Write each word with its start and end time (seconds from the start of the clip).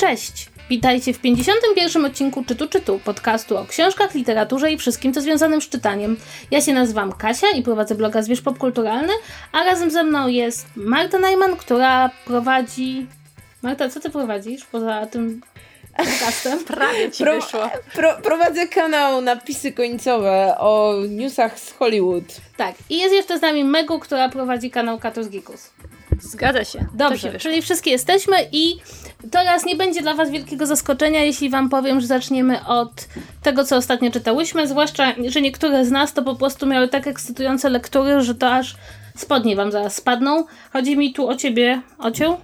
Cześć! 0.00 0.48
Witajcie 0.70 1.12
w 1.12 1.18
51. 1.18 2.04
odcinku 2.04 2.44
Czytu 2.44 2.68
Czytu, 2.68 3.00
podcastu 3.04 3.56
o 3.58 3.64
książkach, 3.64 4.14
literaturze 4.14 4.72
i 4.72 4.78
wszystkim, 4.78 5.14
co 5.14 5.20
związanym 5.20 5.62
z 5.62 5.68
czytaniem. 5.68 6.16
Ja 6.50 6.60
się 6.60 6.72
nazywam 6.72 7.12
Kasia 7.12 7.46
i 7.56 7.62
prowadzę 7.62 7.94
bloga 7.94 8.22
Zwierz 8.22 8.40
Popkulturalny, 8.40 9.12
a 9.52 9.64
razem 9.64 9.90
ze 9.90 10.04
mną 10.04 10.28
jest 10.28 10.66
Marta 10.76 11.18
Najman, 11.18 11.56
która 11.56 12.10
prowadzi... 12.24 13.06
Marta, 13.62 13.88
co 13.88 14.00
ty 14.00 14.10
prowadzisz 14.10 14.64
poza 14.64 15.06
tym 15.06 15.40
podcastem? 15.96 16.64
Prawie 16.74 17.10
ci 17.10 17.24
Pro- 17.24 17.40
wyszło. 17.40 17.70
Pro, 17.94 18.16
prowadzę 18.22 18.68
kanał 18.68 19.20
Napisy 19.20 19.72
Końcowe 19.72 20.58
o 20.58 20.94
newsach 21.08 21.60
z 21.60 21.72
Hollywood. 21.72 22.24
Tak, 22.56 22.74
i 22.90 22.98
jest 22.98 23.14
jeszcze 23.14 23.38
z 23.38 23.42
nami 23.42 23.64
Megu, 23.64 23.98
która 23.98 24.28
prowadzi 24.28 24.70
kanał 24.70 24.98
Katus 24.98 25.28
Gikus. 25.28 25.70
Zgadza 26.20 26.64
się. 26.64 26.86
Dobrze, 26.94 27.38
czyli 27.38 27.62
wszystkie 27.62 27.90
jesteśmy 27.90 28.36
i 28.52 28.76
teraz 29.30 29.64
nie 29.64 29.76
będzie 29.76 30.02
dla 30.02 30.14
Was 30.14 30.30
wielkiego 30.30 30.66
zaskoczenia, 30.66 31.24
jeśli 31.24 31.50
Wam 31.50 31.68
powiem, 31.68 32.00
że 32.00 32.06
zaczniemy 32.06 32.66
od 32.66 33.08
tego, 33.42 33.64
co 33.64 33.76
ostatnio 33.76 34.10
czytałyśmy, 34.10 34.66
zwłaszcza, 34.66 35.14
że 35.28 35.40
niektóre 35.40 35.84
z 35.84 35.90
nas 35.90 36.14
to 36.14 36.22
po 36.22 36.34
prostu 36.36 36.66
miały 36.66 36.88
tak 36.88 37.06
ekscytujące 37.06 37.70
lektury, 37.70 38.20
że 38.22 38.34
to 38.34 38.54
aż 38.54 38.76
spodnie 39.16 39.56
Wam 39.56 39.72
zaraz 39.72 39.96
spadną. 39.96 40.44
Chodzi 40.72 40.96
mi 40.96 41.12
tu 41.12 41.28
o 41.28 41.36
Ciebie, 41.36 41.82
Ocią, 41.98 42.36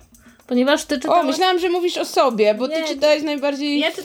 ponieważ 0.46 0.84
Ty 0.84 0.94
O, 0.94 0.98
czytałaś... 0.98 1.26
myślałam, 1.26 1.58
że 1.58 1.68
mówisz 1.68 1.96
o 1.98 2.04
sobie, 2.04 2.54
bo 2.54 2.68
ty 2.68 2.74
Nie. 2.74 2.84
czytałeś 2.84 3.22
najbardziej... 3.22 3.78
Ja 3.80 3.88
czy... 3.92 4.02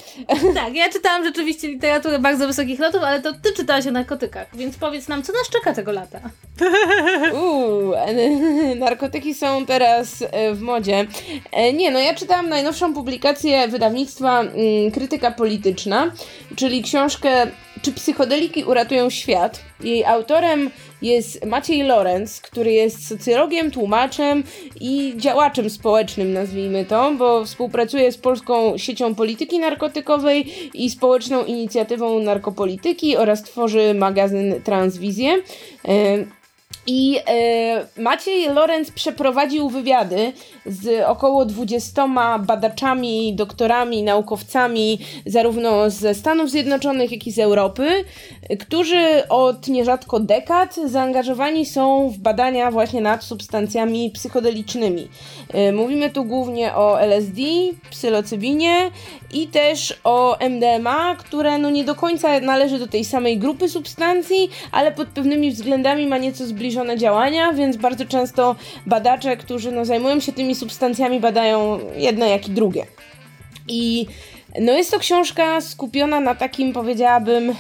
Tak, 0.54 0.76
ja 0.76 0.90
czytałam 0.90 1.24
rzeczywiście 1.24 1.68
literaturę 1.68 2.20
bardzo 2.20 2.48
wysokich 2.48 2.80
lotów, 2.80 3.04
ale 3.04 3.22
to 3.22 3.34
Ty 3.34 3.54
czytałaś 3.54 3.88
o 3.88 3.92
narkotykach, 3.92 4.48
więc 4.54 4.78
powiedz 4.78 5.08
nam, 5.08 5.24
co 5.24 5.34
nas 5.34 5.50
czeka 5.50 5.74
tego 5.74 5.92
lata. 5.92 6.20
Uuu, 7.42 7.94
narkotyki 8.76 9.34
są 9.34 9.66
teraz 9.66 10.24
e, 10.32 10.54
w 10.54 10.62
modzie. 10.62 11.06
E, 11.52 11.74
Nie, 11.74 11.92
no 11.92 12.00
ja 12.00 12.14
czytałam 12.16 12.50
najnowszą 12.50 12.94
publikację 12.94 13.68
wydawnictwa 13.68 14.42
mm, 14.42 14.92
Krytyka 14.94 15.32
Polityczna, 15.32 16.12
czyli 16.56 16.84
książkę 16.84 17.48
Czy 17.82 17.92
psychodeliki 17.92 18.64
uratują 18.64 19.10
świat? 19.10 19.62
Jej 19.84 20.06
autorem 20.06 20.70
jest 21.02 21.46
Maciej 21.46 21.84
Lorenz, 21.84 22.42
który 22.42 22.72
jest 22.72 23.08
socjologiem, 23.08 23.72
tłumaczem 23.72 24.44
i 24.82 25.14
działaczem 25.18 25.70
społecznym, 25.70 26.34
nazwijmy 26.34 26.86
to, 26.86 27.14
bo 27.18 27.46
współpracuje 27.46 28.12
z 28.12 28.18
Polską 28.18 28.78
Siecią 28.78 29.16
Polityki 29.16 29.60
Narkotykowej 29.60 30.54
i 30.74 30.90
Społeczną 30.90 31.46
Inicjatywą 31.46 32.20
Narkopolityki 32.20 33.18
oraz 33.18 33.44
tworzy 33.44 33.94
magazyn 33.94 34.62
Transwizję. 34.64 35.32
E, 35.88 36.41
I 36.88 37.20
e, 37.28 38.02
Maciej 38.02 38.50
Lorenz 38.50 38.92
przeprowadził 38.92 39.70
wywiady 39.70 40.34
z 40.66 41.04
około 41.06 41.46
20 41.46 42.08
badaczami, 42.40 43.34
doktorami, 43.36 44.04
naukowcami, 44.04 45.00
zarówno 45.26 45.90
ze 45.90 46.14
Stanów 46.14 46.50
Zjednoczonych, 46.50 47.12
jak 47.12 47.28
i 47.28 47.32
z 47.32 47.40
Europy, 47.40 48.04
którzy 48.60 49.28
od 49.30 49.68
nierzadko 49.68 50.20
dekad 50.20 50.76
zaangażowani 50.76 51.66
są 51.66 52.10
w 52.10 52.18
badania 52.18 52.72
właśnie 52.72 53.02
nad 53.02 53.24
substancjami 53.24 54.12
psychodelicznymi. 54.12 55.08
E, 55.54 55.72
mówimy 55.72 56.10
tu 56.10 56.26
głównie 56.26 56.76
o 56.76 57.02
LSD, 57.02 57.42
psylocybinie 57.90 58.92
i 59.34 59.48
też 59.48 60.00
o 60.04 60.38
MDMA, 60.40 61.16
które 61.16 61.58
no 61.58 61.70
nie 61.70 61.84
do 61.84 61.96
końca 61.96 62.40
należy 62.40 62.80
do 62.80 62.88
tej 62.88 63.06
samej 63.06 63.38
grupy 63.38 63.70
substancji, 63.70 64.50
ale 64.72 64.92
pod 64.92 65.08
pewnymi 65.08 65.52
względami 65.52 66.08
ma 66.08 66.18
nieco 66.18 66.46
zbliżone 66.46 66.71
działania, 66.98 67.54
więc 67.54 67.78
bardzo 67.78 68.06
często 68.06 68.56
badacze, 68.86 69.38
którzy 69.38 69.72
no, 69.72 69.86
zajmują 69.86 70.20
się 70.20 70.34
tymi 70.34 70.56
substancjami, 70.56 71.20
badają 71.20 71.80
jedne 71.96 72.30
jak 72.30 72.48
i 72.48 72.52
drugie. 72.52 72.86
I 73.68 74.06
no 74.60 74.74
jest 74.74 74.92
to 74.92 75.00
książka 75.00 75.62
skupiona 75.62 76.20
na 76.20 76.36
takim, 76.36 76.74
powiedziałabym, 76.74 77.56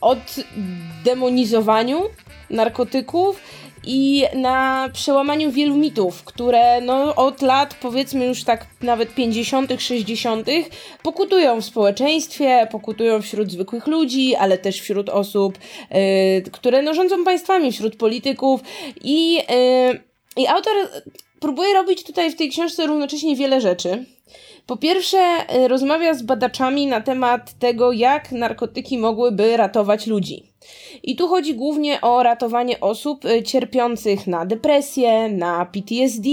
oddemonizowaniu 0.00 2.02
narkotyków 2.50 3.40
i 3.86 4.24
na 4.34 4.88
przełamaniu 4.92 5.50
wielu 5.50 5.76
mitów, 5.76 6.24
które 6.24 6.80
no, 6.80 7.14
od 7.14 7.42
lat, 7.42 7.74
powiedzmy 7.82 8.26
już 8.26 8.44
tak 8.44 8.66
nawet 8.82 9.14
50., 9.14 9.72
60., 9.78 10.48
pokutują 11.02 11.60
w 11.60 11.64
społeczeństwie, 11.64 12.68
pokutują 12.70 13.22
wśród 13.22 13.50
zwykłych 13.50 13.86
ludzi, 13.86 14.34
ale 14.34 14.58
też 14.58 14.80
wśród 14.80 15.08
osób, 15.08 15.58
y, 15.58 16.50
które 16.50 16.82
no, 16.82 16.94
rządzą 16.94 17.24
państwami, 17.24 17.72
wśród 17.72 17.96
polityków 17.96 18.60
i, 19.04 19.38
y, 19.50 20.40
i 20.42 20.46
autor 20.46 20.74
próbuje 21.40 21.74
robić 21.74 22.04
tutaj 22.04 22.30
w 22.30 22.36
tej 22.36 22.50
książce 22.50 22.86
równocześnie 22.86 23.36
wiele 23.36 23.60
rzeczy. 23.60 24.04
Po 24.66 24.76
pierwsze, 24.76 25.18
y, 25.56 25.68
rozmawia 25.68 26.14
z 26.14 26.22
badaczami 26.22 26.86
na 26.86 27.00
temat 27.00 27.58
tego, 27.58 27.92
jak 27.92 28.32
narkotyki 28.32 28.98
mogłyby 28.98 29.56
ratować 29.56 30.06
ludzi. 30.06 30.55
I 31.02 31.16
tu 31.16 31.28
chodzi 31.28 31.54
głównie 31.54 32.00
o 32.00 32.22
ratowanie 32.22 32.80
osób 32.80 33.24
y, 33.24 33.42
cierpiących 33.42 34.26
na 34.26 34.46
depresję, 34.46 35.28
na 35.28 35.66
PTSD, 35.66 36.28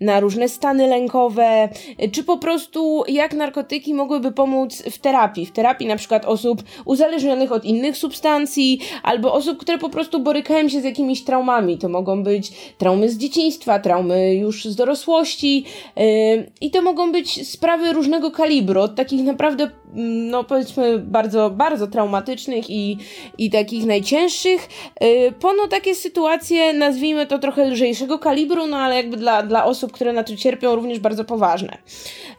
na 0.00 0.20
różne 0.20 0.48
stany 0.48 0.86
lękowe, 0.86 1.68
y, 2.02 2.10
czy 2.10 2.24
po 2.24 2.38
prostu 2.38 3.04
jak 3.08 3.34
narkotyki 3.34 3.94
mogłyby 3.94 4.32
pomóc 4.32 4.82
w 4.90 4.98
terapii. 4.98 5.46
W 5.46 5.52
terapii 5.52 5.86
na 5.86 5.96
przykład 5.96 6.24
osób 6.24 6.62
uzależnionych 6.84 7.52
od 7.52 7.64
innych 7.64 7.96
substancji, 7.96 8.80
albo 9.02 9.32
osób, 9.32 9.58
które 9.58 9.78
po 9.78 9.88
prostu 9.88 10.20
borykają 10.20 10.68
się 10.68 10.80
z 10.80 10.84
jakimiś 10.84 11.24
traumami. 11.24 11.78
To 11.78 11.88
mogą 11.88 12.22
być 12.22 12.52
traumy 12.78 13.08
z 13.08 13.18
dzieciństwa, 13.18 13.78
traumy 13.78 14.34
już 14.34 14.64
z 14.64 14.76
dorosłości 14.76 15.64
yy, 15.96 16.04
i 16.60 16.70
to 16.70 16.82
mogą 16.82 17.12
być 17.12 17.48
sprawy 17.48 17.92
różnego 17.92 18.30
kalibru, 18.30 18.80
od 18.80 18.94
takich 18.94 19.22
naprawdę, 19.22 19.70
no 20.30 20.44
powiedzmy, 20.44 20.98
bardzo, 20.98 21.50
bardzo 21.50 21.86
traumatycznych 21.86 22.70
i, 22.70 22.98
i 23.38 23.50
takich 23.50 23.86
najcięższych, 23.86 24.68
yy, 25.00 25.32
pono 25.32 25.66
takie 25.68 25.94
sytuacje, 25.94 26.72
nazwijmy 26.72 27.26
to 27.26 27.38
trochę 27.38 27.64
lżejszego 27.64 28.18
kalibru, 28.18 28.66
no 28.66 28.76
ale 28.76 28.96
jakby 28.96 29.16
dla, 29.16 29.42
dla 29.42 29.64
osób, 29.64 29.92
które 29.92 30.12
na 30.12 30.24
to 30.24 30.36
cierpią, 30.36 30.74
również 30.74 30.98
bardzo 30.98 31.24
poważne. 31.24 31.78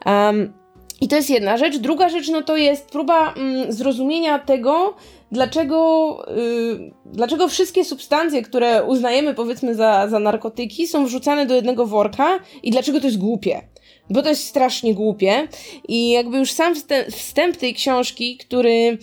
Um, 0.06 0.53
i 1.01 1.07
to 1.07 1.16
jest 1.16 1.29
jedna 1.29 1.57
rzecz. 1.57 1.78
Druga 1.78 2.09
rzecz, 2.09 2.29
no 2.29 2.41
to 2.41 2.57
jest 2.57 2.90
próba 2.90 3.34
mm, 3.34 3.72
zrozumienia 3.73 4.40
tego, 4.40 4.96
dlaczego, 5.31 6.17
y, 6.38 6.91
dlaczego 7.06 7.47
wszystkie 7.47 7.85
substancje, 7.85 8.41
które 8.41 8.84
uznajemy 8.84 9.34
powiedzmy 9.34 9.75
za, 9.75 10.07
za 10.07 10.19
narkotyki, 10.19 10.88
są 10.88 11.06
wrzucane 11.06 11.46
do 11.46 11.56
jednego 11.56 11.85
worka 11.85 12.40
i 12.63 12.72
dlaczego 12.72 13.00
to 13.00 13.06
jest 13.06 13.17
głupie. 13.17 13.62
Bo 14.09 14.22
to 14.22 14.29
jest 14.29 14.44
strasznie 14.44 14.94
głupie. 14.94 15.47
I 15.88 16.09
jakby 16.09 16.38
już 16.38 16.51
sam 16.51 16.75
wstęp, 16.75 17.07
wstęp 17.07 17.57
tej 17.57 17.73
książki, 17.73 18.38
który 18.38 18.97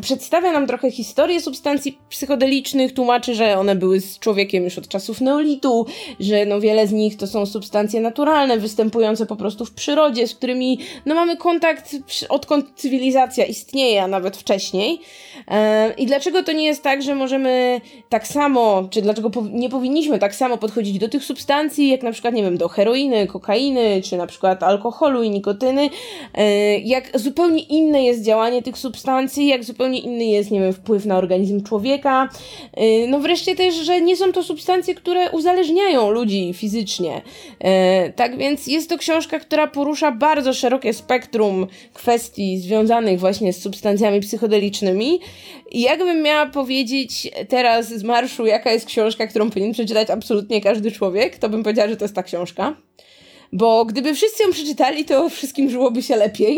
przedstawia 0.00 0.52
nam 0.52 0.66
trochę 0.66 0.90
historię 0.90 1.40
substancji 1.40 1.98
psychodelicznych, 2.08 2.94
tłumaczy, 2.94 3.34
że 3.34 3.58
one 3.58 3.76
były 3.76 4.00
z 4.00 4.18
człowiekiem 4.18 4.64
już 4.64 4.78
od 4.78 4.88
czasów 4.88 5.20
neolitu, 5.20 5.86
że 6.20 6.46
no 6.46 6.60
wiele 6.60 6.86
z 6.86 6.92
nich 6.92 7.16
to 7.16 7.26
są 7.26 7.46
substancje 7.46 8.00
naturalne, 8.00 8.58
występujące 8.58 9.26
po 9.26 9.36
prostu 9.36 9.64
w 9.64 9.70
przyrodzie, 9.70 10.26
z 10.26 10.34
którymi 10.34 10.78
no 11.06 11.14
mamy 11.14 11.36
kontakt 11.36 11.96
odkąd 12.28 12.66
cywilizacja 12.76 13.44
istnieje, 13.44 14.02
a 14.02 14.06
nawet 14.06 14.36
wcześniej. 14.36 15.00
E, 15.48 15.92
I 15.92 16.06
dlaczego 16.06 16.42
to 16.42 16.52
nie 16.52 16.64
jest 16.64 16.82
tak, 16.82 17.02
że 17.02 17.14
możemy 17.14 17.80
tak 18.08 18.26
samo, 18.26 18.88
czy 18.90 19.02
dlaczego 19.02 19.30
nie 19.52 19.68
powinniśmy 19.68 20.18
tak 20.18 20.34
samo 20.34 20.58
podchodzić 20.58 20.98
do 20.98 21.08
tych 21.08 21.24
substancji, 21.24 21.88
jak 21.88 22.02
na 22.02 22.12
przykład, 22.12 22.34
nie 22.34 22.42
wiem, 22.42 22.58
do 22.58 22.68
heroiny, 22.68 23.26
kokainy, 23.26 24.02
czy 24.02 24.16
na 24.16 24.26
przykład 24.26 24.62
alkoholu 24.62 25.22
i 25.22 25.30
nikotyny, 25.30 25.90
e, 26.34 26.78
jak 26.78 27.20
zupełnie 27.20 27.62
inne 27.62 28.04
jest 28.04 28.24
działanie 28.24 28.62
tych 28.62 28.78
substancji, 28.78 29.47
jak 29.48 29.64
zupełnie 29.64 30.00
inny 30.00 30.24
jest, 30.24 30.50
nie 30.50 30.60
wiem, 30.60 30.72
wpływ 30.72 31.06
na 31.06 31.18
organizm 31.18 31.62
człowieka. 31.62 32.28
E, 32.74 33.06
No 33.06 33.20
wreszcie 33.20 33.56
też, 33.56 33.74
że 33.74 34.00
nie 34.00 34.16
są 34.16 34.32
to 34.32 34.42
substancje, 34.42 34.94
które 34.94 35.30
uzależniają 35.30 36.10
ludzi 36.10 36.54
fizycznie. 36.54 37.22
E, 37.60 38.12
Tak 38.12 38.38
więc 38.38 38.66
jest 38.66 38.88
to 38.88 38.98
książka, 38.98 39.38
która 39.38 39.66
porusza 39.66 40.12
bardzo 40.12 40.54
szerokie 40.54 40.92
spektrum 40.92 41.66
kwestii 41.94 42.58
związanych 42.58 43.20
właśnie 43.20 43.52
z 43.52 43.62
substancjami 43.62 44.20
psychodelicznymi. 44.20 45.20
I 45.72 45.80
jakbym 45.80 46.22
miała 46.22 46.46
powiedzieć 46.46 47.30
teraz 47.48 47.88
z 47.88 48.02
marszu, 48.02 48.46
jaka 48.46 48.72
jest 48.72 48.86
książka, 48.86 49.26
którą 49.26 49.50
powinien 49.50 49.72
przeczytać 49.72 50.10
absolutnie 50.10 50.60
każdy 50.60 50.92
człowiek, 50.92 51.38
to 51.38 51.48
bym 51.48 51.62
powiedziała, 51.62 51.88
że 51.88 51.96
to 51.96 52.04
jest 52.04 52.14
ta 52.14 52.22
książka. 52.22 52.76
Bo 53.52 53.84
gdyby 53.84 54.14
wszyscy 54.14 54.42
ją 54.42 54.50
przeczytali, 54.50 55.04
to 55.04 55.28
wszystkim 55.28 55.70
żyłoby 55.70 56.02
się 56.02 56.16
lepiej. 56.16 56.56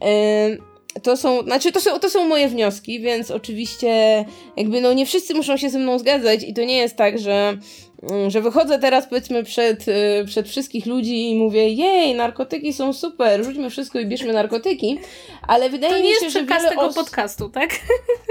Yy, 0.00 0.58
to 1.02 1.16
są, 1.16 1.42
znaczy 1.42 1.72
to 1.72 1.80
są, 1.80 1.98
to 1.98 2.10
są 2.10 2.28
moje 2.28 2.48
wnioski, 2.48 3.00
więc 3.00 3.30
oczywiście 3.30 4.24
jakby 4.56 4.80
no 4.80 4.92
nie 4.92 5.06
wszyscy 5.06 5.34
muszą 5.34 5.56
się 5.56 5.70
ze 5.70 5.78
mną 5.78 5.98
zgadzać 5.98 6.42
i 6.42 6.54
to 6.54 6.64
nie 6.64 6.76
jest 6.76 6.96
tak, 6.96 7.18
że 7.18 7.58
Mm, 8.02 8.30
że 8.30 8.40
wychodzę 8.40 8.78
teraz 8.78 9.06
powiedzmy 9.06 9.44
przed, 9.44 9.88
y, 9.88 10.24
przed 10.26 10.48
wszystkich 10.48 10.86
ludzi 10.86 11.30
i 11.30 11.36
mówię, 11.36 11.68
jej, 11.68 12.14
narkotyki 12.14 12.72
są 12.72 12.92
super, 12.92 13.44
rzućmy 13.44 13.70
wszystko 13.70 14.00
i 14.00 14.06
bierzmy 14.06 14.32
narkotyki, 14.32 14.98
ale 15.48 15.70
wydaje 15.70 15.94
to 15.94 16.00
mi 16.00 16.08
się, 16.08 16.14
że 16.14 16.20
To 16.20 16.26
nie 16.26 16.26
jest 16.26 16.36
przykaz 16.36 16.68
tego 16.68 16.92
podcastu, 16.94 17.48
tak? 17.48 17.70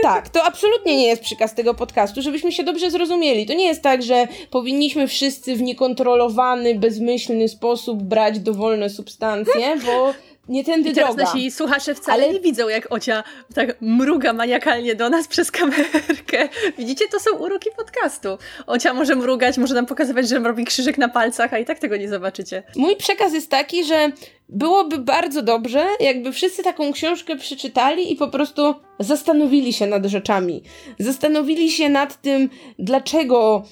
Tak, 0.02 0.30
to 0.30 0.44
absolutnie 0.44 0.98
nie 0.98 1.08
jest 1.08 1.22
przykaz 1.22 1.56
tego 1.56 1.74
podcastu, 1.74 2.22
żebyśmy 2.22 2.52
się 2.52 2.64
dobrze 2.64 2.92
zrozumieli. 2.92 3.46
To 3.46 3.54
nie 3.54 3.66
jest 3.66 3.82
tak, 3.82 4.04
że 4.04 4.28
powinniśmy 4.52 5.08
wszyscy 5.08 5.56
w 5.56 5.62
niekontrolowany, 5.62 6.76
bezmyślny 6.76 7.48
sposób 7.48 8.04
brać 8.04 8.40
dowolne 8.40 8.90
substancje, 8.90 9.78
bo 9.86 10.14
nie 10.50 10.64
tędy 10.64 10.90
I 10.90 10.94
teraz 10.94 11.16
droga. 11.16 11.34
nasi 11.34 11.52
słuchacze 11.52 11.96
wcale 11.96 12.24
Ale... 12.24 12.34
nie 12.34 12.40
widzą, 12.40 12.68
jak 12.68 12.92
Ocia 12.94 13.24
tak 13.56 13.78
mruga 13.82 14.34
maniakalnie 14.34 14.96
do 14.96 15.10
nas 15.10 15.28
przez 15.34 15.52
kamerkę. 15.52 16.50
Widzicie, 16.78 17.06
to 17.08 17.20
są 17.20 17.38
uroki 17.38 17.70
podcastu. 17.78 18.38
Ocia 18.68 18.94
może 18.94 19.16
mrugać, 19.16 19.58
może 19.58 19.74
nam 19.76 19.86
pokazywać, 19.86 20.30
że 20.30 20.40
robi 20.40 20.66
krzyżyk 20.66 20.98
na 20.98 21.10
palcach, 21.10 21.54
a 21.54 21.58
i 21.58 21.66
tak 21.66 21.80
tego 21.80 21.98
nie 21.98 22.10
zobaczycie. 22.10 22.64
Mój 22.76 22.96
przekaz 22.96 23.34
jest 23.34 23.50
taki, 23.50 23.84
że 23.84 24.12
byłoby 24.50 24.98
bardzo 24.98 25.42
dobrze, 25.42 25.88
jakby 26.00 26.32
wszyscy 26.32 26.64
taką 26.64 26.94
książkę 26.94 27.36
przeczytali 27.36 28.14
i 28.14 28.16
po 28.16 28.28
prostu 28.28 28.76
zastanowili 29.00 29.74
się 29.74 29.88
nad 29.88 30.06
rzeczami. 30.06 30.64
Zastanowili 31.00 31.72
się 31.72 31.90
nad 31.90 32.22
tym, 32.22 32.50
dlaczego 32.80 33.64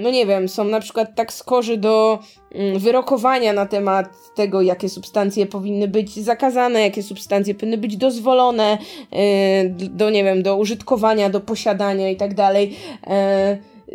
no 0.00 0.10
nie 0.10 0.26
wiem, 0.26 0.48
są 0.48 0.64
na 0.64 0.80
przykład 0.80 1.14
tak 1.14 1.32
skorzy 1.32 1.76
do 1.76 2.18
mm, 2.52 2.78
wyrokowania 2.78 3.52
na 3.52 3.66
temat 3.66 4.08
tego, 4.34 4.62
jakie 4.62 4.88
substancje 4.88 5.46
powinny 5.46 5.88
być 5.88 6.14
zakazane, 6.16 6.80
jakie 6.80 7.02
substancje 7.02 7.54
powinny 7.54 7.78
być 7.78 7.96
dozwolone 7.96 8.78
y, 9.12 9.88
do, 9.88 10.10
nie 10.10 10.24
wiem, 10.24 10.42
do 10.42 10.56
użytkowania, 10.56 11.30
do 11.30 11.40
posiadania 11.40 12.10
i 12.10 12.16
tak 12.16 12.34
dalej. 12.34 12.76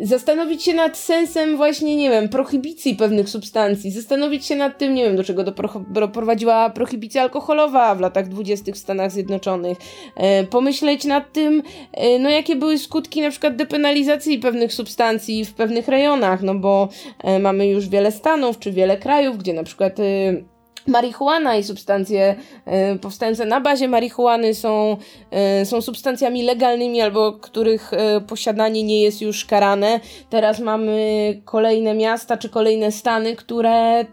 Zastanowić 0.02 0.64
się 0.64 0.74
nad 0.74 0.98
sensem 0.98 1.58
właśnie, 1.58 1.96
nie 1.96 2.10
wiem, 2.10 2.30
prohibicji 2.30 2.96
pewnych 2.96 3.30
substancji, 3.30 3.92
zastanowić 3.92 4.46
się 4.46 4.56
nad 4.56 4.78
tym, 4.78 4.94
nie 4.94 5.04
wiem, 5.04 5.16
do 5.16 5.24
czego 5.24 5.44
doprowadziła 5.90 6.70
prohibicja 6.70 7.22
alkoholowa 7.22 7.96
w 7.96 8.00
latach 8.00 8.28
dwudziestych 8.28 8.76
w 8.76 8.78
Stanach 8.78 9.12
Zjednoczonych, 9.12 9.78
e, 10.16 10.44
pomyśleć 10.44 11.06
nad 11.06 11.34
tym, 11.34 11.64
e, 11.94 12.20
no 12.20 12.30
jakie 12.30 12.56
były 12.56 12.78
skutki 12.78 13.22
na 13.22 13.30
przykład 13.30 13.56
depenalizacji 13.56 14.40
pewnych 14.40 14.74
substancji 14.74 15.46
w 15.46 15.54
pewnych 15.54 15.88
rejonach, 15.88 16.42
no 16.42 16.56
bo 16.56 16.90
e, 17.24 17.40
mamy 17.40 17.68
już 17.68 17.90
wiele 17.90 18.12
stanów 18.12 18.60
czy 18.60 18.72
wiele 18.72 18.98
krajów, 18.98 19.38
gdzie 19.38 19.54
na 19.54 19.64
przykład 19.64 20.00
e, 20.00 20.04
marihuana 20.90 21.58
i 21.58 21.64
substancje 21.64 22.36
y, 22.96 23.00
powstające 23.00 23.46
na 23.46 23.62
bazie 23.62 23.88
marihuany 23.88 24.54
są, 24.54 24.98
y, 25.62 25.66
są 25.66 25.82
substancjami 25.82 26.44
legalnymi 26.44 27.02
albo 27.02 27.34
których 27.34 27.94
y, 27.94 28.22
posiadanie 28.22 28.84
nie 28.84 29.02
jest 29.02 29.22
już 29.22 29.46
karane. 29.46 30.00
Teraz 30.30 30.60
mamy 30.60 31.42
kolejne 31.46 31.94
miasta 31.94 32.38
czy 32.38 32.50
kolejne 32.50 32.92
stany, 32.92 33.36
które, 33.36 34.06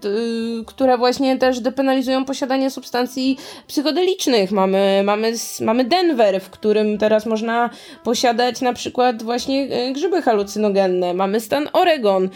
które 0.67 0.99
właśnie 0.99 1.39
też 1.39 1.61
depenalizują 1.61 2.25
posiadanie 2.25 2.71
substancji 2.71 3.39
psychodelicznych. 3.67 4.53
Mamy, 4.53 5.03
mamy, 5.05 5.33
mamy 5.61 5.85
Denver, 5.85 6.41
w 6.41 6.51
którym 6.51 6.99
teraz 6.99 7.27
można 7.27 7.71
posiadać 8.05 8.61
na 8.61 8.73
przykład 8.73 9.23
właśnie 9.23 9.69
grzyby 9.93 10.23
halucynogenne. 10.23 11.15
Mamy 11.15 11.41
stan 11.41 11.69
Oregon, 11.73 12.29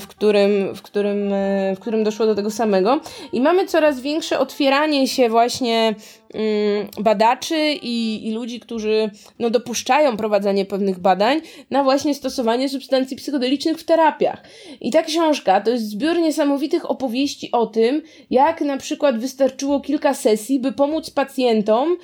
w 0.00 0.06
którym, 0.06 0.74
w 0.74 0.82
którym, 0.82 1.32
w 1.76 1.80
którym 1.80 2.04
doszło 2.04 2.26
do 2.26 2.34
tego 2.34 2.50
samego. 2.50 3.00
I 3.32 3.40
mamy 3.40 3.66
coraz 3.78 4.00
większe 4.00 4.38
otwieranie 4.38 5.08
się 5.08 5.28
właśnie 5.28 5.94
badaczy 7.00 7.56
i, 7.82 8.26
i 8.28 8.30
ludzi, 8.30 8.60
którzy 8.60 9.10
no, 9.38 9.50
dopuszczają 9.50 10.16
prowadzenie 10.16 10.64
pewnych 10.64 10.98
badań 10.98 11.40
na 11.70 11.84
właśnie 11.84 12.14
stosowanie 12.14 12.68
substancji 12.68 13.16
psychodelicznych 13.16 13.78
w 13.78 13.84
terapiach. 13.84 14.42
I 14.80 14.90
ta 14.90 15.02
książka 15.02 15.60
to 15.60 15.70
jest 15.70 15.90
zbiór 15.90 16.18
niesamowitych 16.18 16.90
opowieści 16.90 17.52
o 17.52 17.66
tym, 17.66 18.02
jak 18.30 18.60
na 18.60 18.76
przykład 18.76 19.18
wystarczyło 19.18 19.80
kilka 19.80 20.14
sesji, 20.14 20.60
by 20.60 20.72
pomóc 20.72 21.10
pacjentom 21.10 21.88
yy, 21.90 21.96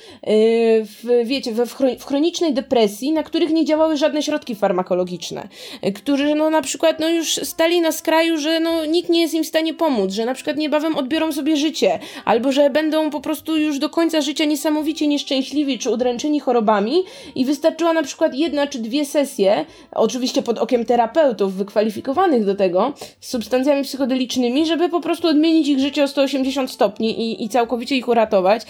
w, 0.85 1.05
wiecie, 1.25 1.53
w 1.99 2.05
chronicznej 2.05 2.55
depresji, 2.55 3.13
na 3.13 3.23
których 3.23 3.51
nie 3.51 3.65
działały 3.65 3.97
żadne 3.97 4.23
środki 4.23 4.55
farmakologiczne, 4.55 5.49
yy, 5.83 5.93
którzy 5.93 6.35
no, 6.35 6.51
na 6.51 6.63
przykład 6.63 7.01
no, 7.01 7.09
już 7.09 7.35
stali 7.35 7.81
na 7.81 7.93
skraju, 7.93 8.39
że 8.39 8.61
no, 8.61 8.85
nikt 8.85 9.09
nie 9.09 9.21
jest 9.21 9.35
im 9.35 9.45
w 9.45 9.47
stanie 9.47 9.75
pomóc, 9.75 10.13
że 10.13 10.25
na 10.25 10.35
przykład 10.35 10.57
niebawem 10.57 10.97
odbiorą 10.97 11.33
sobie 11.33 11.57
życie, 11.57 11.99
albo 12.25 12.53
że 12.53 12.71
będą 12.71 13.11
po 13.11 13.21
prostu 13.21 13.57
już 13.57 13.79
do 13.79 13.89
końca 13.89 14.14
końca 14.15 14.27
życia 14.27 14.45
niesamowicie 14.45 15.07
nieszczęśliwi 15.07 15.79
czy 15.79 15.91
udręczeni 15.91 16.41
chorobami 16.41 17.03
i 17.35 17.45
wystarczyła 17.45 17.93
na 17.93 18.03
przykład 18.03 18.35
jedna 18.35 18.67
czy 18.67 18.79
dwie 18.79 19.05
sesje, 19.05 19.65
oczywiście 19.93 20.43
pod 20.43 20.59
okiem 20.59 20.85
terapeutów 20.85 21.55
wykwalifikowanych 21.55 22.45
do 22.45 22.55
tego, 22.55 22.93
z 23.21 23.31
substancjami 23.31 23.85
psychodelicznymi, 23.85 24.67
żeby 24.67 24.89
po 24.89 25.01
prostu 25.01 25.29
odmienić 25.29 25.69
ich 25.69 25.79
życie 25.79 26.05
o 26.05 26.09
180 26.09 26.71
stopni 26.71 27.21
i, 27.21 27.45
i 27.45 27.49
całkowicie 27.49 27.97
ich 27.97 28.09
uratować. 28.09 28.63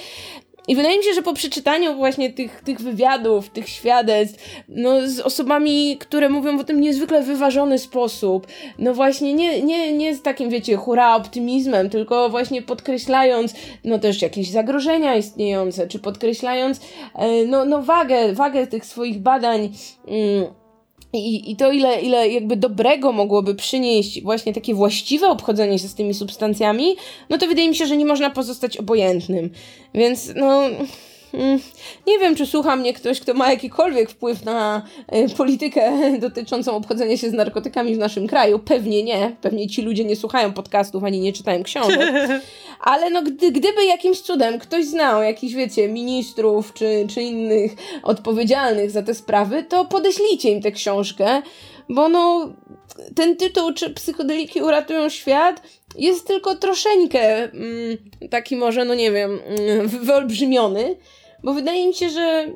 I 0.69 0.76
wydaje 0.76 0.99
mi 0.99 1.05
się, 1.05 1.14
że 1.14 1.22
po 1.22 1.32
przeczytaniu 1.32 1.94
właśnie 1.94 2.31
tych, 2.31 2.61
tych 2.61 2.81
wywiadów, 2.81 3.50
tych 3.50 3.69
świadectw, 3.69 4.64
no 4.69 5.08
z 5.08 5.20
osobami, 5.20 5.96
które 6.00 6.28
mówią 6.28 6.58
w 6.58 6.64
tym 6.64 6.81
niezwykle 6.81 7.22
wyważony 7.22 7.78
sposób, 7.78 8.46
no 8.78 8.94
właśnie 8.94 9.34
nie, 9.34 9.62
nie, 9.62 9.93
nie 9.93 10.14
z 10.14 10.22
takim, 10.22 10.50
wiecie, 10.50 10.76
hura 10.76 11.16
optymizmem, 11.16 11.90
tylko 11.90 12.28
właśnie 12.28 12.62
podkreślając, 12.62 13.55
no 13.84 13.99
też 13.99 14.22
jakieś 14.22 14.50
zagrożenia 14.50 15.16
istniejące, 15.16 15.88
czy 15.88 15.99
podkreślając, 15.99 16.81
e, 17.14 17.44
no, 17.44 17.64
no 17.64 17.82
wagę, 17.82 18.32
wagę 18.32 18.66
tych 18.66 18.87
swoich 18.87 19.19
badań, 19.19 19.72
mm, 20.06 20.63
i, 21.19 21.50
I 21.50 21.56
to, 21.56 21.72
ile, 21.72 22.00
ile 22.00 22.28
jakby 22.28 22.56
dobrego 22.56 23.12
mogłoby 23.12 23.55
przynieść 23.55 24.22
właśnie 24.22 24.52
takie 24.52 24.75
właściwe 24.75 25.28
obchodzenie 25.28 25.78
się 25.78 25.88
z 25.88 25.94
tymi 25.94 26.14
substancjami, 26.14 26.96
no 27.31 27.38
to 27.38 27.46
wydaje 27.46 27.69
mi 27.69 27.76
się, 27.76 27.87
że 27.87 27.96
nie 27.96 28.06
można 28.06 28.31
pozostać 28.31 28.76
obojętnym. 28.76 29.50
Więc, 29.94 30.32
no. 30.37 30.62
Mm, 31.35 31.61
nie 32.07 32.19
wiem, 32.19 32.37
czy 32.37 32.47
słucha 32.47 32.77
mnie 32.77 32.95
ktoś, 32.95 33.21
kto 33.21 33.35
ma 33.35 33.51
jakikolwiek 33.51 34.11
wpływ 34.11 34.45
na 34.45 34.83
y, 35.15 35.35
politykę 35.37 35.93
dotyczącą 36.19 36.77
obchodzenia 36.77 37.17
się 37.17 37.31
z 37.31 37.33
narkotykami 37.33 37.95
w 37.95 37.99
naszym 37.99 38.27
kraju. 38.27 38.59
Pewnie 38.59 39.03
nie. 39.03 39.37
Pewnie 39.41 39.69
ci 39.69 39.83
ludzie 39.83 40.05
nie 40.05 40.17
słuchają 40.17 40.53
podcastów 40.53 41.05
ani 41.05 41.21
nie 41.21 41.33
czytają 41.33 41.63
książek. 41.63 42.13
Ale 42.81 43.11
no, 43.11 43.23
gdy, 43.23 43.53
gdyby 43.53 43.85
jakimś 43.85 44.21
cudem 44.21 44.59
ktoś 44.59 44.85
znał 44.85 45.23
jakichś, 45.23 45.55
wiecie, 45.55 45.89
ministrów 45.89 46.73
czy, 46.73 47.07
czy 47.15 47.23
innych 47.23 47.73
odpowiedzialnych 48.03 48.91
za 48.91 49.03
te 49.03 49.15
sprawy, 49.15 49.63
to 49.63 49.85
podeślijcie 49.85 50.51
im 50.51 50.63
tę 50.63 50.73
książkę, 50.73 51.43
bo 51.89 52.09
no, 52.09 52.53
ten 53.17 53.37
tytuł, 53.37 53.73
czy 53.73 53.91
psychodeliki 53.91 54.63
uratują 54.63 55.09
świat, 55.09 55.63
jest 55.99 56.27
tylko 56.27 56.55
troszeczkę 56.55 57.43
mm, 57.45 57.97
taki 58.31 58.57
może, 58.57 58.85
no 58.85 58.95
nie 58.95 59.13
wiem, 59.13 59.41
mm, 59.47 59.89
wyolbrzymiony, 59.89 60.97
bo 61.44 61.55
wydaje 61.55 61.87
mi 61.87 61.94
się, 61.94 62.08
że 62.08 62.50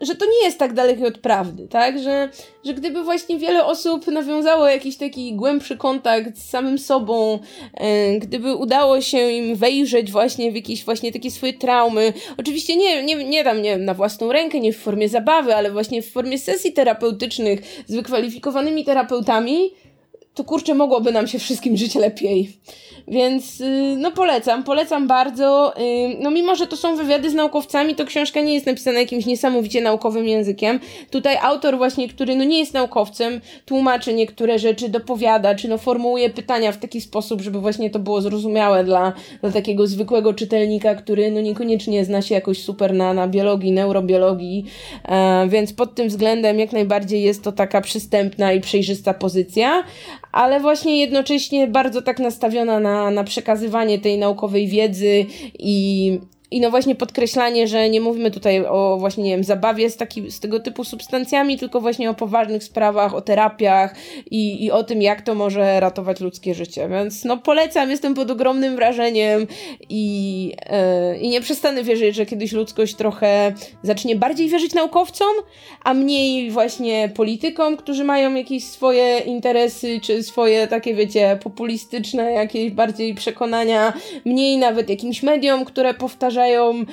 że 0.00 0.14
to 0.14 0.26
nie 0.26 0.44
jest 0.44 0.58
tak 0.58 0.72
dalekie 0.72 1.06
od 1.06 1.18
prawdy, 1.18 1.68
tak? 1.68 1.98
Że, 1.98 2.28
że 2.64 2.74
gdyby 2.74 3.04
właśnie 3.04 3.38
wiele 3.38 3.64
osób 3.64 4.06
nawiązało 4.06 4.66
jakiś 4.66 4.96
taki 4.96 5.34
głębszy 5.34 5.76
kontakt 5.76 6.38
z 6.38 6.50
samym 6.50 6.78
sobą, 6.78 7.38
e, 7.74 8.18
gdyby 8.18 8.54
udało 8.54 9.00
się 9.00 9.30
im 9.30 9.56
wejrzeć 9.56 10.12
właśnie 10.12 10.52
w 10.52 10.54
jakieś 10.54 10.84
właśnie 10.84 11.12
takie 11.12 11.30
swoje 11.30 11.52
traumy, 11.52 12.12
oczywiście 12.38 12.76
nie, 12.76 13.04
nie, 13.04 13.24
nie 13.24 13.44
tam, 13.44 13.62
nie 13.62 13.76
na 13.76 13.94
własną 13.94 14.32
rękę, 14.32 14.60
nie 14.60 14.72
w 14.72 14.78
formie 14.78 15.08
zabawy, 15.08 15.56
ale 15.56 15.70
właśnie 15.70 16.02
w 16.02 16.12
formie 16.12 16.38
sesji 16.38 16.72
terapeutycznych 16.72 17.60
z 17.86 17.94
wykwalifikowanymi 17.94 18.84
terapeutami, 18.84 19.70
to 20.34 20.44
kurczę, 20.44 20.74
mogłoby 20.74 21.12
nam 21.12 21.26
się 21.26 21.38
wszystkim 21.38 21.76
żyć 21.76 21.94
lepiej. 21.94 22.52
Więc 23.08 23.60
y, 23.60 23.96
no 23.98 24.12
polecam, 24.12 24.64
polecam 24.64 25.06
bardzo. 25.06 25.74
Y, 25.78 26.16
no 26.20 26.30
mimo, 26.30 26.54
że 26.56 26.66
to 26.66 26.76
są 26.76 26.96
wywiady 26.96 27.30
z 27.30 27.34
naukowcami, 27.34 27.94
to 27.94 28.04
książka 28.04 28.40
nie 28.40 28.54
jest 28.54 28.66
napisana 28.66 28.98
jakimś 28.98 29.26
niesamowicie 29.26 29.80
naukowym 29.80 30.28
językiem. 30.28 30.80
Tutaj 31.10 31.36
autor 31.42 31.76
właśnie, 31.76 32.08
który 32.08 32.36
no 32.36 32.44
nie 32.44 32.58
jest 32.58 32.74
naukowcem, 32.74 33.40
tłumaczy 33.64 34.14
niektóre 34.14 34.58
rzeczy, 34.58 34.88
dopowiada, 34.88 35.54
czy 35.54 35.68
no 35.68 35.78
formułuje 35.78 36.30
pytania 36.30 36.72
w 36.72 36.78
taki 36.78 37.00
sposób, 37.00 37.40
żeby 37.40 37.60
właśnie 37.60 37.90
to 37.90 37.98
było 37.98 38.20
zrozumiałe 38.20 38.84
dla, 38.84 39.12
dla 39.40 39.50
takiego 39.50 39.86
zwykłego 39.86 40.34
czytelnika, 40.34 40.94
który 40.94 41.30
no 41.30 41.40
niekoniecznie 41.40 42.04
zna 42.04 42.22
się 42.22 42.34
jakoś 42.34 42.62
super 42.62 42.94
na, 42.94 43.14
na 43.14 43.28
biologii, 43.28 43.72
neurobiologii, 43.72 44.64
e, 45.04 45.48
więc 45.48 45.72
pod 45.72 45.94
tym 45.94 46.08
względem 46.08 46.58
jak 46.58 46.72
najbardziej 46.72 47.22
jest 47.22 47.42
to 47.42 47.52
taka 47.52 47.80
przystępna 47.80 48.52
i 48.52 48.60
przejrzysta 48.60 49.14
pozycja, 49.14 49.84
ale 50.34 50.60
właśnie 50.60 51.00
jednocześnie 51.00 51.66
bardzo 51.66 52.02
tak 52.02 52.18
nastawiona 52.18 52.80
na, 52.80 53.10
na 53.10 53.24
przekazywanie 53.24 53.98
tej 53.98 54.18
naukowej 54.18 54.68
wiedzy 54.68 55.26
i, 55.58 56.18
I 56.54 56.60
no 56.60 56.70
właśnie 56.70 56.94
podkreślanie, 56.94 57.68
że 57.68 57.90
nie 57.90 58.00
mówimy 58.00 58.30
tutaj 58.30 58.66
o 58.66 58.96
właśnie, 59.00 59.24
nie 59.24 59.30
wiem, 59.30 59.44
zabawie 59.44 59.90
z, 59.90 59.96
taki, 59.96 60.30
z 60.30 60.40
tego 60.40 60.60
typu 60.60 60.84
substancjami, 60.84 61.58
tylko 61.58 61.80
właśnie 61.80 62.10
o 62.10 62.14
poważnych 62.14 62.64
sprawach, 62.64 63.14
o 63.14 63.20
terapiach 63.20 63.94
i, 64.30 64.64
i 64.64 64.70
o 64.70 64.84
tym, 64.84 65.02
jak 65.02 65.22
to 65.22 65.34
może 65.34 65.80
ratować 65.80 66.20
ludzkie 66.20 66.54
życie. 66.54 66.88
Więc 66.88 67.24
no 67.24 67.36
polecam, 67.36 67.90
jestem 67.90 68.14
pod 68.14 68.30
ogromnym 68.30 68.76
wrażeniem 68.76 69.46
i, 69.88 70.46
yy, 71.10 71.18
i 71.18 71.28
nie 71.28 71.40
przestanę 71.40 71.82
wierzyć, 71.82 72.16
że 72.16 72.26
kiedyś 72.26 72.52
ludzkość 72.52 72.94
trochę 72.94 73.52
zacznie 73.82 74.16
bardziej 74.16 74.48
wierzyć 74.48 74.74
naukowcom, 74.74 75.34
a 75.84 75.94
mniej 75.94 76.50
właśnie 76.50 77.10
politykom, 77.14 77.76
którzy 77.76 78.04
mają 78.04 78.34
jakieś 78.34 78.64
swoje 78.64 79.18
interesy, 79.18 80.00
czy 80.00 80.22
swoje 80.22 80.66
takie, 80.66 80.94
wiecie, 80.94 81.38
populistyczne 81.42 82.32
jakieś 82.32 82.70
bardziej 82.70 83.14
przekonania, 83.14 83.92
mniej 84.24 84.58
nawet 84.58 84.90
jakimś 84.90 85.22
mediom, 85.22 85.64
które 85.64 85.94
powtarzają 85.94 86.43
e, 86.44 86.84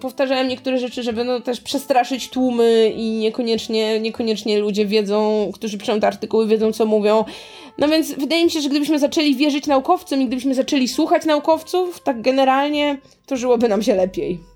powtarzają 0.00 0.48
niektóre 0.48 0.78
rzeczy, 0.78 1.02
żeby 1.02 1.24
no 1.24 1.40
też 1.40 1.60
przestraszyć 1.60 2.30
tłumy 2.30 2.92
i 2.96 3.10
niekoniecznie, 3.10 4.00
niekoniecznie 4.00 4.58
ludzie 4.58 4.86
wiedzą, 4.86 5.50
którzy 5.54 5.78
piszą 5.78 6.00
te 6.00 6.06
artykuły, 6.06 6.46
wiedzą 6.46 6.72
co 6.72 6.86
mówią. 6.86 7.24
No 7.78 7.88
więc 7.88 8.12
wydaje 8.12 8.44
mi 8.44 8.50
się, 8.50 8.60
że 8.60 8.68
gdybyśmy 8.68 8.98
zaczęli 8.98 9.34
wierzyć 9.34 9.66
naukowcom 9.66 10.22
i 10.22 10.26
gdybyśmy 10.26 10.54
zaczęli 10.54 10.88
słuchać 10.88 11.24
naukowców, 11.24 12.00
tak 12.00 12.22
generalnie, 12.22 12.98
to 13.26 13.36
żyłoby 13.36 13.68
nam 13.68 13.82
się 13.82 13.94
lepiej 13.94 14.49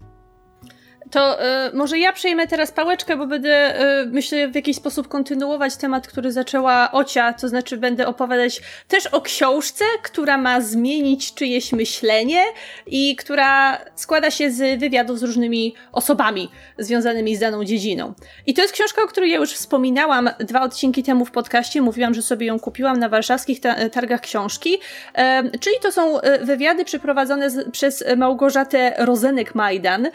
to 1.14 1.44
y, 1.68 1.76
może 1.76 1.98
ja 1.98 2.12
przejmę 2.12 2.46
teraz 2.46 2.72
pałeczkę, 2.72 3.16
bo 3.16 3.26
będę, 3.26 3.80
y, 4.02 4.06
myślę, 4.06 4.48
w 4.48 4.54
jakiś 4.54 4.76
sposób 4.76 5.08
kontynuować 5.08 5.76
temat, 5.76 6.08
który 6.08 6.32
zaczęła 6.32 6.92
Ocia, 6.92 7.32
to 7.32 7.48
znaczy 7.48 7.76
będę 7.76 8.06
opowiadać 8.06 8.60
też 8.88 9.06
o 9.06 9.20
książce, 9.20 9.84
która 10.02 10.38
ma 10.38 10.60
zmienić 10.60 11.34
czyjeś 11.34 11.72
myślenie 11.72 12.42
i 12.86 13.16
która 13.16 13.78
składa 13.94 14.30
się 14.30 14.50
z 14.50 14.80
wywiadów 14.80 15.18
z 15.18 15.22
różnymi 15.22 15.74
osobami 15.92 16.50
związanymi 16.78 17.36
z 17.36 17.40
daną 17.40 17.64
dziedziną. 17.64 18.14
I 18.46 18.54
to 18.54 18.62
jest 18.62 18.74
książka, 18.74 19.02
o 19.02 19.06
której 19.06 19.30
ja 19.30 19.36
już 19.36 19.52
wspominałam 19.52 20.30
dwa 20.40 20.62
odcinki 20.62 21.02
temu 21.02 21.24
w 21.24 21.30
podcaście, 21.30 21.82
mówiłam, 21.82 22.14
że 22.14 22.22
sobie 22.22 22.46
ją 22.46 22.60
kupiłam 22.60 22.98
na 22.98 23.08
warszawskich 23.08 23.60
targach 23.92 24.20
książki, 24.20 24.74
y, 24.74 25.58
czyli 25.58 25.76
to 25.82 25.92
są 25.92 26.18
wywiady 26.40 26.84
przeprowadzone 26.84 27.50
z, 27.50 27.70
przez 27.70 28.04
Małgorzatę 28.16 28.96
Rozenek-Majdan, 28.98 30.10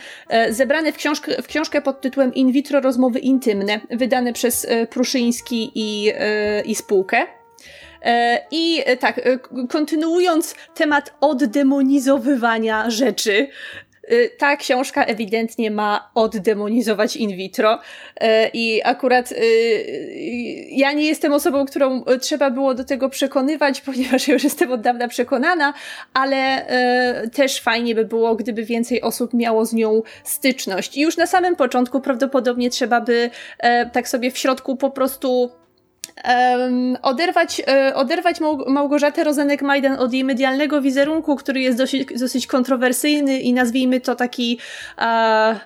zebrane 0.50 0.88
w, 0.91 0.98
książkę, 0.98 1.41
w 1.41 1.48
książkę 1.48 1.81
pod 1.81 2.01
tytułem 2.01 2.34
In 2.34 2.51
vitro 2.51 2.79
rozmowy 2.79 3.19
intymne, 3.19 3.81
wydane 3.91 4.34
przez 4.34 4.65
e, 4.65 4.88
Pruszyński 4.88 5.72
i, 5.75 6.12
e, 6.15 6.62
i 6.62 6.75
spółkę. 6.75 7.27
E, 8.01 8.41
I 8.51 8.84
tak, 9.00 9.22
kontynuując 9.69 10.55
temat 10.75 11.13
oddemonizowywania 11.22 12.89
rzeczy, 12.89 13.48
ta 14.37 14.55
książka 14.55 15.05
ewidentnie 15.05 15.71
ma 15.71 16.09
oddemonizować 16.15 17.15
in 17.15 17.37
vitro 17.37 17.73
y, 17.75 18.25
i 18.53 18.81
akurat 18.83 19.31
y, 19.31 19.35
ja 20.71 20.93
nie 20.93 21.05
jestem 21.05 21.33
osobą, 21.33 21.65
którą 21.65 22.03
trzeba 22.21 22.49
było 22.49 22.73
do 22.73 22.83
tego 22.83 23.09
przekonywać, 23.09 23.81
ponieważ 23.89 24.27
już 24.27 24.43
jestem 24.43 24.71
od 24.71 24.81
dawna 24.81 25.07
przekonana, 25.07 25.73
ale 26.13 26.65
też 27.33 27.61
fajnie 27.61 27.95
by 27.95 28.05
było, 28.05 28.35
gdyby 28.35 28.63
więcej 28.63 29.01
osób 29.01 29.33
miało 29.33 29.65
z 29.65 29.73
nią 29.73 30.01
styczność. 30.23 30.97
I 30.97 31.01
już 31.01 31.17
na 31.17 31.25
samym 31.25 31.55
początku 31.55 32.01
prawdopodobnie 32.01 32.69
trzeba 32.69 33.01
by 33.01 33.29
tak 33.93 34.07
sobie 34.07 34.31
w 34.31 34.37
środku 34.37 34.75
po 34.75 34.91
prostu 34.91 35.51
um, 36.27 36.97
oderwać, 37.01 37.61
um, 37.67 37.95
oderwać 37.95 38.38
Małgorzatę 38.67 39.23
Rozenek-Majdan 39.23 39.97
od 39.97 40.13
jej 40.13 40.23
medialnego 40.23 40.81
wizerunku, 40.81 41.35
który 41.35 41.61
jest 41.61 41.77
dosyć, 41.77 42.19
dosyć 42.19 42.47
kontrowersyjny 42.47 43.39
i 43.39 43.53
nazwijmy 43.53 44.01
to 44.01 44.15
taki 44.15 44.59
uh, 44.97 45.59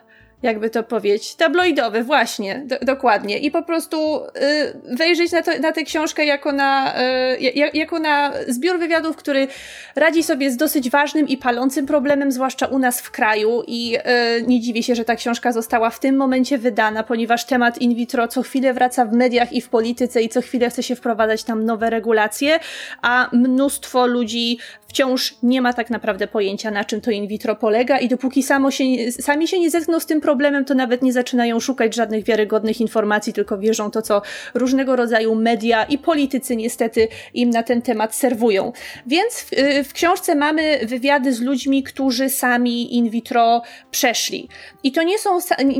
jakby 0.44 0.70
to 0.70 0.84
powiedzieć, 0.84 1.36
tabloidowy, 1.36 2.04
właśnie, 2.04 2.64
do, 2.66 2.76
dokładnie. 2.82 3.38
I 3.38 3.52
po 3.52 3.64
prostu 3.64 4.26
y, 4.26 4.96
wejrzeć 4.96 5.32
na, 5.32 5.42
to, 5.42 5.52
na 5.60 5.72
tę 5.72 5.84
książkę 5.84 6.26
jako 6.26 6.52
na, 6.52 6.94
y, 7.36 7.40
jako 7.74 8.00
na 8.00 8.34
zbiór 8.48 8.80
wywiadów, 8.80 9.16
który 9.16 9.48
radzi 9.96 10.24
sobie 10.24 10.52
z 10.52 10.58
dosyć 10.58 10.90
ważnym 10.90 11.28
i 11.28 11.38
palącym 11.38 11.86
problemem, 11.86 12.32
zwłaszcza 12.32 12.68
u 12.68 12.80
nas 12.80 13.02
w 13.02 13.12
kraju. 13.12 13.64
I 13.68 13.98
y, 13.98 14.44
nie 14.48 14.60
dziwię 14.60 14.84
się, 14.84 14.96
że 14.96 15.06
ta 15.06 15.16
książka 15.16 15.52
została 15.52 15.90
w 15.90 16.00
tym 16.00 16.18
momencie 16.18 16.58
wydana, 16.58 17.04
ponieważ 17.04 17.46
temat 17.46 17.78
in 17.78 17.96
vitro 17.96 18.28
co 18.28 18.42
chwilę 18.42 18.74
wraca 18.74 19.06
w 19.06 19.14
mediach 19.14 19.54
i 19.54 19.62
w 19.62 19.70
polityce 19.70 20.22
i 20.22 20.30
co 20.30 20.42
chwilę 20.42 20.70
chce 20.70 20.84
się 20.84 20.96
wprowadzać 20.96 21.44
tam 21.44 21.66
nowe 21.66 21.90
regulacje, 21.90 22.60
a 23.02 23.30
mnóstwo 23.32 24.08
ludzi 24.08 24.58
wciąż 24.94 25.36
nie 25.44 25.62
ma 25.62 25.74
tak 25.74 25.90
naprawdę 25.90 26.28
pojęcia, 26.28 26.72
na 26.72 26.84
czym 26.84 27.02
to 27.02 27.12
in 27.12 27.28
vitro 27.28 27.56
polega 27.56 28.00
i 28.00 28.08
dopóki 28.08 28.44
samo 28.44 28.72
się, 28.72 28.84
sami 29.12 29.48
się 29.48 29.60
nie 29.60 29.70
zetkną 29.70 30.00
z 30.00 30.06
tym 30.06 30.22
problemem, 30.22 30.66
to 30.66 30.74
nawet 30.74 31.02
nie 31.02 31.14
zaczynają 31.14 31.60
szukać 31.60 31.96
żadnych 31.96 32.24
wiarygodnych 32.24 32.82
informacji, 32.82 33.34
tylko 33.34 33.58
wierzą 33.58 33.92
to, 33.92 34.02
co 34.02 34.22
różnego 34.54 34.96
rodzaju 34.96 35.36
media 35.36 35.84
i 35.84 35.98
politycy 35.98 36.56
niestety 36.56 37.08
im 37.34 37.50
na 37.50 37.64
ten 37.64 37.82
temat 37.82 38.16
serwują. 38.16 38.74
Więc 39.08 39.34
w, 39.34 39.50
w 39.90 39.94
książce 39.94 40.36
mamy 40.36 40.80
wywiady 40.86 41.34
z 41.34 41.42
ludźmi, 41.42 41.84
którzy 41.84 42.30
sami 42.30 42.96
in 42.96 43.10
vitro 43.10 43.62
przeszli. 43.92 44.50
I 44.84 44.92
to 44.92 45.04
nie 45.04 45.18
są, 45.20 45.38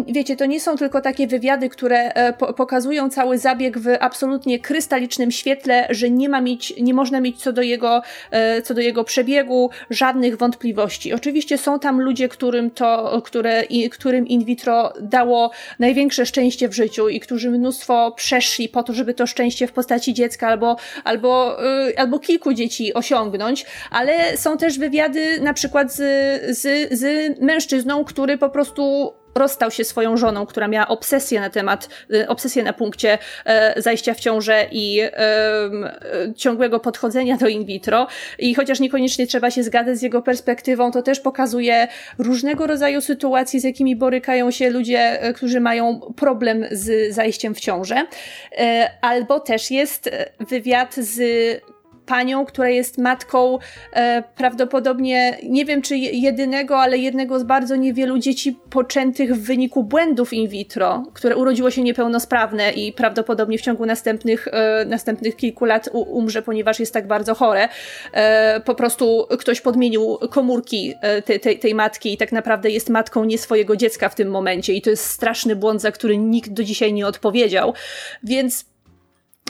wiecie, 0.08 0.36
to 0.36 0.46
nie 0.46 0.60
są 0.60 0.76
tylko 0.76 1.02
takie 1.02 1.28
wywiady, 1.28 1.70
które 1.70 2.14
e, 2.14 2.34
po, 2.34 2.54
pokazują 2.54 3.10
cały 3.10 3.38
zabieg 3.38 3.78
w 3.78 3.88
absolutnie 4.00 4.60
krystalicznym 4.60 5.32
świetle, 5.32 5.88
że 5.90 6.10
nie 6.10 6.30
ma 6.30 6.42
mieć, 6.42 6.74
nie 6.82 6.94
można 6.94 7.22
mieć 7.22 7.42
co 7.42 7.54
do 7.54 7.62
jego, 7.62 8.02
e, 8.32 8.62
co 8.62 8.74
do 8.74 8.82
jego 8.82 9.03
przebiegu 9.04 9.70
żadnych 9.90 10.38
wątpliwości. 10.38 11.14
Oczywiście 11.14 11.58
są 11.58 11.80
tam 11.80 12.02
ludzie, 12.02 12.30
którym 12.30 12.72
to, 12.72 13.22
które, 13.26 13.64
którym 13.92 14.28
in 14.28 14.46
vitro 14.46 14.94
dało 15.02 15.52
największe 15.80 16.26
szczęście 16.26 16.70
w 16.70 16.74
życiu 16.74 17.10
i 17.10 17.20
którzy 17.20 17.50
mnóstwo 17.50 18.12
przeszli 18.12 18.70
po 18.70 18.84
to, 18.84 18.94
żeby 18.94 19.14
to 19.14 19.28
szczęście 19.28 19.68
w 19.68 19.72
postaci 19.72 20.14
dziecka 20.14 20.48
albo, 20.48 20.76
albo, 21.04 21.58
yy, 21.88 21.98
albo 21.98 22.20
kilku 22.20 22.54
dzieci 22.54 22.94
osiągnąć, 22.94 23.66
ale 23.92 24.38
są 24.38 24.58
też 24.58 24.80
wywiady 24.80 25.42
na 25.42 25.54
przykład 25.54 25.94
z, 25.94 25.98
z, 26.58 26.94
z 26.94 27.34
mężczyzną, 27.42 28.06
który 28.06 28.38
po 28.38 28.50
prostu 28.50 29.14
rozstał 29.36 29.72
się 29.72 29.84
swoją 29.84 30.18
żoną, 30.18 30.46
która 30.46 30.68
miała 30.68 30.88
obsesję 30.88 31.40
na 31.40 31.50
temat, 31.50 31.90
y, 32.14 32.28
obsesję 32.28 32.64
na 32.64 32.74
punkcie 32.74 33.18
e, 33.46 33.82
zajścia 33.82 34.14
w 34.14 34.20
ciążę 34.20 34.66
i 34.72 35.00
e, 35.02 35.12
ciągłego 36.36 36.80
podchodzenia 36.80 37.38
do 37.38 37.48
in 37.48 37.66
vitro. 37.66 38.08
I 38.40 38.56
chociaż 38.56 38.80
niekoniecznie 38.80 39.28
trzeba 39.28 39.52
się 39.52 39.64
zgadzać 39.64 39.98
z 39.98 40.02
jego 40.02 40.22
perspektywą, 40.22 40.92
to 40.92 41.02
też 41.02 41.20
pokazuje 41.20 41.88
różnego 42.18 42.68
rodzaju 42.68 43.02
sytuacje, 43.02 43.60
z 43.60 43.64
jakimi 43.64 43.96
borykają 43.96 44.52
się 44.52 44.70
ludzie, 44.70 45.22
e, 45.22 45.34
którzy 45.34 45.60
mają 45.60 46.00
problem 46.16 46.66
z 46.72 47.14
zajściem 47.14 47.56
w 47.56 47.60
ciążę. 47.60 48.06
Albo 49.02 49.40
też 49.40 49.72
jest 49.72 50.10
wywiad 50.40 50.96
z 50.96 51.22
panią, 52.06 52.46
która 52.46 52.70
jest 52.70 52.98
matką 52.98 53.60
e, 53.94 54.24
prawdopodobnie, 54.38 55.38
nie 55.50 55.66
wiem 55.66 55.82
czy 55.82 55.98
jedynego, 55.98 56.78
ale 56.78 56.98
jednego 56.98 57.40
z 57.40 57.44
bardzo 57.44 57.76
niewielu 57.76 58.20
dzieci 58.20 58.58
poczętych 58.70 59.36
w 59.36 59.44
wyniku 59.46 59.84
błędów 59.84 60.34
in 60.34 60.48
vitro, 60.48 61.04
które 61.14 61.36
urodziło 61.36 61.72
się 61.72 61.84
niepełnosprawne 61.84 62.72
i 62.72 62.94
prawdopodobnie 62.94 63.58
w 63.58 63.62
ciągu 63.62 63.86
następnych, 63.86 64.48
e, 64.52 64.86
następnych 64.86 65.36
kilku 65.36 65.66
lat 65.66 65.90
umrze, 65.94 66.42
ponieważ 66.42 66.80
jest 66.80 66.94
tak 66.94 67.08
bardzo 67.08 67.36
chore. 67.36 67.70
E, 68.14 68.62
po 68.66 68.76
prostu 68.76 69.28
ktoś 69.40 69.62
podmienił 69.62 70.18
komórki 70.30 70.94
e, 71.02 71.22
te, 71.22 71.40
te, 71.40 71.56
tej 71.56 71.76
matki 71.76 72.14
i 72.14 72.18
tak 72.18 72.32
naprawdę 72.32 72.70
jest 72.70 72.90
matką 72.90 73.24
nie 73.24 73.38
swojego 73.38 73.76
dziecka 73.76 74.10
w 74.10 74.16
tym 74.16 74.30
momencie 74.30 74.74
i 74.74 74.82
to 74.82 74.90
jest 74.90 75.06
straszny 75.06 75.56
błąd, 75.56 75.82
za 75.82 75.92
który 75.92 76.18
nikt 76.18 76.50
do 76.50 76.64
dzisiaj 76.64 76.94
nie 76.94 77.08
odpowiedział. 77.08 77.74
Więc 78.24 78.73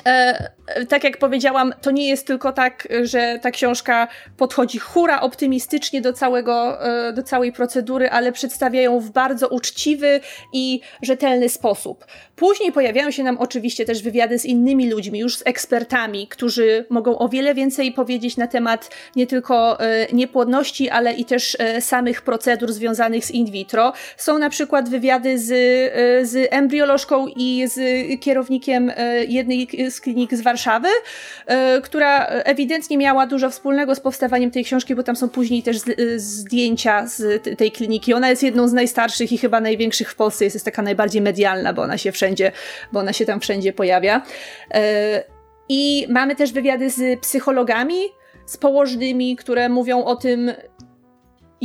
E, 0.06 0.86
tak 0.90 1.04
jak 1.04 1.18
powiedziałam, 1.18 1.74
to 1.82 1.92
nie 1.92 2.08
jest 2.08 2.28
tylko 2.28 2.52
tak, 2.52 2.88
że 3.04 3.40
ta 3.42 3.52
książka 3.52 4.08
podchodzi 4.38 4.80
hura 4.80 5.22
optymistycznie 5.22 6.02
do, 6.02 6.14
całego, 6.14 6.86
e, 6.88 7.14
do 7.14 7.24
całej 7.24 7.54
procedury, 7.54 8.10
ale 8.10 8.32
przedstawia 8.32 8.82
ją 8.82 9.00
w 9.00 9.10
bardzo 9.10 9.48
uczciwy 9.48 10.20
i 10.54 10.82
rzetelny 11.02 11.50
sposób. 11.50 12.06
Później 12.36 12.72
pojawiają 12.72 13.12
się 13.12 13.24
nam 13.24 13.38
oczywiście 13.38 13.86
też 13.86 14.04
wywiady 14.04 14.40
z 14.40 14.46
innymi 14.46 14.90
ludźmi, 14.90 15.20
już 15.20 15.38
z 15.38 15.44
ekspertami, 15.46 16.28
którzy 16.28 16.86
mogą 16.90 17.18
o 17.18 17.30
wiele 17.30 17.56
więcej 17.56 17.92
powiedzieć 17.92 18.38
na 18.38 18.48
temat 18.48 18.90
nie 19.16 19.28
tylko 19.28 19.80
e, 19.80 20.08
niepłodności, 20.14 20.90
ale 20.90 21.14
i 21.14 21.26
też 21.26 21.58
samych 21.80 22.22
procedur 22.22 22.74
związanych 22.74 23.26
z 23.26 23.32
in 23.32 23.52
vitro. 23.52 23.94
Są 24.18 24.38
na 24.38 24.50
przykład 24.50 24.90
wywiady 24.90 25.40
z, 25.40 25.48
z 26.30 26.48
embriolożką 26.52 27.28
i 27.28 27.68
z 27.68 27.80
kierownikiem 28.22 28.92
jednej 29.28 29.68
z 29.92 30.02
klinik 30.02 30.34
z 30.34 30.42
Warszawy, 30.42 30.88
e, 31.46 31.82
która 31.82 32.26
ewidentnie 32.26 32.98
miała 32.98 33.28
dużo 33.28 33.50
wspólnego 33.50 33.96
z 33.96 34.00
powstawaniem 34.00 34.52
tej 34.52 34.64
książki, 34.64 34.96
bo 34.96 35.04
tam 35.04 35.16
są 35.16 35.30
później 35.30 35.64
też 35.64 35.78
e, 35.78 36.20
zdjęcia 36.20 37.08
z 37.08 37.44
tej 37.58 37.72
kliniki. 37.72 38.14
Ona 38.14 38.30
jest 38.30 38.44
jedną 38.44 38.68
z 38.68 38.74
najstarszych 38.74 39.32
i 39.32 39.38
chyba 39.38 39.62
największych 39.62 40.12
w 40.12 40.16
Polsce, 40.16 40.44
jest, 40.44 40.56
jest 40.56 40.66
taka 40.66 40.82
najbardziej 40.82 41.22
medialna, 41.22 41.74
bo 41.74 41.82
ona 41.82 41.98
się 41.98 42.12
wszędzie, 42.12 42.52
bo 42.92 43.00
ona 43.00 43.14
się 43.14 43.26
tam 43.26 43.40
wszędzie 43.40 43.74
pojawia. 43.74 44.22
I 45.70 46.08
mamy 46.10 46.36
też 46.36 46.52
wywiady 46.52 46.90
z 46.90 47.20
psychologami, 47.20 47.96
z 48.46 48.58
położnymi, 48.58 49.36
które 49.36 49.70
mówią 49.70 50.04
o 50.04 50.16
tym, 50.16 50.52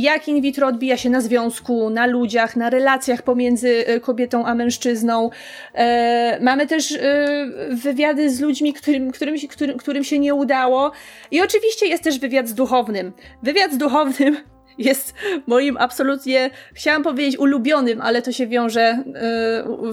jak 0.01 0.27
in 0.27 0.41
vitro 0.41 0.67
odbija 0.67 0.97
się 0.97 1.09
na 1.09 1.21
związku, 1.21 1.89
na 1.89 2.05
ludziach, 2.05 2.55
na 2.55 2.69
relacjach 2.69 3.21
pomiędzy 3.21 3.87
e, 3.87 3.99
kobietą 3.99 4.45
a 4.45 4.55
mężczyzną. 4.55 5.29
E, 5.73 6.39
mamy 6.41 6.67
też 6.67 6.91
e, 6.91 7.27
wywiady 7.71 8.29
z 8.29 8.39
ludźmi, 8.39 8.73
którym, 8.73 9.11
którym, 9.11 9.35
którym, 9.49 9.77
którym 9.77 10.03
się 10.03 10.19
nie 10.19 10.35
udało. 10.35 10.91
I 11.31 11.41
oczywiście 11.41 11.87
jest 11.87 12.03
też 12.03 12.19
wywiad 12.19 12.47
z 12.47 12.53
duchownym. 12.53 13.11
Wywiad 13.43 13.71
z 13.71 13.77
duchownym 13.77 14.37
jest 14.79 15.13
moim 15.47 15.77
absolutnie, 15.77 16.49
chciałam 16.73 17.03
powiedzieć 17.03 17.39
ulubionym, 17.39 18.01
ale 18.01 18.21
to 18.21 18.31
się 18.31 18.47
wiąże, 18.47 19.03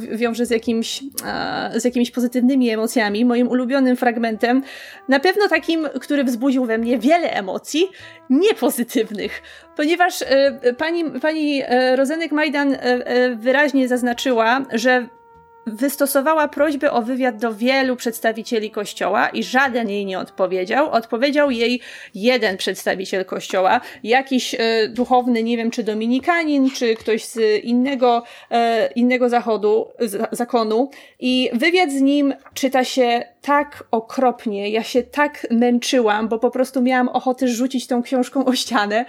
yy, 0.00 0.16
wiąże 0.16 0.46
z, 0.46 0.50
jakimś, 0.50 1.02
yy, 1.02 1.80
z 1.80 1.84
jakimiś 1.84 2.10
pozytywnymi 2.10 2.70
emocjami. 2.70 3.24
Moim 3.24 3.48
ulubionym 3.48 3.96
fragmentem, 3.96 4.62
na 5.08 5.20
pewno 5.20 5.48
takim, 5.48 5.88
który 6.00 6.24
wzbudził 6.24 6.64
we 6.64 6.78
mnie 6.78 6.98
wiele 6.98 7.30
emocji, 7.30 7.88
niepozytywnych, 8.30 9.42
ponieważ 9.76 10.20
yy, 10.20 10.74
pani, 10.74 11.04
pani 11.20 11.62
Rozenek 11.96 12.32
Majdan 12.32 12.76
wyraźnie 13.36 13.88
zaznaczyła, 13.88 14.66
że 14.72 15.08
wystosowała 15.66 16.48
prośbę 16.48 16.92
o 16.92 17.02
wywiad 17.02 17.36
do 17.36 17.54
wielu 17.54 17.96
przedstawicieli 17.96 18.70
kościoła 18.70 19.28
i 19.28 19.44
żaden 19.44 19.90
jej 19.90 20.06
nie 20.06 20.18
odpowiedział. 20.18 20.90
Odpowiedział 20.90 21.50
jej 21.50 21.80
jeden 22.14 22.56
przedstawiciel 22.56 23.24
kościoła, 23.24 23.80
jakiś 24.02 24.54
e, 24.54 24.88
duchowny, 24.88 25.42
nie 25.42 25.56
wiem 25.56 25.70
czy 25.70 25.82
dominikanin, 25.82 26.70
czy 26.70 26.94
ktoś 26.94 27.24
z 27.24 27.64
innego, 27.64 28.22
e, 28.50 28.92
innego 28.92 29.28
zachodu, 29.28 29.88
z, 30.00 30.28
zakonu 30.32 30.90
i 31.20 31.50
wywiad 31.52 31.90
z 31.90 32.00
nim 32.00 32.34
czyta 32.54 32.84
się 32.84 33.24
tak 33.46 33.84
okropnie, 33.90 34.70
ja 34.70 34.82
się 34.82 35.02
tak 35.02 35.46
męczyłam, 35.50 36.28
bo 36.28 36.38
po 36.38 36.50
prostu 36.50 36.82
miałam 36.82 37.08
ochotę 37.08 37.48
rzucić 37.48 37.86
tą 37.86 38.02
książką 38.02 38.44
o 38.44 38.54
ścianę, 38.54 39.04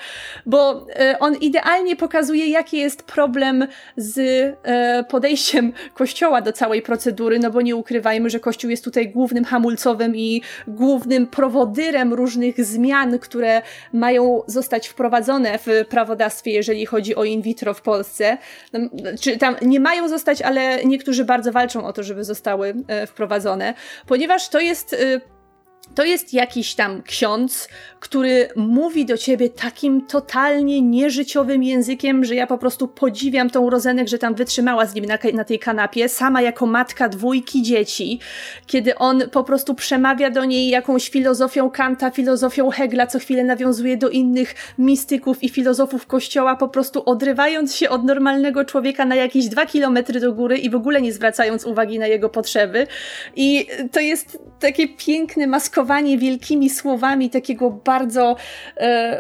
bo 0.46 0.88
e, 1.00 1.20
on 1.20 1.36
idealnie 1.36 1.96
pokazuje, 1.96 2.48
jaki 2.48 2.78
jest 2.78 3.04
problem 3.04 3.68
z 3.96 4.18
e, 4.64 5.04
podejściem 5.04 5.74
Kościoła 5.94 6.42
do 6.42 6.54
całej 6.54 6.82
procedury, 6.82 7.40
no 7.40 7.52
bo 7.52 7.62
nie 7.62 7.76
ukrywajmy, 7.76 8.30
że 8.30 8.40
Kościół 8.40 8.70
jest 8.70 8.84
tutaj 8.84 9.10
głównym 9.10 9.44
hamulcowym 9.46 10.16
i 10.16 10.42
głównym 10.68 11.28
prowodyrem 11.28 12.14
różnych 12.14 12.66
zmian, 12.66 13.20
które 13.20 13.62
mają 13.94 14.42
zostać 14.48 14.88
wprowadzone 14.88 15.58
w 15.58 15.86
prawodawstwie, 15.90 16.52
jeżeli 16.52 16.86
chodzi 16.86 17.16
o 17.16 17.24
in 17.24 17.42
vitro 17.42 17.74
w 17.74 17.82
Polsce. 17.82 18.38
No, 18.74 18.80
czy 19.22 19.38
tam 19.38 19.56
nie 19.62 19.80
mają 19.80 20.10
zostać, 20.10 20.42
ale 20.42 20.86
niektórzy 20.86 21.26
bardzo 21.26 21.52
walczą 21.52 21.86
o 21.86 21.94
to, 21.94 22.04
żeby 22.04 22.24
zostały 22.24 22.74
e, 22.88 23.08
wprowadzone, 23.08 23.74
ponieważ 24.08 24.27
ponieważ 24.28 24.50
to 24.50 24.60
jest 24.60 24.94
y, 24.94 25.22
to 25.98 26.04
jest 26.04 26.34
jakiś 26.34 26.76
tam 26.76 27.02
ksiądz, 27.02 27.70
który 28.00 28.50
mówi 28.56 29.06
do 29.06 29.18
ciebie 29.18 29.50
takim 29.50 30.06
totalnie 30.06 30.82
nieżyciowym 30.82 31.64
językiem, 31.64 32.26
że 32.26 32.36
ja 32.36 32.48
po 32.48 32.58
prostu 32.58 32.88
podziwiam 32.88 33.50
tą 33.50 33.70
Rozenek, 33.70 34.08
że 34.08 34.18
tam 34.18 34.36
wytrzymała 34.36 34.86
z 34.86 34.96
nim 34.96 35.06
na, 35.06 35.18
na, 35.34 35.44
tej 35.44 35.60
kanapie, 35.60 36.10
sama 36.10 36.42
jako 36.42 36.66
matka 36.66 37.10
dwójki 37.10 37.62
dzieci, 37.62 38.20
kiedy 38.68 38.96
on 38.96 39.30
po 39.32 39.44
prostu 39.44 39.76
przemawia 39.76 40.30
do 40.30 40.46
niej 40.46 40.70
jakąś 40.70 41.10
filozofią 41.10 41.70
Kanta, 41.70 42.12
filozofią 42.12 42.70
Hegla, 42.70 43.08
co 43.08 43.20
chwilę 43.20 43.44
nawiązuje 43.44 43.98
do 43.98 44.10
innych 44.10 44.56
mistyków 44.78 45.44
i 45.44 45.50
filozofów 45.50 46.06
kościoła, 46.06 46.56
po 46.56 46.68
prostu 46.68 47.04
odrywając 47.06 47.76
się 47.76 47.90
od 47.90 48.04
normalnego 48.04 48.66
człowieka 48.66 49.06
na 49.06 49.16
jakieś 49.16 49.48
dwa 49.48 49.66
kilometry 49.66 50.20
do 50.20 50.34
góry 50.34 50.58
i 50.58 50.70
w 50.70 50.76
ogóle 50.76 51.02
nie 51.02 51.14
zwracając 51.14 51.66
uwagi 51.66 52.00
na 52.00 52.08
jego 52.08 52.30
potrzeby. 52.30 52.88
I 53.36 53.68
to 53.92 54.00
jest 54.00 54.40
takie 54.60 54.88
piękne 54.88 55.48
maskowanie 55.48 55.77
wielkimi 56.18 56.70
słowami 56.70 57.30
takiego 57.30 57.70
bardzo, 57.70 58.36
e, 58.78 59.18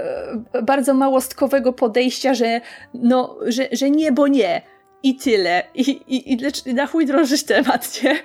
bardzo 0.63 0.93
małostkowego 0.93 1.73
podejścia, 1.73 2.33
że 2.33 2.61
no, 2.93 3.37
że, 3.47 3.67
że 3.71 3.89
nie, 3.89 4.11
bo 4.11 4.27
nie 4.27 4.61
i 5.07 5.15
tyle. 5.15 5.63
I, 5.75 5.91
i, 6.07 6.37
i 6.65 6.73
na 6.73 6.87
chuj 6.87 7.05
drążysz 7.05 7.43
temat, 7.43 8.03
nie? 8.03 8.15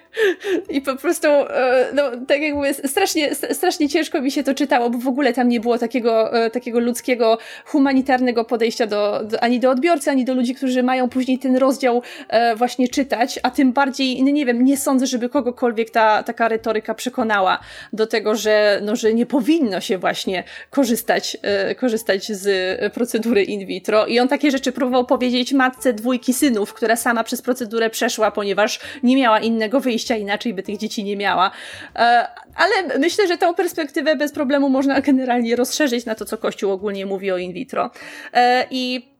I 0.69 0.81
po 0.81 0.97
prostu, 0.97 1.29
e, 1.29 1.89
no, 1.95 2.03
tak 2.29 2.41
jak 2.41 2.55
mówię, 2.55 2.75
strasznie, 2.75 3.35
strasznie 3.35 3.89
ciężko 3.89 4.21
mi 4.21 4.31
się 4.31 4.43
to 4.43 4.55
czytało, 4.55 4.91
bo 4.91 4.99
w 4.99 5.09
ogóle 5.09 5.33
tam 5.33 5.49
nie 5.49 5.61
było 5.61 5.79
takiego, 5.79 6.45
e, 6.45 6.51
takiego 6.51 6.81
ludzkiego, 6.81 7.39
humanitarnego 7.65 8.45
podejścia 8.45 8.87
do, 8.87 9.21
do, 9.25 9.43
ani 9.43 9.61
do 9.61 9.71
odbiorcy, 9.71 10.11
ani 10.11 10.25
do 10.25 10.35
ludzi, 10.35 10.55
którzy 10.55 10.83
mają 10.83 11.09
później 11.09 11.39
ten 11.39 11.57
rozdział 11.57 12.03
e, 12.29 12.57
właśnie 12.57 12.89
czytać, 12.89 13.41
a 13.43 13.51
tym 13.51 13.73
bardziej, 13.73 14.23
no 14.23 14.31
nie 14.31 14.47
wiem, 14.47 14.65
nie 14.65 14.77
sądzę, 14.77 15.07
żeby 15.07 15.29
kogokolwiek 15.29 15.91
ta 15.91 16.23
taka 16.23 16.49
retoryka 16.49 16.95
przekonała 16.95 17.59
do 17.93 18.07
tego, 18.07 18.37
że, 18.37 18.81
no, 18.83 18.97
że 18.97 19.15
nie 19.15 19.27
powinno 19.27 19.81
się 19.81 19.99
właśnie 19.99 20.45
korzystać, 20.71 21.37
korzystać 21.77 22.33
z 22.33 22.95
procedury 22.95 23.43
in 23.43 23.67
vitro. 23.67 24.07
I 24.07 24.21
on 24.21 24.29
takie 24.29 24.51
rzeczy 24.51 24.73
próbował 24.73 25.07
powiedzieć 25.07 25.53
matce 25.53 25.93
dwójki 25.93 26.33
synów, 26.33 26.72
która 26.75 26.97
sama 26.97 27.25
przez 27.25 27.43
procedurę 27.43 27.91
przeszła, 27.91 28.31
ponieważ 28.31 28.81
nie 29.03 29.17
miała 29.17 29.41
innego 29.41 29.81
wyjścia, 29.81 30.17
inaczej 30.17 30.55
by 30.55 30.63
tych 30.63 30.79
dzieci 30.79 31.05
nie 31.05 31.17
miała. 31.17 31.51
E, 31.97 32.27
ale 32.55 32.99
myślę, 32.99 33.29
że 33.29 33.39
tą 33.39 33.55
perspektywę 33.55 34.17
bez 34.17 34.33
problemu 34.33 34.69
można 34.69 35.01
generalnie 35.01 35.57
rozszerzyć 35.57 36.05
na 36.05 36.15
to, 36.15 36.25
co 36.25 36.39
Kościół 36.39 36.73
ogólnie 36.73 37.07
mówi 37.07 37.31
o 37.31 37.39
in 37.39 37.53
vitro. 37.53 37.91
E, 38.35 38.67
I 38.71 39.13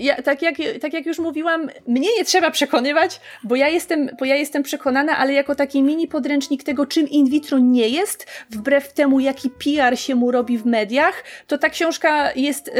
ja, 0.00 0.22
tak, 0.22 0.42
jak, 0.42 0.54
tak 0.80 0.92
jak 0.92 1.06
już 1.06 1.18
mówiłam, 1.18 1.70
mnie 1.86 2.08
nie 2.18 2.24
trzeba 2.24 2.50
przekonywać, 2.50 3.20
bo 3.44 3.56
ja, 3.56 3.68
jestem, 3.68 4.10
bo 4.18 4.24
ja 4.24 4.36
jestem 4.36 4.62
przekonana, 4.62 5.18
ale 5.18 5.32
jako 5.32 5.54
taki 5.54 5.82
mini 5.82 6.08
podręcznik 6.08 6.64
tego, 6.64 6.86
czym 6.86 7.08
in 7.08 7.30
vitro 7.30 7.58
nie 7.58 7.88
jest, 7.88 8.26
wbrew 8.50 8.92
temu, 8.92 9.20
jaki 9.20 9.50
PR 9.50 9.98
się 9.98 10.14
mu 10.14 10.30
robi 10.30 10.58
w 10.58 10.66
mediach, 10.66 11.24
to 11.46 11.58
ta 11.58 11.70
książka 11.70 12.32
jest 12.32 12.68
y, 12.68 12.72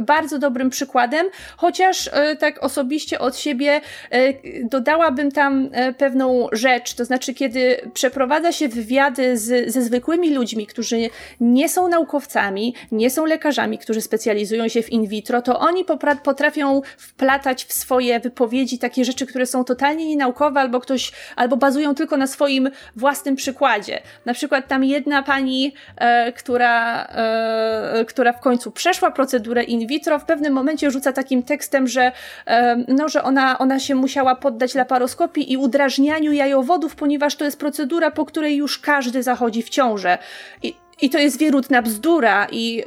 bardzo 0.00 0.38
dobrym 0.38 0.70
przykładem, 0.70 1.26
chociaż 1.56 2.06
y, 2.06 2.10
tak 2.38 2.64
osobiście 2.64 3.18
od 3.18 3.36
siebie 3.36 3.80
y, 4.14 4.68
dodałabym 4.70 5.32
tam 5.32 5.70
pewną 5.98 6.48
rzecz, 6.52 6.94
to 6.94 7.04
znaczy, 7.04 7.34
kiedy 7.34 7.90
przeprowadza 7.94 8.52
się 8.52 8.68
wywiady 8.68 9.36
z, 9.36 9.72
ze 9.72 9.82
zwykłymi 9.82 10.34
ludźmi, 10.34 10.66
którzy 10.66 11.10
nie 11.40 11.68
są 11.68 11.88
naukowcami, 11.88 12.74
nie 12.92 13.10
są 13.10 13.26
lekarzami, 13.26 13.78
którzy 13.78 14.00
specjalizują 14.00 14.68
się 14.68 14.82
w 14.82 14.92
in 14.92 15.06
vitro, 15.06 15.42
to 15.42 15.58
oni 15.58 15.84
potrafią 16.24 16.63
potrafią 16.64 16.82
wplatać 16.96 17.64
w 17.64 17.72
swoje 17.72 18.20
wypowiedzi 18.20 18.78
takie 18.78 19.04
rzeczy, 19.04 19.26
które 19.26 19.46
są 19.46 19.64
totalnie 19.64 20.08
nienaukowe, 20.08 20.60
albo 20.60 20.80
ktoś, 20.80 21.12
albo 21.36 21.56
bazują 21.56 21.94
tylko 21.94 22.16
na 22.16 22.26
swoim 22.26 22.70
własnym 22.96 23.36
przykładzie. 23.36 24.00
Na 24.24 24.34
przykład 24.34 24.68
tam 24.68 24.84
jedna 24.84 25.22
pani, 25.22 25.74
e, 25.96 26.32
która, 26.32 27.04
e, 27.04 28.04
która 28.08 28.32
w 28.32 28.40
końcu 28.40 28.70
przeszła 28.70 29.10
procedurę 29.10 29.62
in 29.62 29.86
vitro, 29.86 30.18
w 30.18 30.24
pewnym 30.24 30.52
momencie 30.52 30.90
rzuca 30.90 31.12
takim 31.12 31.42
tekstem, 31.42 31.88
że, 31.88 32.12
e, 32.46 32.76
no, 32.88 33.08
że 33.08 33.22
ona, 33.22 33.58
ona 33.58 33.78
się 33.78 33.94
musiała 33.94 34.36
poddać 34.36 34.74
laparoskopii 34.74 35.52
i 35.52 35.56
udrażnianiu 35.56 36.32
jajowodów, 36.32 36.96
ponieważ 36.96 37.36
to 37.36 37.44
jest 37.44 37.58
procedura, 37.58 38.10
po 38.10 38.24
której 38.24 38.56
już 38.56 38.78
każdy 38.78 39.22
zachodzi 39.22 39.62
w 39.62 39.68
ciążę. 39.68 40.18
I 40.62 40.83
i 41.02 41.10
to 41.10 41.18
jest 41.18 41.38
wierutna 41.38 41.82
bzdura 41.82 42.46
i 42.52 42.82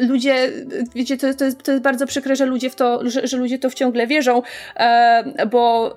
y, 0.00 0.06
ludzie, 0.06 0.52
wiecie, 0.94 1.16
to, 1.16 1.34
to, 1.34 1.44
jest, 1.44 1.62
to 1.62 1.72
jest 1.72 1.84
bardzo 1.84 2.06
przykre, 2.06 2.36
że 2.36 2.46
ludzie 2.46 2.70
w 2.70 2.74
to, 2.74 3.10
że, 3.10 3.26
że 3.26 3.36
ludzie 3.36 3.58
to 3.58 3.70
wciągle 3.70 4.06
wierzą, 4.06 4.42
e, 4.76 5.46
bo 5.46 5.94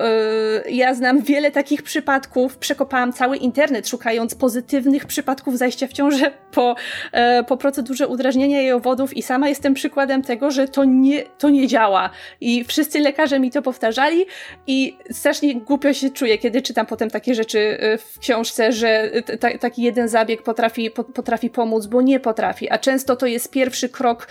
y, 0.66 0.72
ja 0.72 0.94
znam 0.94 1.22
wiele 1.22 1.52
takich 1.52 1.84
przypadków, 1.84 2.58
przekopałam 2.58 3.14
cały 3.14 3.38
internet 3.38 3.88
szukając 3.88 4.36
pozytywnych 4.36 5.06
przypadków 5.06 5.58
zajścia 5.58 5.88
w 5.88 5.94
ciążę 5.94 6.32
po, 6.52 6.76
e, 7.12 7.44
po 7.44 7.58
procedurze 7.58 8.08
udrażniania 8.08 8.62
jajowodów 8.62 9.18
i 9.18 9.22
sama 9.22 9.50
jestem 9.50 9.74
przykładem 9.74 10.22
tego, 10.22 10.52
że 10.52 10.68
to 10.68 10.84
nie, 10.84 11.24
to 11.24 11.50
nie 11.50 11.68
działa. 11.68 12.10
I 12.42 12.64
wszyscy 12.64 13.00
lekarze 13.00 13.40
mi 13.40 13.52
to 13.52 13.62
powtarzali 13.62 14.26
i 14.68 14.98
strasznie 15.12 15.56
głupio 15.56 15.94
się 15.94 16.10
czuję, 16.10 16.38
kiedy 16.38 16.62
czytam 16.62 16.86
potem 16.86 17.10
takie 17.10 17.36
rzeczy 17.36 17.60
y, 17.60 17.98
w 17.98 18.20
książce, 18.20 18.72
że 18.72 19.12
taki 19.60 19.82
jeden 19.82 20.08
zabieg 20.08 20.44
potrafi, 20.44 20.92
potrafi 20.92 21.49
pomóc, 21.50 21.86
bo 21.86 22.02
nie 22.02 22.20
potrafi, 22.20 22.70
a 22.70 22.78
często 22.78 23.16
to 23.16 23.26
jest 23.26 23.52
pierwszy 23.52 23.90
krok 23.90 24.28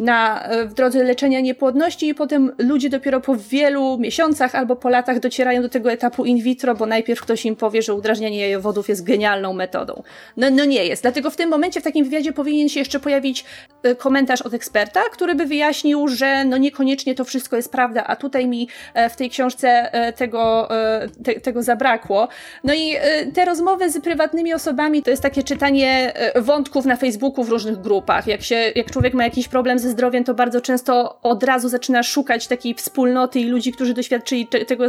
na, 0.00 0.42
e, 0.42 0.66
w 0.66 0.74
drodze 0.74 1.04
leczenia 1.04 1.40
niepłodności 1.40 2.08
i 2.08 2.14
potem 2.14 2.52
ludzie 2.58 2.90
dopiero 2.90 3.20
po 3.20 3.36
wielu 3.36 3.98
miesiącach 3.98 4.54
albo 4.54 4.76
po 4.76 4.88
latach 4.88 5.20
docierają 5.20 5.62
do 5.62 5.68
tego 5.68 5.92
etapu 5.92 6.24
in 6.24 6.42
vitro, 6.42 6.74
bo 6.74 6.86
najpierw 6.86 7.20
ktoś 7.20 7.44
im 7.44 7.56
powie, 7.56 7.82
że 7.82 7.94
udrażnianie 7.94 8.40
jajowodów 8.40 8.88
jest 8.88 9.04
genialną 9.04 9.52
metodą. 9.52 10.02
No, 10.36 10.50
no 10.50 10.64
nie 10.64 10.84
jest. 10.84 11.02
Dlatego 11.02 11.30
w 11.30 11.36
tym 11.36 11.50
momencie 11.50 11.80
w 11.80 11.84
takim 11.84 12.04
wywiadzie 12.04 12.32
powinien 12.32 12.68
się 12.68 12.80
jeszcze 12.80 13.00
pojawić 13.00 13.44
e, 13.82 13.94
komentarz 13.94 14.42
od 14.42 14.54
eksperta, 14.54 15.00
który 15.12 15.34
by 15.34 15.46
wyjaśnił, 15.46 16.08
że 16.08 16.44
no 16.44 16.56
niekoniecznie 16.56 17.14
to 17.14 17.24
wszystko 17.24 17.56
jest 17.56 17.72
prawda, 17.72 18.04
a 18.04 18.16
tutaj 18.16 18.46
mi 18.46 18.68
e, 18.94 19.10
w 19.10 19.16
tej 19.16 19.30
książce 19.30 19.90
tego, 20.16 20.68
te, 21.24 21.40
tego 21.40 21.62
zabrakło. 21.62 22.28
No 22.64 22.74
i 22.74 22.96
te 23.34 23.44
rozmowy 23.44 23.90
z 23.90 24.00
prywatnymi 24.00 24.54
osobami 24.54 25.02
to 25.02 25.10
jest 25.10 25.22
takie 25.22 25.42
czytanie 25.42 26.12
wątków 26.36 26.84
na 26.84 26.96
Facebooku 26.96 27.44
w 27.44 27.48
różnych 27.48 27.80
grupach. 27.80 28.26
Jak 28.26 28.42
się, 28.42 28.72
jak 28.74 28.90
człowiek 28.90 29.14
ma 29.14 29.24
jakiś 29.24 29.48
problem 29.48 29.78
ze 29.78 29.89
zdrowiem, 29.90 30.24
to 30.24 30.34
bardzo 30.34 30.60
często 30.60 31.20
od 31.22 31.42
razu 31.42 31.68
zaczyna 31.68 32.02
szukać 32.02 32.48
takiej 32.48 32.74
wspólnoty 32.74 33.40
i 33.40 33.44
ludzi, 33.44 33.72
którzy 33.72 33.94
doświadczyli 33.94 34.46
tego 34.46 34.84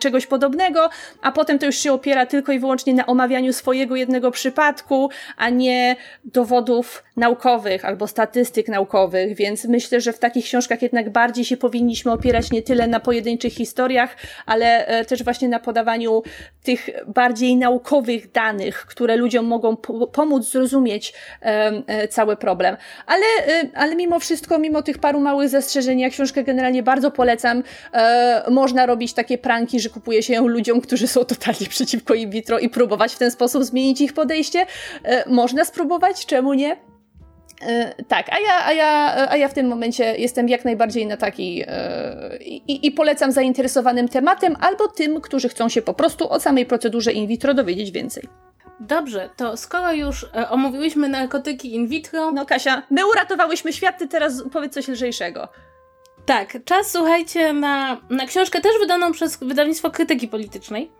czegoś 0.00 0.26
podobnego, 0.26 0.90
a 1.22 1.32
potem 1.32 1.58
to 1.58 1.66
już 1.66 1.76
się 1.76 1.92
opiera 1.92 2.26
tylko 2.26 2.52
i 2.52 2.58
wyłącznie 2.58 2.94
na 2.94 3.06
omawianiu 3.06 3.52
swojego 3.52 3.96
jednego 3.96 4.30
przypadku, 4.30 5.10
a 5.36 5.50
nie 5.50 5.96
dowodów 6.24 7.04
naukowych 7.16 7.84
albo 7.84 8.06
statystyk 8.06 8.68
naukowych, 8.68 9.36
więc 9.36 9.64
myślę, 9.64 10.00
że 10.00 10.12
w 10.12 10.18
takich 10.18 10.44
książkach 10.44 10.82
jednak 10.82 11.10
bardziej 11.10 11.44
się 11.44 11.56
powinniśmy 11.56 12.12
opierać 12.12 12.50
nie 12.50 12.62
tyle 12.62 12.86
na 12.86 13.00
pojedynczych 13.00 13.52
historiach, 13.52 14.16
ale 14.46 14.86
e, 14.86 15.04
też 15.04 15.24
właśnie 15.24 15.48
na 15.48 15.60
podawaniu 15.60 16.22
tych 16.62 16.88
bardziej 17.06 17.56
naukowych 17.56 18.32
danych, 18.32 18.86
które 18.86 19.16
ludziom 19.16 19.46
mogą 19.46 19.76
po 19.76 20.06
pomóc 20.06 20.50
zrozumieć 20.50 21.14
e, 21.40 22.08
cały 22.08 22.36
problem. 22.36 22.76
Ale, 23.06 23.24
e, 23.46 23.68
ale 23.74 23.96
mimo 23.96 24.20
wszystko, 24.20 24.58
mimo 24.58 24.82
tych 24.82 24.98
paru 24.98 25.20
małych 25.20 25.48
zastrzeżeń, 25.48 26.00
ja 26.00 26.10
książkę 26.10 26.44
generalnie 26.44 26.82
bardzo 26.82 27.10
polecam. 27.10 27.62
Można 28.50 28.86
robić 28.86 29.12
takie 29.12 29.38
pranki, 29.38 29.71
że 29.80 29.88
kupuje 29.88 30.22
się 30.22 30.34
ją 30.34 30.46
ludziom, 30.46 30.80
którzy 30.80 31.06
są 31.06 31.24
totalnie 31.24 31.66
przeciwko 31.68 32.14
in 32.14 32.30
vitro 32.30 32.58
i 32.58 32.68
próbować 32.68 33.14
w 33.14 33.18
ten 33.18 33.30
sposób 33.30 33.64
zmienić 33.64 34.00
ich 34.00 34.12
podejście. 34.12 34.66
E, 35.04 35.30
można 35.30 35.64
spróbować, 35.64 36.26
czemu 36.26 36.54
nie? 36.54 36.76
E, 37.62 38.04
tak, 38.08 38.26
a 38.28 38.40
ja, 38.40 38.64
a, 38.64 38.72
ja, 38.72 39.14
a 39.30 39.36
ja 39.36 39.48
w 39.48 39.54
tym 39.54 39.66
momencie 39.66 40.14
jestem 40.18 40.48
jak 40.48 40.64
najbardziej 40.64 41.06
na 41.06 41.16
taki 41.16 41.64
e, 41.66 42.38
i, 42.40 42.86
i 42.86 42.92
polecam 42.92 43.32
zainteresowanym 43.32 44.08
tematem 44.08 44.56
albo 44.60 44.88
tym, 44.88 45.20
którzy 45.20 45.48
chcą 45.48 45.68
się 45.68 45.82
po 45.82 45.94
prostu 45.94 46.30
o 46.30 46.40
samej 46.40 46.66
procedurze 46.66 47.12
in 47.12 47.26
vitro 47.26 47.54
dowiedzieć 47.54 47.90
więcej. 47.90 48.28
Dobrze, 48.80 49.30
to 49.36 49.56
skoro 49.56 49.92
już 49.92 50.26
omówiłyśmy 50.50 51.08
narkotyki 51.08 51.74
in 51.74 51.88
vitro. 51.88 52.32
No, 52.32 52.46
Kasia, 52.46 52.82
my 52.90 53.06
uratowałyśmy 53.06 53.72
świat, 53.72 53.98
ty 53.98 54.08
teraz 54.08 54.42
powiedz 54.52 54.74
coś 54.74 54.88
lżejszego. 54.88 55.48
Tak, 56.26 56.58
czas 56.64 56.92
słuchajcie 56.92 57.52
na, 57.52 58.00
na 58.10 58.26
książkę 58.26 58.60
też 58.60 58.72
wydaną 58.80 59.12
przez 59.12 59.36
wydawnictwo 59.36 59.90
krytyki 59.90 60.28
politycznej. 60.28 60.90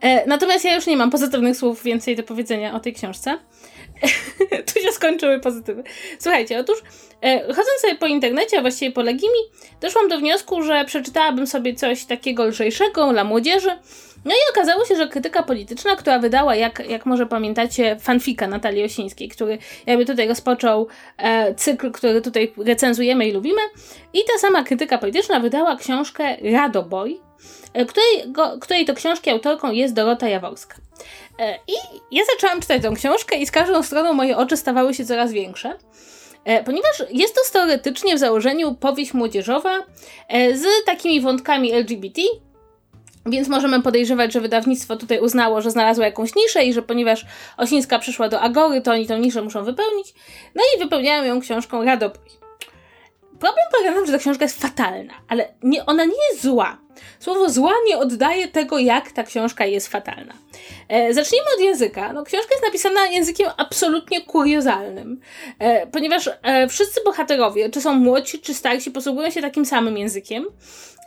E, 0.00 0.26
natomiast 0.26 0.64
ja 0.64 0.74
już 0.74 0.86
nie 0.86 0.96
mam 0.96 1.10
pozytywnych 1.10 1.56
słów 1.56 1.82
więcej 1.82 2.16
do 2.16 2.22
powiedzenia 2.22 2.74
o 2.74 2.80
tej 2.80 2.94
książce. 2.94 3.38
tu 4.74 4.80
się 4.80 4.92
skończyły 4.92 5.40
pozytywy. 5.40 5.82
Słuchajcie, 6.18 6.58
otóż 6.58 6.78
e, 7.22 7.40
chodząc 7.40 7.80
sobie 7.80 7.94
po 7.94 8.06
internecie, 8.06 8.58
a 8.58 8.60
właściwie 8.60 8.92
po 8.92 9.02
Legimi, 9.02 9.40
doszłam 9.80 10.08
do 10.08 10.18
wniosku, 10.18 10.62
że 10.62 10.84
przeczytałabym 10.84 11.46
sobie 11.46 11.74
coś 11.74 12.04
takiego 12.04 12.44
lżejszego 12.44 13.12
dla 13.12 13.24
młodzieży. 13.24 13.70
No 14.24 14.30
i 14.30 14.52
okazało 14.52 14.84
się, 14.84 14.96
że 14.96 15.08
krytyka 15.08 15.42
polityczna, 15.42 15.96
która 15.96 16.18
wydała, 16.18 16.54
jak, 16.54 16.88
jak 16.88 17.06
może 17.06 17.26
pamiętacie, 17.26 17.96
fanfika 18.00 18.46
Natalii 18.46 18.84
Osińskiej, 18.84 19.28
który 19.28 19.58
jakby 19.86 20.06
tutaj 20.06 20.28
rozpoczął 20.28 20.88
e, 21.16 21.54
cykl, 21.54 21.90
który 21.90 22.22
tutaj 22.22 22.52
recenzujemy 22.56 23.28
i 23.28 23.32
lubimy. 23.32 23.60
I 24.12 24.18
ta 24.18 24.38
sama 24.38 24.62
krytyka 24.62 24.98
polityczna 24.98 25.40
wydała 25.40 25.76
książkę 25.76 26.36
Radoboj, 26.52 27.20
której, 27.88 28.32
go, 28.32 28.58
której 28.60 28.84
to 28.84 28.94
książki 28.94 29.30
autorką 29.30 29.72
jest 29.72 29.94
Dorota 29.94 30.28
Jaworska. 30.28 30.76
E, 31.38 31.58
I 31.68 31.72
ja 32.10 32.22
zaczęłam 32.34 32.60
czytać 32.60 32.82
tą 32.82 32.94
książkę 32.94 33.36
i 33.36 33.46
z 33.46 33.50
każdą 33.50 33.82
stroną 33.82 34.12
moje 34.12 34.36
oczy 34.36 34.56
stawały 34.56 34.94
się 34.94 35.04
coraz 35.04 35.32
większe. 35.32 35.78
E, 36.44 36.64
ponieważ 36.64 37.02
jest 37.10 37.34
to 37.34 37.40
teoretycznie 37.52 38.16
w 38.16 38.18
założeniu 38.18 38.74
powieść 38.74 39.14
młodzieżowa 39.14 39.78
e, 40.28 40.56
z 40.56 40.64
takimi 40.86 41.20
wątkami 41.20 41.72
LGBT, 41.72 42.22
więc 43.26 43.48
możemy 43.48 43.82
podejrzewać, 43.82 44.32
że 44.32 44.40
wydawnictwo 44.40 44.96
tutaj 44.96 45.20
uznało, 45.20 45.62
że 45.62 45.70
znalazło 45.70 46.04
jakąś 46.04 46.34
niszę 46.34 46.64
i 46.64 46.72
że 46.72 46.82
ponieważ 46.82 47.26
Osińska 47.56 47.98
przyszła 47.98 48.28
do 48.28 48.40
Agory, 48.40 48.80
to 48.80 48.92
oni 48.92 49.06
tą 49.06 49.18
niszę 49.18 49.42
muszą 49.42 49.64
wypełnić. 49.64 50.14
No 50.54 50.62
i 50.76 50.78
wypełniają 50.78 51.24
ją 51.24 51.40
książką 51.40 51.84
Radopój. 51.84 52.30
Problem 53.40 53.66
polega 53.72 53.90
na 53.90 53.96
tym, 53.96 54.06
że 54.06 54.12
ta 54.12 54.18
książka 54.18 54.44
jest 54.44 54.62
fatalna, 54.62 55.14
ale 55.28 55.54
nie, 55.62 55.86
ona 55.86 56.04
nie 56.04 56.28
jest 56.30 56.42
zła. 56.42 56.79
Słowo 57.20 57.50
zła 57.50 57.72
nie 57.86 57.98
oddaje 57.98 58.48
tego, 58.48 58.78
jak 58.78 59.12
ta 59.12 59.22
książka 59.22 59.66
jest 59.66 59.88
fatalna. 59.88 60.34
E, 60.88 61.14
zacznijmy 61.14 61.46
od 61.56 61.60
języka. 61.60 62.12
No, 62.12 62.24
książka 62.24 62.48
jest 62.50 62.64
napisana 62.64 63.06
językiem 63.06 63.50
absolutnie 63.56 64.20
kuriozalnym, 64.20 65.20
e, 65.58 65.86
ponieważ 65.86 66.30
e, 66.42 66.68
wszyscy 66.68 67.00
bohaterowie, 67.04 67.70
czy 67.70 67.80
są 67.80 67.94
młodsi, 67.94 68.38
czy 68.38 68.54
starsi, 68.54 68.90
posługują 68.90 69.30
się 69.30 69.42
takim 69.42 69.66
samym 69.66 69.98
językiem. 69.98 70.46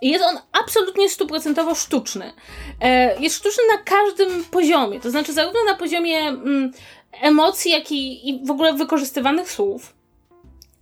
I 0.01 0.09
jest 0.09 0.23
on 0.23 0.39
absolutnie 0.51 1.09
stuprocentowo 1.09 1.75
sztuczny. 1.75 2.33
E, 2.81 3.21
jest 3.21 3.35
sztuczny 3.35 3.63
na 3.71 3.77
każdym 3.77 4.45
poziomie, 4.45 4.99
to 4.99 5.11
znaczy 5.11 5.33
zarówno 5.33 5.59
na 5.63 5.75
poziomie 5.75 6.17
mm, 6.19 6.71
emocji, 7.21 7.71
jak 7.71 7.91
i, 7.91 8.29
i 8.29 8.45
w 8.45 8.51
ogóle 8.51 8.73
wykorzystywanych 8.73 9.51
słów. 9.51 9.93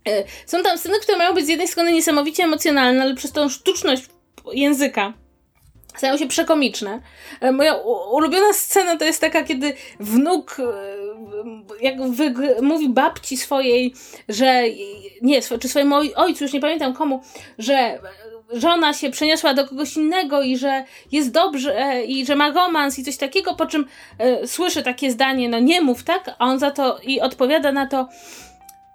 E, 0.08 0.24
są 0.46 0.62
tam 0.62 0.78
sceny, 0.78 1.00
które 1.00 1.18
mają 1.18 1.34
być 1.34 1.46
z 1.46 1.48
jednej 1.48 1.68
strony 1.68 1.92
niesamowicie 1.92 2.44
emocjonalne, 2.44 3.02
ale 3.02 3.14
przez 3.14 3.32
tą 3.32 3.48
sztuczność 3.48 4.02
języka 4.52 5.12
stają 5.96 6.16
się 6.16 6.26
przekomiczne. 6.26 7.00
E, 7.40 7.52
moja 7.52 7.74
ulubiona 8.12 8.52
scena 8.52 8.96
to 8.96 9.04
jest 9.04 9.20
taka, 9.20 9.44
kiedy 9.44 9.72
wnuk 10.00 10.56
e, 10.60 10.64
jak 11.80 11.94
mówi 12.62 12.88
babci 12.88 13.36
swojej, 13.36 13.94
że 14.28 14.62
nie, 15.22 15.42
czy 15.60 15.68
swojemu 15.68 15.96
ojcu, 16.14 16.44
już 16.44 16.52
nie 16.52 16.60
pamiętam 16.60 16.94
komu, 16.94 17.22
że 17.58 17.98
żona 18.52 18.92
się 18.92 19.10
przeniosła 19.10 19.54
do 19.54 19.68
kogoś 19.68 19.96
innego 19.96 20.42
i 20.42 20.56
że 20.56 20.84
jest 21.12 21.30
dobrze 21.30 22.02
i 22.06 22.26
że 22.26 22.36
ma 22.36 22.50
romans 22.50 22.98
i 22.98 23.04
coś 23.04 23.16
takiego, 23.16 23.54
po 23.54 23.66
czym 23.66 23.86
słyszy 24.46 24.82
takie 24.82 25.10
zdanie, 25.10 25.48
no 25.48 25.58
nie 25.58 25.80
mów, 25.80 26.04
tak? 26.04 26.30
A 26.38 26.44
on 26.46 26.58
za 26.58 26.70
to 26.70 26.98
i 27.02 27.20
odpowiada 27.20 27.72
na 27.72 27.86
to, 27.86 28.08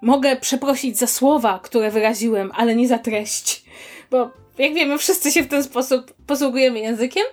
mogę 0.01 0.35
przeprosić 0.35 0.97
za 0.97 1.07
słowa, 1.07 1.59
które 1.63 1.91
wyraziłem, 1.91 2.51
ale 2.55 2.75
nie 2.75 2.87
za 2.87 2.97
treść. 2.97 3.63
Bo 4.11 4.31
jak 4.57 4.73
wiemy, 4.73 4.97
wszyscy 4.97 5.31
się 5.31 5.43
w 5.43 5.47
ten 5.47 5.63
sposób 5.63 6.13
posługujemy 6.27 6.79
językiem. 6.79 7.23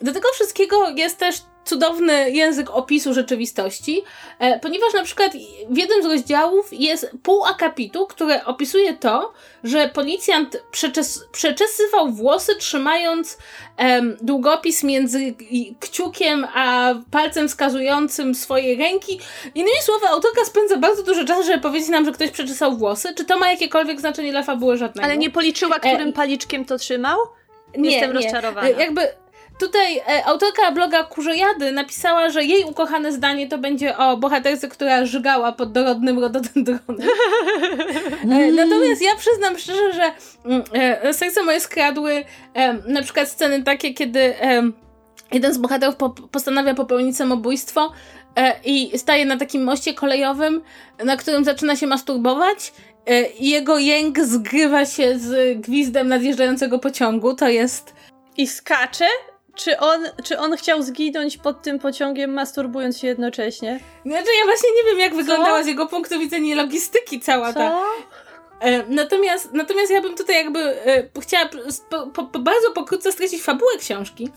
Do 0.00 0.12
tego 0.12 0.28
wszystkiego 0.34 0.88
jest 0.88 1.18
też 1.18 1.36
cudowny 1.66 2.30
język 2.30 2.70
opisu 2.70 3.14
rzeczywistości, 3.14 4.02
e, 4.38 4.58
ponieważ 4.58 4.94
na 4.94 5.04
przykład 5.04 5.32
w 5.70 5.78
jednym 5.78 6.02
z 6.02 6.06
rozdziałów 6.06 6.68
jest 6.72 7.10
pół 7.22 7.44
akapitu, 7.44 8.06
które 8.06 8.44
opisuje 8.44 8.94
to, 8.94 9.32
że 9.64 9.88
policjant 9.88 10.62
przeczes 10.70 11.24
przeczesywał 11.32 12.12
włosy 12.12 12.56
trzymając 12.56 13.38
em, 13.76 14.16
długopis 14.20 14.82
między 14.82 15.34
kciukiem 15.80 16.46
a 16.54 16.94
palcem 17.10 17.48
wskazującym 17.48 18.34
swojej 18.34 18.76
ręki. 18.76 19.20
Innymi 19.54 19.78
słowy, 19.82 20.06
autorka 20.08 20.44
spędza 20.44 20.76
bardzo 20.76 21.02
dużo 21.02 21.24
czasu, 21.24 21.42
żeby 21.42 21.60
powiedzieć 21.60 21.88
nam, 21.88 22.04
że 22.04 22.12
ktoś 22.12 22.30
przeczesał 22.30 22.76
włosy. 22.76 23.14
Czy 23.14 23.24
to 23.24 23.38
ma 23.38 23.50
jakiekolwiek 23.50 24.00
znaczenie 24.00 24.30
dla 24.30 24.42
fabuły 24.42 24.76
żadnego? 24.76 25.04
Ale 25.04 25.16
nie 25.18 25.30
policzyła, 25.30 25.78
którym 25.78 26.08
e, 26.08 26.12
paliczkiem 26.12 26.64
to 26.64 26.78
trzymał? 26.78 27.18
Nie, 27.78 27.90
Jestem 27.90 28.10
nie. 28.10 28.16
rozczarowana. 28.16 28.68
E, 28.68 28.70
jakby 28.70 29.08
Tutaj 29.58 29.98
e, 29.98 30.24
autorka 30.26 30.70
bloga 30.70 31.04
Kurzojady 31.04 31.72
napisała, 31.72 32.30
że 32.30 32.44
jej 32.44 32.64
ukochane 32.64 33.12
zdanie 33.12 33.48
to 33.48 33.58
będzie 33.58 33.96
o 33.96 34.16
bohaterce, 34.16 34.68
która 34.68 35.06
żygała 35.06 35.52
pod 35.52 35.72
dorodnym 35.72 36.18
rododendronem. 36.18 37.08
E, 38.30 38.52
natomiast 38.52 39.02
ja 39.02 39.16
przyznam 39.18 39.58
szczerze, 39.58 39.92
że 39.92 40.12
mm, 40.44 40.62
e, 40.72 41.14
serce 41.14 41.42
moje 41.42 41.60
skradły 41.60 42.24
e, 42.54 42.72
na 42.72 43.02
przykład 43.02 43.28
sceny 43.28 43.62
takie, 43.62 43.94
kiedy 43.94 44.20
e, 44.20 44.62
jeden 45.32 45.54
z 45.54 45.58
bohaterów 45.58 45.96
po, 45.96 46.10
postanawia 46.10 46.74
popełnić 46.74 47.16
samobójstwo 47.16 47.92
e, 48.36 48.60
i 48.64 48.98
staje 48.98 49.26
na 49.26 49.36
takim 49.36 49.64
moście 49.64 49.94
kolejowym, 49.94 50.62
na 51.04 51.16
którym 51.16 51.44
zaczyna 51.44 51.76
się 51.76 51.86
masturbować 51.86 52.72
i 53.38 53.50
jego 53.50 53.78
jęk 53.78 54.20
zgrywa 54.20 54.86
się 54.86 55.18
z 55.18 55.60
gwizdem 55.60 56.08
nadjeżdżającego 56.08 56.78
pociągu. 56.78 57.34
To 57.34 57.48
jest 57.48 57.94
i 58.36 58.46
skacze 58.46 59.06
czy 59.56 59.78
on, 59.78 60.04
czy 60.24 60.38
on 60.38 60.56
chciał 60.56 60.82
zginąć 60.82 61.36
pod 61.36 61.62
tym 61.62 61.78
pociągiem, 61.78 62.32
masturbując 62.32 62.98
się 62.98 63.06
jednocześnie? 63.06 63.80
Znaczy, 64.06 64.28
ja 64.40 64.44
właśnie 64.44 64.68
nie 64.76 64.90
wiem, 64.90 65.00
jak 65.00 65.10
Co? 65.10 65.16
wyglądała 65.16 65.62
z 65.62 65.66
jego 65.66 65.86
punktu 65.86 66.18
widzenia 66.18 66.56
logistyki 66.56 67.20
cała 67.20 67.52
Co? 67.52 67.58
ta. 67.58 67.82
E, 68.60 68.84
natomiast, 68.88 69.52
natomiast 69.52 69.92
ja 69.92 70.00
bym 70.00 70.14
tutaj 70.14 70.36
jakby 70.36 70.60
e, 70.60 71.08
chciała 71.20 71.48
po, 71.90 72.24
po, 72.26 72.38
bardzo 72.38 72.70
pokrótce 72.70 73.12
streścić 73.12 73.42
fabułę 73.42 73.72
książki, 73.78 74.28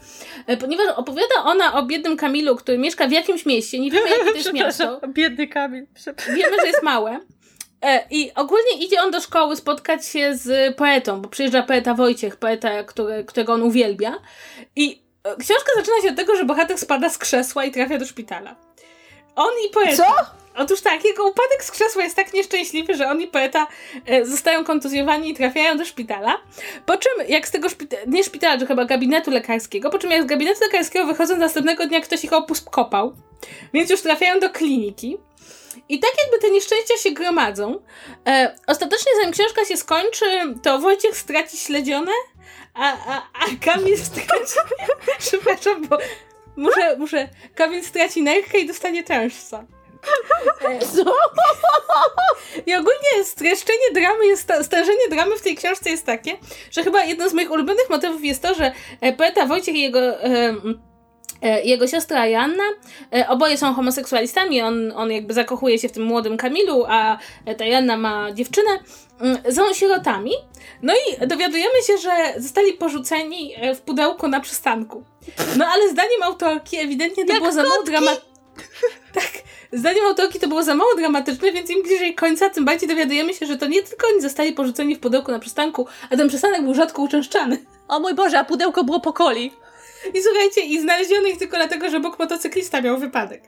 e, 0.48 0.58
ponieważ 0.58 0.88
opowiada 0.88 1.36
ona 1.44 1.74
o 1.74 1.84
biednym 1.84 2.18
Kamilu, 2.18 2.56
który 2.56 2.78
mieszka 2.78 3.08
w 3.08 3.12
jakimś 3.12 3.46
mieście, 3.46 3.80
nie 3.80 3.92
wiemy 3.92 4.10
jakie 4.10 4.24
to 4.24 4.38
jest 4.38 4.54
miasto. 4.64 5.02
Biedny 5.08 5.48
Kamil. 5.48 5.88
Wiemy, 6.36 6.58
że 6.62 6.68
jest 6.68 6.84
małe. 6.84 7.20
I 8.12 8.32
ogólnie 8.36 8.72
idzie 8.80 9.02
on 9.02 9.12
do 9.12 9.22
szkoły 9.22 9.56
spotkać 9.56 10.08
się 10.08 10.36
z 10.36 10.76
poetą, 10.76 11.22
bo 11.22 11.30
przyjeżdża 11.30 11.64
poeta 11.64 11.94
Wojciech, 11.94 12.36
poeta, 12.36 12.84
który, 12.84 13.24
którego 13.24 13.54
on 13.54 13.62
uwielbia. 13.62 14.16
I 14.76 15.02
Książka 15.24 15.72
zaczyna 15.76 16.02
się 16.02 16.10
od 16.10 16.16
tego, 16.16 16.36
że 16.36 16.46
bohater 16.46 16.78
spada 16.78 17.10
z 17.10 17.18
krzesła 17.18 17.66
i 17.66 17.72
trafia 17.72 17.98
do 17.98 18.06
szpitala. 18.06 18.56
On 19.36 19.52
i 19.68 19.70
poeta. 19.70 19.96
Co? 19.96 20.40
Otóż 20.56 20.82
tak, 20.82 21.06
jego 21.06 21.28
upadek 21.28 21.64
z 21.64 21.72
krzesła 21.72 22.04
jest 22.04 22.16
tak 22.16 22.34
nieszczęśliwy, 22.34 22.96
że 22.96 23.08
on 23.10 23.22
i 23.22 23.28
poeta 23.28 23.68
e, 24.06 24.26
zostają 24.26 24.64
kontuzjowani 24.64 25.30
i 25.30 25.34
trafiają 25.34 25.78
do 25.78 25.86
szpitala. 25.86 26.38
Po 26.86 26.98
czym, 26.98 27.12
jak 27.28 27.48
z 27.48 27.52
tego 27.52 27.70
szpitala, 27.70 28.04
nie 28.08 28.24
szpitala, 28.24 28.58
to 28.58 28.66
chyba 28.66 28.86
gabinetu 28.86 29.32
lekarskiego, 29.32 29.90
po 29.90 30.00
czym 30.00 30.12
jak 30.12 30.24
z 30.24 30.26
gabinetu 30.26 30.60
lekarskiego 30.64 31.06
wychodzą 31.06 31.38
następnego 31.38 31.88
dnia, 31.88 32.02
ktoś 32.02 32.24
ich 32.24 32.34
opus 32.34 32.62
kopał, 32.62 33.14
więc 33.74 33.90
już 33.90 34.02
trafiają 34.02 34.40
do 34.40 34.50
kliniki. 34.50 35.18
I 35.90 36.00
tak 36.00 36.12
jakby 36.24 36.40
te 36.40 36.52
nieszczęścia 36.52 36.98
się 36.98 37.12
gromadzą. 37.12 37.82
E, 38.28 38.56
ostatecznie, 38.68 39.12
zanim 39.16 39.34
książka 39.34 39.66
się 39.66 39.78
skończy, 39.78 40.26
to 40.64 40.80
Wojciech 40.80 41.18
straci 41.18 41.58
śledzione, 41.58 42.12
a, 42.74 42.94
a, 43.08 43.22
a 43.34 43.46
Kamil 43.66 43.98
straci... 43.98 44.56
Przepraszam, 45.20 45.88
bo 45.88 45.98
muszę, 46.56 46.98
muszę... 46.98 47.30
Kamil 47.56 47.84
straci 47.84 48.22
nerkę 48.22 48.60
i 48.60 48.66
dostanie 48.68 49.04
tężca. 49.04 49.66
Co? 50.96 51.16
I 52.66 52.76
ogólnie 52.76 53.24
streszczenie 53.24 53.92
dramy 53.94 54.26
jest, 54.26 54.54
stężenie 54.62 55.10
dramy 55.10 55.38
w 55.38 55.42
tej 55.42 55.56
książce 55.56 55.90
jest 55.90 56.06
takie, 56.06 56.38
że 56.72 56.84
chyba 56.84 57.04
jedno 57.04 57.30
z 57.30 57.34
moich 57.34 57.52
ulubionych 57.52 57.90
motywów 57.90 58.24
jest 58.24 58.42
to, 58.42 58.56
że 58.56 58.72
e, 59.02 59.14
poeta 59.14 59.46
Wojciech 59.46 59.76
i 59.76 59.82
jego 59.82 60.00
e, 60.00 60.24
e, 60.24 60.56
jego 61.64 61.88
siostra 61.88 62.28
Joanna, 62.28 62.64
oboje 63.28 63.58
są 63.58 63.74
homoseksualistami, 63.74 64.62
on, 64.62 64.92
on 64.96 65.12
jakby 65.12 65.34
zakochuje 65.34 65.80
się 65.80 65.90
w 65.90 65.92
tym 65.92 66.04
młodym 66.04 66.38
Kamilu, 66.38 66.86
a 66.88 67.18
ta 67.58 67.66
Joanna 67.66 67.98
ma 67.98 68.32
dziewczynę, 68.32 68.70
mm, 69.22 69.38
są 69.52 69.74
sierotami. 69.74 70.32
No 70.82 70.94
i 70.94 71.28
dowiadujemy 71.28 71.82
się, 71.88 71.98
że 71.98 72.42
zostali 72.42 72.74
porzuceni 72.74 73.56
w 73.76 73.80
pudełku 73.80 74.28
na 74.28 74.40
przystanku. 74.40 75.04
No 75.58 75.66
ale 75.66 75.90
zdaniem 75.90 76.24
autorki 76.24 76.78
ewidentnie 76.78 77.26
to 77.26 77.34
Jak 77.34 77.42
było 77.42 77.52
za 77.52 77.64
mało 77.64 77.84
dramatyczne. 77.84 78.30
Tak, 79.14 79.32
zdaniem 79.74 80.06
autorki 80.06 80.40
to 80.40 80.48
było 80.48 80.64
za 80.64 80.76
mało 80.76 80.96
dramatyczne, 80.96 81.52
więc 81.52 81.70
im 81.70 81.84
bliżej 81.84 82.16
końca, 82.16 82.50
tym 82.50 82.66
bardziej 82.66 82.90
dowiadujemy 82.90 83.34
się, 83.34 83.46
że 83.46 83.58
to 83.58 83.68
nie 83.68 83.84
tylko 83.84 84.08
oni 84.08 84.22
zostali 84.22 84.54
porzuceni 84.54 84.96
w 84.96 85.00
pudełku 85.00 85.32
na 85.32 85.40
przystanku, 85.40 85.88
a 86.10 86.18
ten 86.18 86.28
przystanek 86.28 86.64
był 86.64 86.74
rzadko 86.74 87.02
uczęszczany. 87.02 87.66
O 87.88 88.00
mój 88.00 88.14
Boże, 88.14 88.40
a 88.40 88.46
pudełko 88.46 88.84
było 88.84 89.00
po 89.00 89.14
coli. 89.14 89.52
I 90.14 90.24
słuchajcie, 90.24 90.62
i 90.62 90.82
znaleziono 90.82 91.28
ich 91.28 91.38
tylko 91.38 91.58
dlatego, 91.58 91.90
że 91.90 92.00
bok 92.00 92.20
motocyklista 92.20 92.82
miał 92.82 92.98
wypadek. 92.98 93.44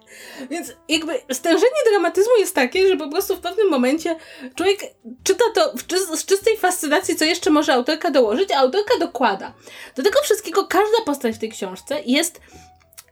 Więc 0.50 0.74
jakby 0.90 1.14
stężenie 1.32 1.76
dramatyzmu 1.90 2.32
jest 2.40 2.56
takie, 2.56 2.88
że 2.88 2.98
po 2.98 3.10
prostu 3.10 3.36
w 3.36 3.40
pewnym 3.40 3.70
momencie 3.70 4.16
człowiek 4.56 4.80
czyta 5.24 5.46
to 5.56 5.74
z 6.16 6.26
czystej 6.26 6.58
fascynacji, 6.58 7.16
co 7.16 7.26
jeszcze 7.26 7.50
może 7.50 7.74
autorka 7.74 8.12
dołożyć, 8.12 8.52
a 8.52 8.58
autorka 8.58 8.98
dokłada. 9.00 9.54
Do 9.96 10.04
tego 10.04 10.22
wszystkiego 10.22 10.68
każda 10.68 11.02
postać 11.06 11.36
w 11.36 11.40
tej 11.40 11.50
książce 11.50 12.02
jest... 12.06 12.42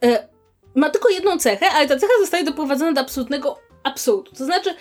E, 0.04 0.28
ma 0.75 0.89
tylko 0.89 1.10
jedną 1.10 1.38
cechę, 1.38 1.69
ale 1.69 1.88
ta 1.88 1.99
cecha 1.99 2.13
zostaje 2.19 2.43
doprowadzona 2.43 2.91
do 2.91 3.02
absolutnego 3.02 3.60
absurdu. 3.84 4.32
To 4.38 4.45
znaczy, 4.45 4.75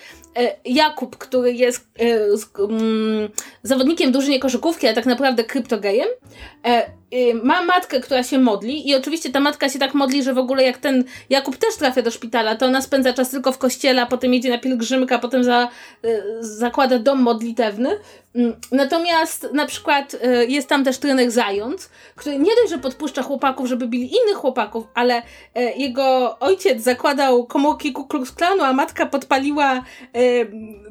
Jakub, 0.65 1.17
który 1.17 1.53
jest 1.53 1.87
e, 1.99 2.37
z, 2.37 2.45
mm, 2.59 3.29
zawodnikiem 3.63 4.11
drużynie 4.11 4.39
koszykówki, 4.39 4.87
a 4.87 4.93
tak 4.93 5.05
naprawdę 5.05 5.43
kryptogejem, 5.43 6.07
e, 6.65 6.69
e, 7.11 7.33
ma 7.43 7.61
matkę, 7.61 7.99
która 7.99 8.23
się 8.23 8.37
modli 8.37 8.89
i 8.89 8.95
oczywiście 8.95 9.29
ta 9.29 9.39
matka 9.39 9.69
się 9.69 9.79
tak 9.79 9.93
modli, 9.93 10.23
że 10.23 10.33
w 10.33 10.37
ogóle 10.37 10.63
jak 10.63 10.77
ten 10.77 11.03
Jakub 11.29 11.57
też 11.57 11.75
trafia 11.75 12.01
do 12.01 12.11
szpitala, 12.11 12.55
to 12.55 12.65
ona 12.65 12.81
spędza 12.81 13.13
czas 13.13 13.29
tylko 13.29 13.51
w 13.51 13.57
kościele, 13.57 14.01
a 14.01 14.05
potem 14.05 14.33
jedzie 14.33 14.49
na 14.49 14.57
pielgrzymkę, 14.57 15.19
potem 15.19 15.43
za, 15.43 15.69
e, 16.03 16.23
zakłada 16.39 16.99
dom 16.99 17.21
modlitewny. 17.21 17.89
Mm, 18.35 18.55
Natomiast 18.71 19.47
na 19.53 19.65
przykład 19.65 20.15
e, 20.21 20.45
jest 20.45 20.69
tam 20.69 20.83
też 20.83 20.97
trener 20.97 21.31
Zając, 21.31 21.89
który 22.15 22.39
nie 22.39 22.55
dość, 22.55 22.69
że 22.69 22.77
podpuszcza 22.77 23.23
chłopaków, 23.23 23.67
żeby 23.67 23.87
bili 23.87 24.03
innych 24.05 24.37
chłopaków, 24.37 24.87
ale 24.93 25.21
e, 25.55 25.71
jego 25.75 26.39
ojciec 26.39 26.83
zakładał 26.83 27.45
komórki 27.45 27.93
Ku 27.93 28.07
Klux 28.07 28.31
Klanu, 28.31 28.63
a 28.63 28.73
matka 28.73 29.05
podpaliła 29.05 29.83
e, 30.13 30.18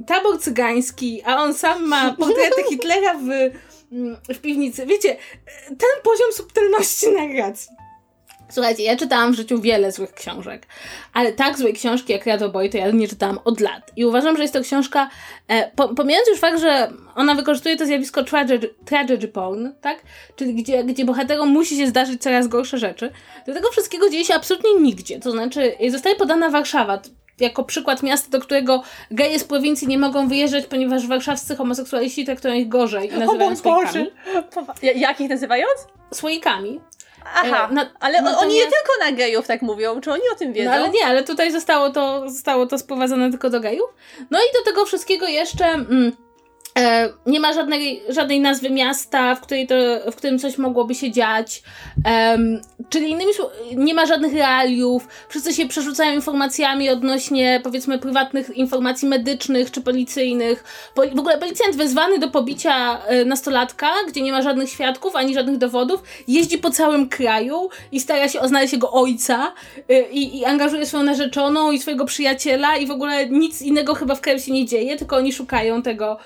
tabor 0.06 0.38
cygański, 0.40 1.22
a 1.24 1.42
on 1.42 1.54
sam 1.54 1.86
ma 1.88 2.12
portrety 2.18 2.62
Hitlera 2.68 3.14
w, 3.14 3.28
mm, 3.92 4.16
w 4.34 4.38
piwnicy. 4.38 4.86
Wiecie, 4.86 5.16
ten 5.66 6.02
poziom 6.02 6.32
subtelności 6.32 7.10
narracji. 7.18 7.78
Słuchajcie, 8.50 8.82
ja 8.82 8.96
czytałam 8.96 9.32
w 9.32 9.36
życiu 9.36 9.60
wiele 9.60 9.92
złych 9.92 10.14
książek, 10.14 10.66
ale 11.12 11.32
tak 11.32 11.58
złej 11.58 11.74
książki 11.74 12.12
jak 12.12 12.26
Radoboj 12.26 12.70
to 12.70 12.78
ja 12.78 12.90
nie 12.90 13.08
czytałam 13.08 13.38
od 13.44 13.60
lat. 13.60 13.92
I 13.96 14.04
uważam, 14.04 14.36
że 14.36 14.42
jest 14.42 14.54
to 14.54 14.60
książka, 14.60 15.10
e, 15.48 15.70
po, 15.70 15.88
pomijając 15.88 16.28
już 16.28 16.38
fakt, 16.38 16.60
że 16.60 16.92
ona 17.14 17.34
wykorzystuje 17.34 17.76
to 17.76 17.86
zjawisko 17.86 18.24
tragedy, 18.24 18.74
tragedy 18.84 19.28
porn, 19.28 19.68
tak? 19.80 20.02
Czyli 20.36 20.54
gdzie, 20.54 20.84
gdzie 20.84 21.04
bohaterom 21.04 21.48
musi 21.48 21.76
się 21.76 21.86
zdarzyć 21.86 22.22
coraz 22.22 22.48
gorsze 22.48 22.78
rzeczy. 22.78 23.10
Do 23.46 23.54
tego 23.54 23.70
wszystkiego 23.70 24.10
dzieje 24.10 24.24
się 24.24 24.34
absolutnie 24.34 24.74
nigdzie. 24.74 25.20
To 25.20 25.30
znaczy, 25.30 25.72
zostaje 25.88 26.16
podana 26.16 26.50
Warszawa, 26.50 26.98
jako 27.40 27.64
przykład 27.64 28.02
miasta, 28.02 28.28
do 28.30 28.40
którego 28.40 28.82
geje 29.10 29.38
z 29.38 29.44
prowincji 29.44 29.88
nie 29.88 29.98
mogą 29.98 30.28
wyjeżdżać, 30.28 30.66
ponieważ 30.66 31.06
warszawscy 31.06 31.56
homoseksualiści 31.56 32.24
traktują 32.26 32.54
ich 32.54 32.68
gorzej 32.68 33.08
i 33.12 33.16
O 33.16 33.18
nazywają 33.18 33.50
mój 33.50 33.56
słoikami. 33.56 34.10
Boże. 34.54 34.92
Jak 34.94 35.20
ich 35.20 35.28
nazywając? 35.30 35.86
Słoikami. 36.14 36.80
Aha, 37.34 37.68
E, 37.70 37.74
na- 37.74 37.90
ale 38.00 38.18
o- 38.18 38.22
natomiast- 38.22 38.42
oni 38.42 38.54
nie 38.54 38.62
tylko 38.62 38.92
na 39.04 39.12
gejów 39.12 39.46
tak 39.46 39.62
mówią, 39.62 40.00
czy 40.00 40.12
oni 40.12 40.22
o 40.32 40.36
tym 40.38 40.52
wiedzą? 40.52 40.70
No 40.70 40.76
ale 40.76 40.88
nie, 40.90 41.06
ale 41.06 41.24
tutaj 41.24 41.52
zostało 41.52 41.90
to, 41.90 42.30
zostało 42.30 42.66
to 42.66 42.78
sprowadzone 42.78 43.30
tylko 43.30 43.50
do 43.50 43.60
gejów. 43.60 43.90
No 44.30 44.38
i 44.38 44.44
do 44.58 44.64
tego 44.64 44.86
wszystkiego 44.86 45.26
jeszcze 45.26 45.64
mm, 45.66 46.12
e, 46.78 47.08
nie 47.26 47.40
ma 47.40 47.52
żadnej, 47.52 48.02
żadnej 48.08 48.40
nazwy 48.40 48.70
miasta, 48.70 49.34
w, 49.34 49.40
której 49.40 49.66
to, 49.66 49.74
w 50.12 50.16
którym 50.16 50.38
coś 50.38 50.58
mogłoby 50.58 50.94
się 50.94 51.10
dziać. 51.10 51.62
Czyli 52.88 53.10
innymi 53.10 53.34
słowy, 53.34 53.54
nie 53.76 53.94
ma 53.94 54.06
żadnych 54.06 54.32
realiów. 54.32 55.08
Wszyscy 55.28 55.54
się 55.54 55.68
przerzucają 55.68 56.14
informacjami 56.14 56.90
odnośnie 56.90 57.60
powiedzmy 57.64 57.98
prywatnych 57.98 58.56
informacji 58.56 59.08
medycznych 59.08 59.70
czy 59.70 59.80
policyjnych. 59.80 60.64
Po, 60.94 61.02
w 61.02 61.18
ogóle 61.18 61.38
policjant 61.38 61.76
wezwany 61.76 62.18
do 62.18 62.28
pobicia 62.28 63.02
e, 63.04 63.24
nastolatka, 63.24 63.90
gdzie 64.08 64.22
nie 64.22 64.32
ma 64.32 64.42
żadnych 64.42 64.70
świadków 64.70 65.16
ani 65.16 65.34
żadnych 65.34 65.58
dowodów, 65.58 66.02
jeździ 66.28 66.58
po 66.58 66.70
całym 66.70 67.08
kraju 67.08 67.68
i 67.92 68.00
stara 68.00 68.28
się 68.28 68.48
znaleźć 68.48 68.72
jego 68.72 68.92
ojca 68.92 69.52
y, 69.90 70.06
i, 70.10 70.38
i 70.38 70.44
angażuje 70.44 70.86
swoją 70.86 71.02
narzeczoną 71.02 71.72
i 71.72 71.78
swojego 71.78 72.04
przyjaciela 72.04 72.76
i 72.76 72.86
w 72.86 72.90
ogóle 72.90 73.26
nic 73.26 73.62
innego 73.62 73.94
chyba 73.94 74.14
w 74.14 74.20
kraju 74.20 74.38
się 74.38 74.52
nie 74.52 74.66
dzieje, 74.66 74.96
tylko 74.96 75.16
oni 75.16 75.32
szukają 75.32 75.82
tego 75.82 76.18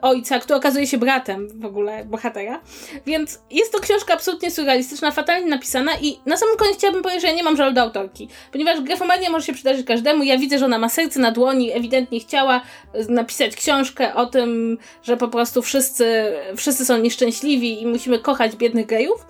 ojca, 0.00 0.38
który 0.38 0.58
okazuje 0.58 0.86
się 0.86 0.98
bratem 0.98 1.60
w 1.60 1.64
ogóle 1.64 2.04
bohatera. 2.04 2.60
Więc 3.06 3.40
jest 3.50 3.72
to 3.72 3.80
książka 3.80 4.14
absolutnie 4.14 4.50
surrealistyczna, 4.50 5.10
fatalnie 5.10 5.50
napisana 5.50 5.92
i 6.02 6.18
na 6.26 6.36
samym 6.36 6.56
koniec 6.56 6.76
chciałabym 6.76 7.02
powiedzieć, 7.02 7.22
że 7.22 7.28
ja 7.28 7.34
nie 7.34 7.42
mam 7.42 7.56
żalu 7.56 7.72
do 7.72 7.80
autorki, 7.80 8.28
ponieważ 8.52 8.80
grafomania 8.80 9.30
może 9.30 9.46
się 9.46 9.52
przydarzyć 9.52 9.86
każdemu. 9.86 10.22
Ja 10.22 10.38
widzę, 10.38 10.58
że 10.58 10.64
ona 10.64 10.78
ma 10.78 10.88
serce 10.88 11.20
na 11.20 11.30
dłoni, 11.30 11.72
ewidentnie 11.72 12.20
chciała 12.20 12.60
y, 12.94 13.12
napisać 13.12 13.56
książkę 13.56 14.14
o 14.14 14.26
tym, 14.26 14.78
że 15.02 15.16
po 15.16 15.28
prostu 15.28 15.62
wszyscy, 15.62 16.32
wszyscy 16.56 16.84
są 16.84 16.98
nieszczęśliwi 16.98 17.82
i 17.82 17.86
musimy 17.86 18.18
kochać 18.18 18.56
biednych 18.56 18.86
gejów. 18.86 19.26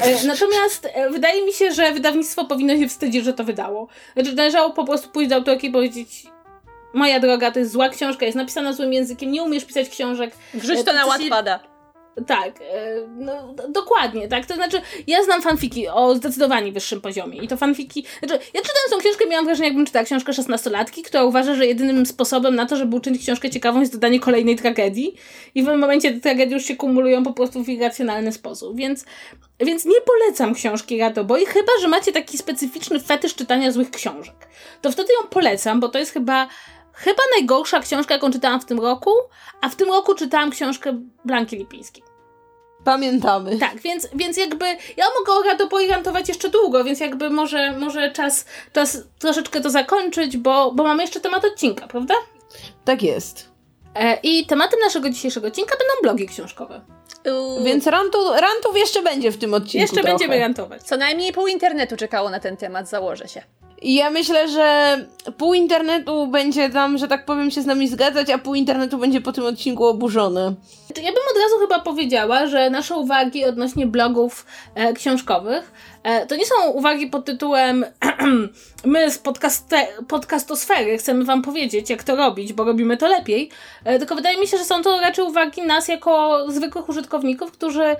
E, 0.00 0.26
Natomiast 0.26 0.88
e, 0.94 1.10
wydaje 1.10 1.44
mi 1.46 1.52
się, 1.52 1.72
że 1.72 1.92
wydawnictwo 1.92 2.44
powinno 2.44 2.76
się 2.76 2.88
wstydzić, 2.88 3.24
że 3.24 3.32
to 3.32 3.44
wydało. 3.44 3.88
Znaczy, 4.14 4.34
należało 4.34 4.70
po 4.70 4.84
prostu 4.84 5.08
pójść 5.08 5.30
do 5.30 5.36
autorki 5.36 5.66
i 5.66 5.70
powiedzieć 5.70 6.26
moja 6.94 7.20
droga, 7.20 7.50
to 7.50 7.58
jest 7.58 7.72
zła 7.72 7.88
książka, 7.88 8.26
jest 8.26 8.36
napisana 8.36 8.72
złym 8.72 8.92
językiem, 8.92 9.32
nie 9.32 9.42
umiesz 9.42 9.64
pisać 9.64 9.88
książek. 9.88 10.34
Wrzuć 10.54 10.78
E, 10.78 10.84
to 10.84 10.92
na 10.92 11.04
to 11.04 11.12
się- 11.18 11.22
łatpada. 11.22 11.72
Tak, 12.26 12.60
e, 12.60 12.96
no, 13.18 13.54
dokładnie, 13.68 14.28
tak. 14.28 14.46
To 14.46 14.54
znaczy, 14.54 14.80
ja 15.06 15.22
znam 15.24 15.42
fanfiki 15.42 15.88
o 15.88 16.14
zdecydowanie 16.14 16.72
wyższym 16.72 17.00
poziomie 17.00 17.38
i 17.38 17.48
to 17.48 17.56
fanfiki. 17.56 18.04
Znaczy, 18.18 18.34
ja 18.34 18.60
czytając 18.60 18.90
tą 18.90 18.98
książkę, 18.98 19.26
miałam 19.26 19.44
wrażenie, 19.44 19.68
jakbym 19.68 19.86
czytała 19.86 20.04
książkę 20.04 20.32
szesnastolatki, 20.32 21.02
która 21.02 21.24
uważa, 21.24 21.54
że 21.54 21.66
jedynym 21.66 22.06
sposobem 22.06 22.54
na 22.54 22.66
to, 22.66 22.76
żeby 22.76 22.96
uczynić 22.96 23.22
książkę 23.22 23.50
ciekawą, 23.50 23.80
jest 23.80 23.92
dodanie 23.92 24.20
kolejnej 24.20 24.56
tragedii. 24.56 25.14
I 25.54 25.62
w 25.62 25.64
pewnym 25.64 25.80
momencie 25.80 26.12
te 26.12 26.20
tragedie 26.20 26.54
już 26.54 26.64
się 26.64 26.76
kumulują 26.76 27.22
po 27.24 27.32
prostu 27.32 27.64
w 27.64 27.68
irracjonalny 27.68 28.32
sposób. 28.32 28.76
Więc, 28.76 29.04
więc 29.60 29.84
nie 29.84 30.00
polecam 30.00 30.54
książki 30.54 30.98
Radoboi, 30.98 31.46
chyba 31.46 31.72
że 31.80 31.88
macie 31.88 32.12
taki 32.12 32.38
specyficzny 32.38 33.00
fetysz 33.00 33.34
czytania 33.34 33.70
złych 33.72 33.90
książek. 33.90 34.48
To 34.82 34.92
wtedy 34.92 35.08
ją 35.22 35.28
polecam, 35.28 35.80
bo 35.80 35.88
to 35.88 35.98
jest 35.98 36.12
chyba. 36.12 36.48
Chyba 36.92 37.22
najgorsza 37.38 37.80
książka, 37.80 38.14
jaką 38.14 38.30
czytałam 38.32 38.60
w 38.60 38.64
tym 38.64 38.80
roku, 38.80 39.10
a 39.60 39.68
w 39.68 39.76
tym 39.76 39.88
roku 39.88 40.14
czytałam 40.14 40.50
książkę 40.50 40.98
Blanki 41.24 41.56
Lipińskiej. 41.56 42.02
Pamiętamy. 42.84 43.58
Tak, 43.58 43.80
więc, 43.80 44.08
więc 44.14 44.36
jakby 44.36 44.64
ja 44.96 45.04
mogę 45.18 45.32
o 45.32 45.42
Radoboi 45.42 45.86
rantować 45.88 46.28
jeszcze 46.28 46.48
długo, 46.48 46.84
więc 46.84 47.00
jakby 47.00 47.30
może, 47.30 47.72
może 47.78 48.10
czas, 48.12 48.44
czas 48.72 48.98
troszeczkę 49.18 49.60
to 49.60 49.70
zakończyć, 49.70 50.36
bo, 50.36 50.72
bo 50.72 50.82
mamy 50.82 51.02
jeszcze 51.02 51.20
temat 51.20 51.44
odcinka, 51.44 51.86
prawda? 51.86 52.14
Tak 52.84 53.02
jest. 53.02 53.48
E, 53.94 54.18
I 54.22 54.46
tematem 54.46 54.80
naszego 54.80 55.10
dzisiejszego 55.10 55.46
odcinka 55.46 55.76
będą 55.78 55.92
blogi 56.02 56.28
książkowe. 56.28 56.80
Uuu, 57.26 57.64
Więc 57.64 57.86
rantu, 57.86 58.18
rantów 58.32 58.76
jeszcze 58.76 59.02
będzie 59.02 59.32
w 59.32 59.38
tym 59.38 59.54
odcinku 59.54 59.78
Jeszcze 59.78 59.96
trochę. 59.96 60.08
będziemy 60.08 60.38
rantować. 60.38 60.82
Co 60.82 60.96
najmniej 60.96 61.32
pół 61.32 61.46
internetu 61.46 61.96
czekało 61.96 62.30
na 62.30 62.40
ten 62.40 62.56
temat, 62.56 62.88
założę 62.88 63.28
się. 63.28 63.42
I 63.82 63.94
ja 63.94 64.10
myślę, 64.10 64.48
że 64.48 64.96
pół 65.38 65.54
internetu 65.54 66.26
będzie 66.26 66.70
tam, 66.70 66.98
że 66.98 67.08
tak 67.08 67.24
powiem, 67.24 67.50
się 67.50 67.62
z 67.62 67.66
nami 67.66 67.88
zgadzać, 67.88 68.30
a 68.30 68.38
pół 68.38 68.54
internetu 68.54 68.98
będzie 68.98 69.20
po 69.20 69.32
tym 69.32 69.44
odcinku 69.44 69.86
oburzony. 69.86 70.54
Znaczy, 70.86 71.02
Ja 71.02 71.12
bym 71.12 71.22
od 71.30 71.42
razu 71.42 71.58
chyba 71.60 71.80
powiedziała, 71.80 72.46
że 72.46 72.70
nasze 72.70 72.94
uwagi 72.96 73.44
odnośnie 73.44 73.86
blogów 73.86 74.46
e, 74.74 74.92
książkowych 74.92 75.72
to 76.28 76.36
nie 76.36 76.46
są 76.46 76.70
uwagi 76.70 77.06
pod 77.06 77.24
tytułem 77.24 77.84
my 78.84 79.10
z 79.10 79.22
podcastosfery 80.08 80.98
chcemy 80.98 81.24
wam 81.24 81.42
powiedzieć, 81.42 81.90
jak 81.90 82.04
to 82.04 82.16
robić, 82.16 82.52
bo 82.52 82.64
robimy 82.64 82.96
to 82.96 83.08
lepiej, 83.08 83.50
e, 83.84 83.98
tylko 83.98 84.14
wydaje 84.14 84.40
mi 84.40 84.46
się, 84.46 84.58
że 84.58 84.64
są 84.64 84.82
to 84.82 85.00
raczej 85.00 85.24
uwagi 85.24 85.62
nas 85.62 85.88
jako 85.88 86.44
zwykłych 86.48 86.88
użytkowników, 86.88 87.52
którzy 87.52 87.96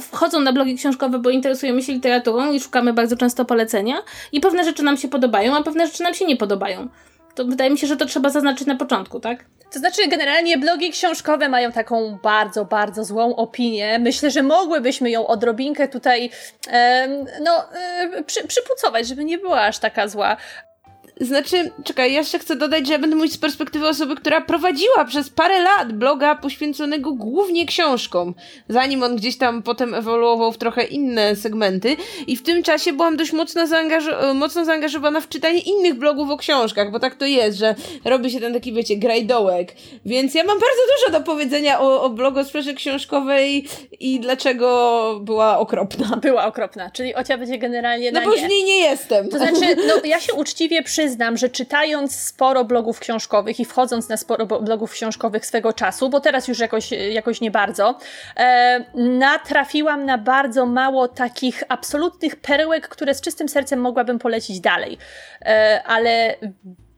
wchodzą 0.00 0.40
na 0.40 0.52
blogi 0.52 0.76
książkowe, 0.76 1.18
bo 1.18 1.30
interesujemy 1.30 1.82
się 1.82 1.92
literaturą 1.92 2.52
i 2.52 2.60
szukamy 2.60 2.92
bardzo 2.92 3.16
często 3.16 3.44
polecenia 3.44 3.96
i 4.32 4.40
pewne 4.40 4.64
rzeczy 4.64 4.82
nam 4.82 4.96
się 4.96 5.08
podobają, 5.08 5.56
a 5.56 5.62
pewne 5.62 5.86
rzeczy 5.86 6.02
nam 6.02 6.14
się 6.14 6.26
nie 6.26 6.36
podobają. 6.36 6.88
To 7.34 7.44
wydaje 7.44 7.70
mi 7.70 7.78
się, 7.78 7.86
że 7.86 7.96
to 7.96 8.06
trzeba 8.06 8.30
zaznaczyć 8.30 8.66
na 8.66 8.76
początku, 8.76 9.20
tak? 9.20 9.44
To 9.76 9.80
znaczy, 9.80 10.08
generalnie 10.08 10.58
blogi 10.58 10.90
książkowe 10.90 11.48
mają 11.48 11.72
taką 11.72 12.18
bardzo, 12.22 12.64
bardzo 12.64 13.04
złą 13.04 13.36
opinię. 13.36 13.98
Myślę, 13.98 14.30
że 14.30 14.42
mogłybyśmy 14.42 15.10
ją 15.10 15.26
odrobinkę 15.26 15.88
tutaj, 15.88 16.30
no, 17.40 17.64
e, 17.74 18.22
przy, 18.22 18.46
przypucować, 18.46 19.08
żeby 19.08 19.24
nie 19.24 19.38
była 19.38 19.60
aż 19.62 19.78
taka 19.78 20.08
zła. 20.08 20.36
Znaczy, 21.20 21.70
czekaj, 21.84 22.12
ja 22.12 22.18
jeszcze 22.18 22.38
chcę 22.38 22.56
dodać, 22.56 22.86
że 22.86 22.92
ja 22.92 22.98
będę 22.98 23.16
mówić 23.16 23.32
z 23.32 23.38
perspektywy 23.38 23.88
osoby, 23.88 24.16
która 24.16 24.40
prowadziła 24.40 25.04
przez 25.04 25.30
parę 25.30 25.60
lat 25.60 25.92
bloga 25.92 26.34
poświęconego 26.34 27.12
głównie 27.12 27.66
książkom, 27.66 28.34
zanim 28.68 29.02
on 29.02 29.16
gdzieś 29.16 29.38
tam 29.38 29.62
potem 29.62 29.94
ewoluował 29.94 30.52
w 30.52 30.58
trochę 30.58 30.84
inne 30.84 31.36
segmenty 31.36 31.96
i 32.26 32.36
w 32.36 32.42
tym 32.42 32.62
czasie 32.62 32.92
byłam 32.92 33.16
dość 33.16 33.32
mocno, 33.32 33.62
mocno 34.34 34.64
zaangażowana 34.64 35.20
w 35.20 35.28
czytanie 35.28 35.58
innych 35.60 35.94
blogów 35.94 36.30
o 36.30 36.36
książkach, 36.36 36.90
bo 36.90 37.00
tak 37.00 37.14
to 37.14 37.26
jest, 37.26 37.58
że 37.58 37.74
robi 38.04 38.30
się 38.30 38.40
ten 38.40 38.54
taki, 38.54 38.72
wiecie, 38.72 38.96
grajdołek, 38.96 39.74
więc 40.04 40.34
ja 40.34 40.44
mam 40.44 40.58
bardzo 40.58 40.80
dużo 40.96 41.18
do 41.18 41.24
powiedzenia 41.24 41.80
o, 41.80 42.02
o 42.02 42.10
blogosferze 42.10 42.74
książkowej 42.74 43.68
i 44.00 44.20
dlaczego 44.20 45.20
była 45.22 45.58
okropna. 45.58 46.16
Była 46.22 46.46
okropna, 46.46 46.90
czyli 46.90 47.14
Ocia 47.14 47.38
będzie 47.38 47.58
generalnie 47.58 48.12
no 48.12 48.20
na 48.20 48.26
bo 48.26 48.34
nie. 48.34 48.40
już 48.40 48.50
nie, 48.50 48.62
nie 48.62 48.78
jestem. 48.78 49.28
To 49.28 49.38
znaczy, 49.38 49.76
no 49.88 49.94
ja 50.04 50.20
się 50.20 50.34
uczciwie 50.34 50.82
przy 50.82 51.05
przyznam, 51.06 51.36
że 51.36 51.48
czytając 51.48 52.20
sporo 52.20 52.64
blogów 52.64 53.00
książkowych 53.00 53.60
i 53.60 53.64
wchodząc 53.64 54.08
na 54.08 54.16
sporo 54.16 54.46
blogów 54.46 54.92
książkowych 54.92 55.46
swego 55.46 55.72
czasu, 55.72 56.08
bo 56.08 56.20
teraz 56.20 56.48
już 56.48 56.58
jakoś, 56.58 56.90
jakoś 56.92 57.40
nie 57.40 57.50
bardzo, 57.50 57.98
e, 58.36 58.84
natrafiłam 58.94 60.04
na 60.04 60.18
bardzo 60.18 60.66
mało 60.66 61.08
takich 61.08 61.62
absolutnych 61.68 62.36
perełek, 62.36 62.88
które 62.88 63.14
z 63.14 63.20
czystym 63.20 63.48
sercem 63.48 63.80
mogłabym 63.80 64.18
polecić 64.18 64.60
dalej. 64.60 64.98
E, 65.42 65.82
ale 65.86 66.36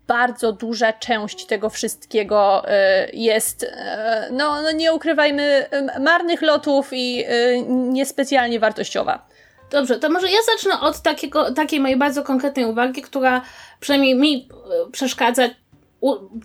bardzo 0.07 0.53
duża 0.53 0.93
część 0.93 1.47
tego 1.47 1.71
wszystkiego 1.71 2.69
e, 2.69 3.09
jest, 3.13 3.63
e, 3.63 4.29
no, 4.33 4.63
no 4.63 4.73
nie 4.73 4.93
ukrywajmy, 4.93 5.67
marnych 6.01 6.43
lotów 6.43 6.89
i 6.93 7.25
e, 7.25 7.63
niespecjalnie 7.69 8.61
wartościowa. 8.61 9.28
Dobrze, 9.71 9.99
to 9.99 10.11
może 10.11 10.31
ja 10.31 10.39
zacznę 10.53 10.81
od 10.81 11.01
takiego, 11.03 11.53
takiej 11.53 11.81
mojej 11.81 11.97
bardzo 11.97 12.23
konkretnej 12.23 12.65
uwagi, 12.65 13.03
która 13.03 13.43
przynajmniej 13.81 14.15
mi 14.15 14.49
e, 14.87 14.91
przeszkadza 14.91 15.43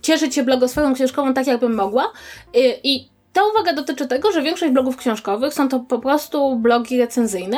cieszyć 0.01 0.35
się 0.35 0.43
blogosferą 0.43 0.93
książkową 0.93 1.33
tak, 1.33 1.47
jakbym 1.47 1.75
mogła. 1.75 2.11
I, 2.53 2.91
i 2.93 3.09
ta 3.33 3.43
uwaga 3.43 3.73
dotyczy 3.73 4.07
tego, 4.07 4.31
że 4.31 4.41
większość 4.41 4.73
blogów 4.73 4.97
książkowych 4.97 5.53
są 5.53 5.69
to 5.69 5.79
po 5.79 5.99
prostu 5.99 6.55
blogi 6.55 6.97
recenzyjne, 6.97 7.57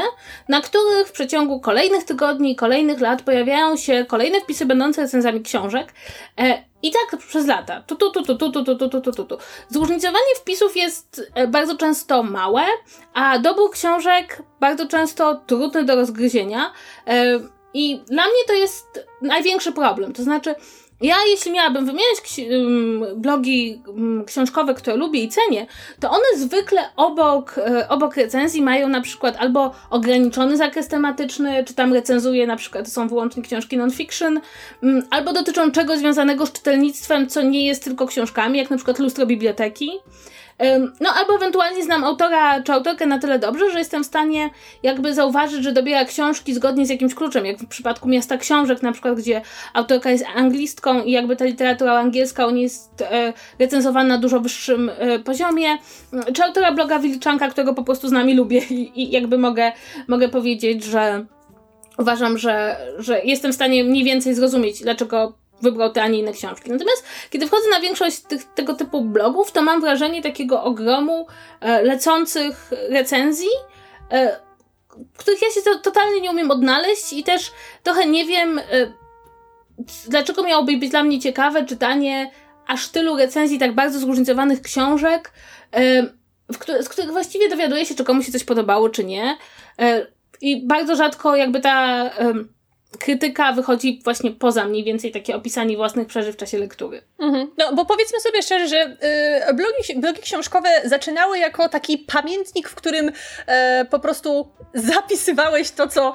na 0.49 0.61
których 0.61 1.07
w 1.07 1.11
przeciągu 1.11 1.59
kolejnych 1.59 2.03
tygodni, 2.03 2.55
kolejnych 2.55 2.99
lat 2.99 3.21
pojawiają 3.21 3.77
się 3.77 4.05
kolejne 4.07 4.41
wpisy 4.41 4.65
będące 4.65 5.01
recenzjami 5.01 5.41
książek. 5.41 5.93
E, 6.39 6.63
I 6.83 6.91
tak 6.91 7.19
przez 7.19 7.47
lata. 7.47 7.81
Tu, 7.81 7.95
tu, 7.95 8.11
tu, 8.11 8.23
tu, 8.23 8.35
tu, 8.35 8.51
tu, 8.51 8.75
tu, 8.75 8.89
tu, 8.89 9.11
tu, 9.11 9.25
tu. 9.25 9.38
Zróżnicowanie 9.69 10.35
wpisów 10.38 10.77
jest 10.77 11.31
bardzo 11.47 11.77
często 11.77 12.23
małe, 12.23 12.63
a 13.13 13.39
dobór 13.39 13.71
książek 13.71 14.43
bardzo 14.59 14.88
często 14.88 15.35
trudny 15.35 15.83
do 15.83 15.95
rozgryzienia. 15.95 16.71
E, 17.07 17.39
I 17.73 18.01
dla 18.07 18.23
mnie 18.23 18.43
to 18.47 18.53
jest 18.53 19.05
największy 19.21 19.71
problem. 19.71 20.13
To 20.13 20.23
znaczy, 20.23 20.55
ja, 21.01 21.15
jeśli 21.27 21.51
miałabym 21.51 21.86
wymieniać 21.86 22.17
blogi 23.15 23.81
książkowe, 24.25 24.73
które 24.73 24.95
lubię 24.95 25.23
i 25.23 25.29
cenię, 25.29 25.67
to 25.99 26.10
one 26.10 26.25
zwykle 26.38 26.81
obok, 26.95 27.58
e, 27.58 27.89
obok 27.89 28.15
recenzji 28.15 28.62
mają 28.62 28.88
na 28.88 29.01
przykład 29.01 29.36
albo 29.39 29.71
ograniczony 29.89 30.58
zakres 30.58 30.88
tematyczny, 30.88 31.63
czy 31.63 31.73
tam 31.73 31.93
recenzuje 31.93 32.47
na 32.47 32.55
przykład, 32.55 32.88
są 32.88 33.08
wyłącznie 33.08 33.43
książki 33.43 33.77
non-fiction, 33.77 34.41
albo 35.10 35.34
dotyczą 35.34 35.71
czegoś 35.71 35.99
związanego 35.99 36.45
z 36.45 36.51
czytelnictwem, 36.51 37.27
co 37.27 37.41
nie 37.41 37.65
jest 37.65 37.84
tylko 37.84 38.08
książkami, 38.08 38.60
jak 38.60 38.69
na 38.69 38.75
przykład 38.75 38.99
lustro 38.99 39.25
biblioteki. 39.25 39.91
No, 41.01 41.09
albo 41.15 41.35
ewentualnie 41.35 41.83
znam 41.83 42.03
autora 42.03 42.63
czy 42.63 42.73
autorkę 42.73 43.05
na 43.05 43.19
tyle 43.19 43.39
dobrze, 43.39 43.71
że 43.71 43.79
jestem 43.79 44.03
w 44.03 44.07
stanie 44.07 44.49
jakby 44.83 45.13
zauważyć, 45.13 45.63
że 45.63 45.71
dobiera 45.71 46.05
książki 46.05 46.53
zgodnie 46.53 46.85
z 46.85 46.89
jakimś 46.89 47.15
kluczem, 47.15 47.45
jak 47.45 47.57
w 47.57 47.67
przypadku 47.67 48.09
Miasta 48.09 48.37
Książek, 48.37 48.81
na 48.81 48.91
przykład, 48.91 49.15
gdzie 49.15 49.41
autorka 49.73 50.11
jest 50.11 50.25
anglistką 50.35 51.03
i 51.03 51.11
jakby 51.11 51.35
ta 51.35 51.45
literatura 51.45 51.93
angielska 51.93 52.47
u 52.47 52.51
niej 52.51 52.63
jest 52.63 53.01
e, 53.01 53.33
recenzowana 53.59 54.09
na 54.09 54.17
dużo 54.17 54.39
wyższym 54.39 54.91
e, 54.97 55.19
poziomie, 55.19 55.77
czy 56.33 56.43
autora 56.43 56.71
bloga 56.71 56.99
Wilczanka, 56.99 57.47
którego 57.47 57.73
po 57.73 57.83
prostu 57.83 58.07
z 58.07 58.11
nami 58.11 58.33
lubię 58.33 58.61
i, 58.69 59.11
jakby 59.11 59.37
mogę, 59.37 59.71
mogę 60.07 60.29
powiedzieć, 60.29 60.83
że 60.83 61.25
uważam, 61.97 62.37
że, 62.37 62.77
że 62.97 63.21
jestem 63.23 63.51
w 63.51 63.55
stanie 63.55 63.83
mniej 63.83 64.03
więcej 64.03 64.33
zrozumieć, 64.33 64.81
dlaczego 64.81 65.44
wybrał 65.61 65.91
te, 65.91 66.03
a 66.03 66.07
nie 66.07 66.19
inne 66.19 66.33
książki. 66.33 66.71
Natomiast 66.71 67.03
kiedy 67.29 67.47
wchodzę 67.47 67.69
na 67.69 67.79
większość 67.79 68.19
tych, 68.21 68.43
tego 68.43 68.73
typu 68.73 69.01
blogów, 69.01 69.51
to 69.51 69.61
mam 69.61 69.81
wrażenie 69.81 70.21
takiego 70.21 70.63
ogromu 70.63 71.27
e, 71.61 71.83
lecących 71.83 72.71
recenzji, 72.89 73.49
e, 74.11 74.39
których 75.17 75.41
ja 75.41 75.51
się 75.51 75.61
to, 75.61 75.79
totalnie 75.79 76.21
nie 76.21 76.31
umiem 76.31 76.51
odnaleźć 76.51 77.13
i 77.13 77.23
też 77.23 77.51
trochę 77.83 78.05
nie 78.07 78.25
wiem, 78.25 78.59
e, 78.59 78.93
dlaczego 80.07 80.43
miałoby 80.43 80.77
być 80.77 80.89
dla 80.89 81.03
mnie 81.03 81.19
ciekawe 81.19 81.65
czytanie 81.65 82.31
aż 82.67 82.89
tylu 82.89 83.17
recenzji 83.17 83.59
tak 83.59 83.75
bardzo 83.75 83.99
zróżnicowanych 83.99 84.61
książek, 84.61 85.31
e, 85.73 86.03
z 86.81 86.89
których 86.89 87.11
właściwie 87.11 87.49
dowiaduję 87.49 87.85
się, 87.85 87.95
czy 87.95 88.03
komuś 88.03 88.25
się 88.25 88.31
coś 88.31 88.43
podobało, 88.43 88.89
czy 88.89 89.03
nie. 89.03 89.37
E, 89.81 90.07
I 90.41 90.67
bardzo 90.67 90.95
rzadko 90.95 91.35
jakby 91.35 91.61
ta 91.61 92.09
krytyka 92.99 93.51
wychodzi 93.51 94.01
właśnie 94.03 94.31
poza 94.31 94.65
mniej 94.65 94.84
więcej 94.84 95.12
takie 95.12 95.36
opisanie 95.36 95.77
własnych 95.77 96.08
przeżyć 96.08 96.34
w 96.34 96.38
czasie 96.38 96.58
lektury. 96.58 97.01
Mhm. 97.19 97.51
No, 97.58 97.73
bo 97.75 97.86
powiedzmy 97.86 98.19
sobie 98.19 98.41
szczerze, 98.41 98.67
że 98.67 98.97
y, 99.49 99.53
blogi, 99.53 99.99
blogi 100.01 100.21
książkowe 100.21 100.69
zaczynały 100.86 101.39
jako 101.39 101.69
taki 101.69 101.97
pamiętnik, 101.97 102.69
w 102.69 102.75
którym 102.75 103.10
y, 103.10 103.13
po 103.89 103.99
prostu 103.99 104.47
zapisywałeś 104.73 105.71
to, 105.71 105.88
co, 105.88 106.13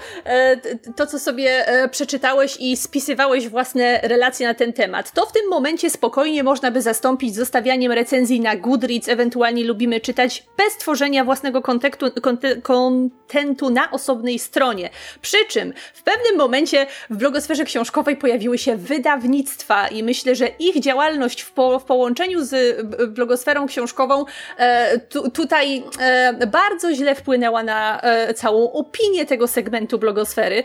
y, 0.67 0.93
to, 0.97 1.07
co 1.07 1.19
sobie 1.19 1.65
przeczytałeś 1.91 2.57
i 2.61 2.77
spisywałeś 2.77 3.49
własne 3.49 4.01
relacje 4.03 4.47
na 4.47 4.55
ten 4.55 4.73
temat. 4.73 5.13
To 5.13 5.27
w 5.27 5.33
tym 5.33 5.49
momencie 5.49 5.91
spokojnie 5.91 6.45
można 6.45 6.71
by 6.71 6.83
zastąpić 6.83 7.35
zostawianiem 7.35 7.93
recenzji 7.93 8.41
na 8.41 8.57
Goodreads, 8.57 9.09
ewentualnie 9.09 9.65
lubimy 9.65 10.01
czytać 10.01 10.45
bez 10.57 10.77
tworzenia 10.77 11.25
własnego 11.25 11.63
kontekstu, 11.63 12.07
kontentu 12.63 13.71
na 13.71 13.91
osobnej 13.91 14.39
stronie. 14.39 14.91
Przy 15.23 15.37
czym 15.49 15.73
w 15.95 16.03
pewnym 16.03 16.37
momencie 16.37 16.70
momencie 16.73 16.93
w 17.11 17.17
blogosferze 17.17 17.65
książkowej 17.65 18.17
pojawiły 18.17 18.59
się 18.59 18.77
wydawnictwa 18.77 19.89
i 19.89 20.03
myślę, 20.03 20.35
że 20.35 20.49
ich 20.59 20.81
działalność 20.81 21.41
w, 21.43 21.53
po, 21.53 21.79
w 21.79 21.85
połączeniu 21.85 22.45
z 22.45 22.81
blogosferą 23.15 23.67
książkową 23.67 24.25
e, 24.57 24.99
tu, 24.99 25.31
tutaj 25.31 25.83
e, 26.01 26.47
bardzo 26.47 26.95
źle 26.95 27.15
wpłynęła 27.15 27.63
na 27.63 28.01
e, 28.01 28.35
całą 28.35 28.73
opinię 28.73 29.27
tego 29.27 29.49
segmentu 29.49 29.99
blogosfery, 29.99 30.63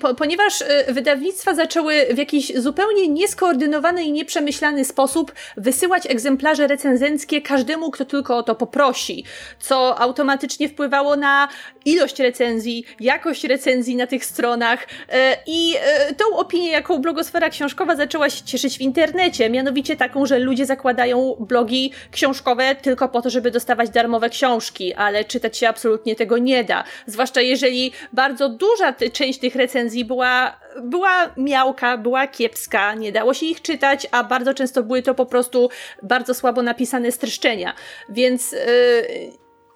po, 0.00 0.14
ponieważ 0.14 0.62
e, 0.62 0.92
wydawnictwa 0.92 1.54
zaczęły 1.54 2.06
w 2.10 2.18
jakiś 2.18 2.56
zupełnie 2.56 3.08
nieskoordynowany 3.08 4.04
i 4.04 4.12
nieprzemyślany 4.12 4.84
sposób 4.84 5.32
wysyłać 5.56 6.06
egzemplarze 6.06 6.66
recenzenckie 6.66 7.42
każdemu, 7.42 7.90
kto 7.90 8.04
tylko 8.04 8.36
o 8.36 8.42
to 8.42 8.54
poprosi, 8.54 9.24
co 9.60 10.00
automatycznie 10.00 10.68
wpływało 10.68 11.16
na 11.16 11.48
ilość 11.84 12.18
recenzji, 12.18 12.84
jakość 13.00 13.44
recenzji 13.44 13.96
na 13.96 14.06
tych 14.06 14.24
stronach 14.24 14.86
e, 15.08 15.35
i 15.46 15.74
e, 15.80 16.14
tą 16.14 16.36
opinię, 16.36 16.70
jaką 16.70 16.98
blogosfera 16.98 17.50
książkowa 17.50 17.96
zaczęła 17.96 18.30
się 18.30 18.44
cieszyć 18.44 18.78
w 18.78 18.80
internecie, 18.80 19.50
mianowicie 19.50 19.96
taką, 19.96 20.26
że 20.26 20.38
ludzie 20.38 20.66
zakładają 20.66 21.36
blogi 21.40 21.92
książkowe 22.10 22.74
tylko 22.74 23.08
po 23.08 23.22
to, 23.22 23.30
żeby 23.30 23.50
dostawać 23.50 23.90
darmowe 23.90 24.30
książki, 24.30 24.94
ale 24.94 25.24
czytać 25.24 25.58
się 25.58 25.68
absolutnie 25.68 26.16
tego 26.16 26.38
nie 26.38 26.64
da. 26.64 26.84
Zwłaszcza 27.06 27.40
jeżeli 27.40 27.92
bardzo 28.12 28.48
duża 28.48 28.94
część 29.12 29.38
tych 29.38 29.54
recenzji 29.54 30.04
była, 30.04 30.60
była 30.82 31.30
miałka, 31.36 31.98
była 31.98 32.26
kiepska, 32.26 32.94
nie 32.94 33.12
dało 33.12 33.34
się 33.34 33.46
ich 33.46 33.62
czytać, 33.62 34.06
a 34.10 34.24
bardzo 34.24 34.54
często 34.54 34.82
były 34.82 35.02
to 35.02 35.14
po 35.14 35.26
prostu 35.26 35.68
bardzo 36.02 36.34
słabo 36.34 36.62
napisane 36.62 37.12
streszczenia. 37.12 37.74
Więc 38.08 38.52
yy, 38.52 38.58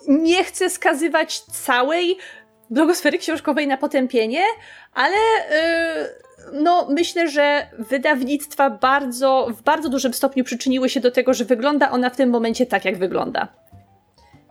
nie 0.09 0.45
chcę 0.45 0.71
skazywać 0.71 1.41
całej 1.41 2.19
blogosfery 2.71 3.19
książkowej 3.19 3.67
na 3.67 3.77
potępienie, 3.77 4.43
ale 4.95 5.17
yy, 5.17 6.63
no, 6.63 6.87
myślę, 6.91 7.29
że 7.29 7.67
wydawnictwa 7.79 8.71
bardzo, 8.71 9.47
w 9.51 9.63
bardzo 9.63 9.89
dużym 9.89 10.15
stopniu 10.15 10.45
przyczyniły 10.45 10.89
się 10.89 11.01
do 11.01 11.11
tego, 11.11 11.35
że 11.35 11.45
wygląda 11.45 11.91
ona 11.91 12.11
w 12.11 12.17
tym 12.17 12.31
momencie 12.31 12.67
tak, 12.67 12.85
jak 12.85 12.97
wygląda. 12.97 13.49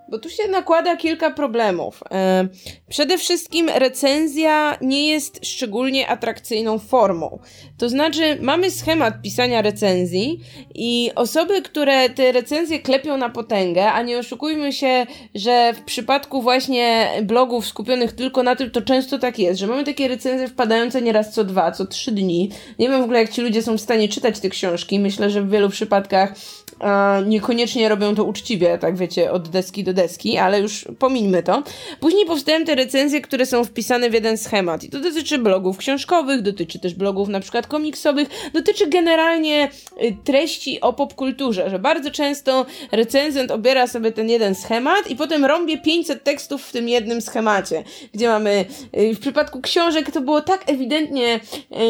Bo 0.10 0.20
tu 0.20 0.30
się 0.30 0.48
nakłada 0.48 0.98
kilka 0.98 1.32
problemów. 1.32 2.04
E, 2.12 2.48
przede 2.90 3.18
wszystkim 3.18 3.70
recenzja 3.70 4.78
nie 4.82 5.08
jest 5.08 5.46
szczególnie 5.46 6.08
atrakcyjną 6.08 6.80
formą. 6.80 7.40
To 7.78 7.90
znaczy, 7.90 8.38
mamy 8.42 8.72
schemat 8.72 9.22
pisania 9.22 9.62
recenzji 9.62 10.40
i 10.76 11.12
osoby, 11.16 11.62
które 11.62 12.10
te 12.10 12.32
recenzje 12.32 12.80
klepią 12.80 13.18
na 13.18 13.30
potęgę, 13.30 13.92
a 13.92 14.02
nie 14.02 14.18
oszukujmy 14.18 14.74
się, 14.74 15.06
że 15.36 15.74
w 15.74 15.82
przypadku 15.82 16.42
właśnie 16.42 17.10
blogów 17.24 17.68
skupionych 17.68 18.12
tylko 18.12 18.44
na 18.44 18.56
tym, 18.56 18.72
to 18.72 18.82
często 18.82 19.20
tak 19.20 19.40
jest, 19.40 19.60
że 19.60 19.68
mamy 19.68 19.84
takie 19.84 20.08
recenzje 20.08 20.48
wpadające 20.48 21.02
nieraz 21.02 21.34
co 21.34 21.44
dwa, 21.44 21.72
co 21.72 21.86
trzy 21.86 22.12
dni. 22.12 22.50
Nie 22.80 22.90
wiem 22.90 23.02
w 23.02 23.04
ogóle, 23.04 23.20
jak 23.20 23.30
ci 23.32 23.42
ludzie 23.42 23.62
są 23.62 23.78
w 23.78 23.82
stanie 23.82 24.10
czytać 24.10 24.40
te 24.40 24.50
książki. 24.50 25.00
Myślę, 25.00 25.30
że 25.30 25.42
w 25.42 25.50
wielu 25.50 25.70
przypadkach 25.70 26.34
e, 26.82 27.24
niekoniecznie 27.26 27.90
robią 27.90 28.16
to 28.16 28.24
uczciwie, 28.24 28.78
tak 28.78 28.98
wiecie, 28.98 29.32
od 29.32 29.50
deski 29.50 29.84
do 29.84 29.94
deski, 29.94 29.99
ale 30.40 30.60
już 30.60 30.86
pomińmy 31.00 31.44
to. 31.44 31.64
Później 32.00 32.26
powstają 32.26 32.66
te 32.66 32.76
recenzje, 32.76 33.22
które 33.22 33.46
są 33.46 33.64
wpisane 33.66 34.10
w 34.10 34.14
jeden 34.14 34.38
schemat 34.38 34.84
i 34.84 34.90
to 34.90 35.00
dotyczy 35.00 35.38
blogów 35.38 35.78
książkowych, 35.78 36.42
dotyczy 36.42 36.80
też 36.80 36.94
blogów 36.94 37.30
na 37.30 37.40
przykład 37.40 37.68
komiksowych, 37.68 38.30
dotyczy 38.54 38.88
generalnie 38.88 39.70
y, 40.04 40.18
treści 40.24 40.82
o 40.82 40.94
popkulturze, 40.94 41.70
że 41.70 41.80
bardzo 41.80 42.12
często 42.12 42.66
recenzent 42.92 43.52
obiera 43.52 43.88
sobie 43.88 44.12
ten 44.12 44.30
jeden 44.30 44.56
schemat 44.56 45.10
i 45.10 45.16
potem 45.16 45.46
rąbie 45.46 45.78
500 45.78 46.24
tekstów 46.24 46.64
w 46.64 46.72
tym 46.72 46.90
jednym 46.90 47.22
schemacie, 47.22 47.84
gdzie 48.14 48.28
mamy 48.28 48.66
y, 48.98 49.16
w 49.16 49.20
przypadku 49.20 49.62
książek 49.62 50.12
to 50.12 50.22
było 50.22 50.42
tak 50.42 50.70
ewidentnie 50.70 51.40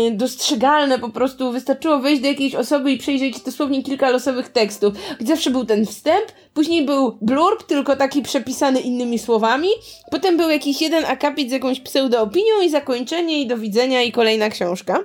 y, 0.10 0.12
dostrzegalne, 0.12 0.99
po 0.99 1.10
prostu 1.10 1.51
wystarczyło 1.51 1.99
wejść 1.99 2.22
do 2.22 2.28
jakiejś 2.28 2.55
osoby 2.55 2.91
i 2.91 2.97
przejrzeć 2.97 3.39
dosłownie 3.39 3.84
kilka 3.84 4.10
losowych 4.10 4.49
tekstów, 4.49 4.93
gdzie 5.20 5.28
zawsze 5.28 5.49
był 5.49 5.66
ten 5.66 5.86
wstęp, 5.86 6.26
później 6.60 6.86
był 6.86 7.18
blurb, 7.22 7.64
tylko 7.64 7.95
taki 7.95 8.22
przepisany 8.22 8.80
innymi 8.80 9.20
słowami, 9.20 9.68
potem 10.12 10.38
był 10.38 10.49
jakiś 10.49 10.82
jeden 10.82 11.05
akapit 11.05 11.49
z 11.49 11.51
jakąś 11.51 11.80
pseudoopinią 11.80 12.62
i 12.64 12.70
zakończenie 12.70 13.41
i 13.41 13.47
do 13.47 13.57
widzenia 13.57 14.01
i 14.01 14.12
kolejna 14.12 14.49
książka. 14.49 14.99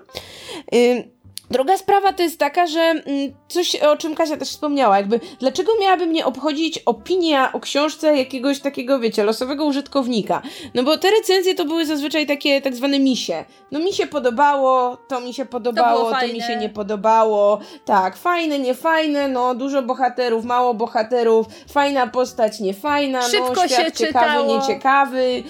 Yy, 0.72 1.14
Druga 1.51 1.78
sprawa 1.78 2.12
to 2.12 2.22
jest 2.22 2.38
taka, 2.38 2.66
że 2.66 2.80
mm, 2.80 3.05
coś, 3.49 3.76
o 3.76 3.97
czym 3.97 4.14
Kasia 4.14 4.36
też 4.36 4.49
wspomniała, 4.49 4.97
jakby 4.97 5.20
dlaczego 5.40 5.72
miałaby 5.80 6.07
mnie 6.07 6.26
obchodzić 6.26 6.78
opinia 6.78 7.53
o 7.53 7.61
książce 7.61 8.16
jakiegoś 8.16 8.61
takiego, 8.61 8.99
wiecie, 8.99 9.24
losowego 9.24 9.64
użytkownika? 9.64 10.42
No 10.74 10.82
bo 10.82 10.99
te 10.99 11.11
recenzje 11.11 11.55
to 11.55 11.64
były 11.64 11.86
zazwyczaj 11.86 12.26
takie 12.26 12.61
tak 12.62 12.76
zwane 12.76 12.99
misie. 12.99 13.45
No 13.70 13.78
mi 13.78 13.92
się 13.92 14.07
podobało, 14.07 14.97
to 15.09 15.20
mi 15.20 15.34
się 15.34 15.47
podobało, 15.47 16.11
to, 16.11 16.20
to 16.20 16.26
mi 16.26 16.40
się 16.42 16.57
nie 16.57 16.68
podobało. 16.68 17.59
Tak, 17.84 18.16
fajne, 18.16 18.59
niefajne, 18.59 19.28
no 19.28 19.55
dużo 19.55 19.82
bohaterów, 19.82 20.45
mało 20.45 20.74
bohaterów, 20.74 21.47
fajna 21.72 22.07
postać, 22.07 22.61
niefajna, 22.61 23.20
no, 23.20 23.28
Szybko 23.28 23.55
no 23.55 23.68
świat 23.68 23.70
się 23.70 23.92
ciekawy, 23.92 24.26
czytało. 24.26 24.57
nieciekawy. 24.57 25.42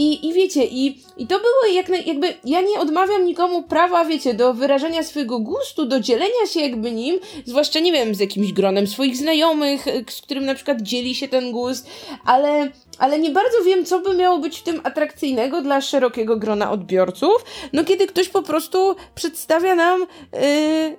I, 0.00 0.28
I 0.28 0.32
wiecie, 0.32 0.64
i, 0.64 0.98
i 1.16 1.26
to 1.26 1.38
było 1.38 1.74
jak, 1.74 1.88
na, 1.88 1.96
jakby, 1.96 2.34
ja 2.44 2.60
nie 2.60 2.80
odmawiam 2.80 3.24
nikomu 3.24 3.62
prawa, 3.62 4.04
wiecie, 4.04 4.34
do 4.34 4.54
wyrażenia 4.54 5.02
swojego 5.02 5.38
gustu, 5.38 5.86
do 5.86 6.00
dzielenia 6.00 6.46
się 6.52 6.60
jakby 6.60 6.92
nim, 6.92 7.18
zwłaszcza, 7.44 7.80
nie 7.80 7.92
wiem, 7.92 8.14
z 8.14 8.20
jakimś 8.20 8.52
gronem 8.52 8.86
swoich 8.86 9.16
znajomych, 9.16 9.86
z 10.10 10.20
którym 10.20 10.44
na 10.44 10.54
przykład 10.54 10.82
dzieli 10.82 11.14
się 11.14 11.28
ten 11.28 11.52
gust, 11.52 11.86
ale 12.24 12.70
ale 13.00 13.18
nie 13.18 13.30
bardzo 13.30 13.62
wiem, 13.64 13.84
co 13.84 14.00
by 14.00 14.14
miało 14.14 14.38
być 14.38 14.58
w 14.58 14.62
tym 14.62 14.80
atrakcyjnego 14.84 15.62
dla 15.62 15.80
szerokiego 15.80 16.36
grona 16.36 16.70
odbiorców, 16.70 17.44
no 17.72 17.84
kiedy 17.84 18.06
ktoś 18.06 18.28
po 18.28 18.42
prostu 18.42 18.96
przedstawia 19.14 19.74
nam, 19.74 20.00
yy, 20.00 20.40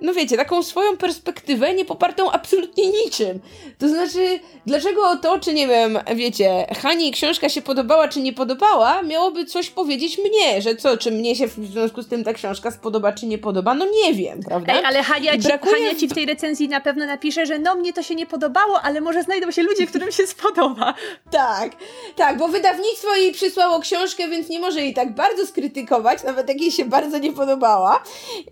no 0.00 0.14
wiecie, 0.14 0.36
taką 0.36 0.62
swoją 0.62 0.96
perspektywę 0.96 1.74
nie 1.74 1.84
popartą 1.84 2.30
absolutnie 2.30 2.90
niczym. 2.90 3.40
To 3.78 3.88
znaczy, 3.88 4.40
dlaczego 4.66 5.16
to, 5.16 5.38
czy 5.38 5.54
nie 5.54 5.68
wiem, 5.68 5.98
wiecie, 6.14 6.66
Hani 6.82 7.12
książka 7.12 7.48
się 7.48 7.62
podobała, 7.62 8.08
czy 8.08 8.20
nie 8.20 8.32
podobała, 8.32 9.02
miałoby 9.02 9.44
coś 9.44 9.70
powiedzieć 9.70 10.18
mnie, 10.18 10.62
że 10.62 10.76
co, 10.76 10.96
czy 10.96 11.10
mnie 11.10 11.36
się 11.36 11.46
w 11.48 11.54
związku 11.54 12.02
z 12.02 12.08
tym 12.08 12.24
ta 12.24 12.32
książka 12.32 12.70
spodoba, 12.70 13.12
czy 13.12 13.26
nie 13.26 13.38
podoba, 13.38 13.74
no 13.74 13.86
nie 14.04 14.14
wiem, 14.14 14.40
prawda? 14.48 14.72
Ej, 14.72 14.84
ale 14.84 15.02
Hania 15.02 15.32
ci, 15.32 15.38
Brakuje 15.38 15.74
Hania 15.74 15.94
ci 15.94 16.08
w 16.08 16.14
tej 16.14 16.26
recenzji 16.26 16.68
na 16.68 16.80
pewno 16.80 17.06
napisze, 17.06 17.46
że 17.46 17.58
no 17.58 17.74
mnie 17.74 17.92
to 17.92 18.02
się 18.02 18.14
nie 18.14 18.26
podobało, 18.26 18.80
ale 18.82 19.00
może 19.00 19.22
znajdą 19.22 19.50
się 19.50 19.62
ludzie, 19.62 19.86
którym 19.86 20.12
się 20.12 20.26
spodoba. 20.26 20.94
Tak, 21.30 21.72
tak, 22.16 22.38
bo 22.38 22.48
wydawnictwo 22.48 23.16
jej 23.16 23.32
przysłało 23.32 23.80
książkę, 23.80 24.28
więc 24.28 24.48
nie 24.48 24.60
może 24.60 24.80
jej 24.80 24.94
tak 24.94 25.14
bardzo 25.14 25.46
skrytykować, 25.46 26.22
nawet 26.22 26.48
jak 26.48 26.60
jej 26.60 26.72
się 26.72 26.84
bardzo 26.84 27.18
nie 27.18 27.32
podobała. 27.32 28.02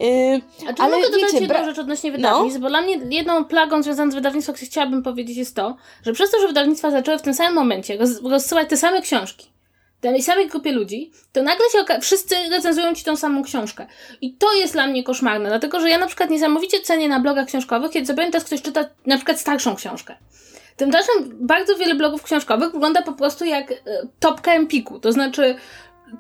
Yy, 0.01 0.41
A 0.69 0.73
czy 0.73 0.83
ale 0.83 0.97
mogę 0.97 1.11
dodać 1.11 1.21
wiecie, 1.23 1.39
jedną 1.41 1.55
bra- 1.55 1.65
rzecz 1.65 1.79
odnośnie 1.79 2.13
wydawnictw? 2.13 2.61
Bo 2.61 2.69
dla 2.69 2.81
mnie 2.81 2.99
jedną 3.11 3.45
plagą 3.45 3.83
związaną 3.83 4.11
z 4.11 4.15
wydawnictwem, 4.15 4.55
którą 4.55 4.69
chciałabym 4.71 5.03
powiedzieć 5.03 5.37
jest 5.37 5.57
to, 5.57 5.77
że 6.07 6.13
przez 6.13 6.31
to, 6.31 6.41
że 6.41 6.47
wydawnictwa 6.47 6.91
zaczęły 6.91 7.19
w 7.19 7.23
tym 7.23 7.35
samym 7.35 7.55
momencie 7.55 7.97
roz, 7.97 8.23
rozsyłać 8.23 8.69
te 8.69 8.77
same 8.77 9.03
książki, 9.03 9.47
tej 10.01 10.23
samej 10.23 10.49
grupie 10.49 10.73
ludzi, 10.73 11.11
to 11.33 11.43
nagle 11.43 11.67
się 11.73 11.79
oka- 11.79 12.01
wszyscy 12.01 12.35
recenzują 12.51 12.95
ci 12.95 13.05
tą 13.05 13.17
samą 13.17 13.43
książkę. 13.43 13.87
I 14.21 14.35
to 14.35 14.53
jest 14.53 14.73
dla 14.73 14.87
mnie 14.87 15.05
koszmarne, 15.05 15.49
dlatego 15.49 15.81
że 15.81 15.91
ja 15.91 15.99
na 15.99 16.07
przykład 16.07 16.31
niesamowicie 16.31 16.81
cenię 16.81 17.09
na 17.09 17.21
blogach 17.21 17.47
książkowych, 17.47 17.91
kiedy 17.91 18.07
sobie 18.07 18.27
teraz 18.27 18.45
ktoś 18.45 18.63
czyta 18.63 18.85
na 19.07 19.17
przykład 19.17 19.41
starszą 19.41 19.77
książkę. 19.77 20.17
Tymczasem 20.81 21.15
bardzo 21.41 21.77
wiele 21.77 21.95
blogów 21.95 22.23
książkowych 22.23 22.73
wygląda 22.73 23.03
po 23.03 23.13
prostu 23.13 23.45
jak 23.45 23.73
e, 23.73 23.77
topka 24.21 24.53
Empiku. 24.53 25.01
To 25.01 25.13
znaczy, 25.13 25.55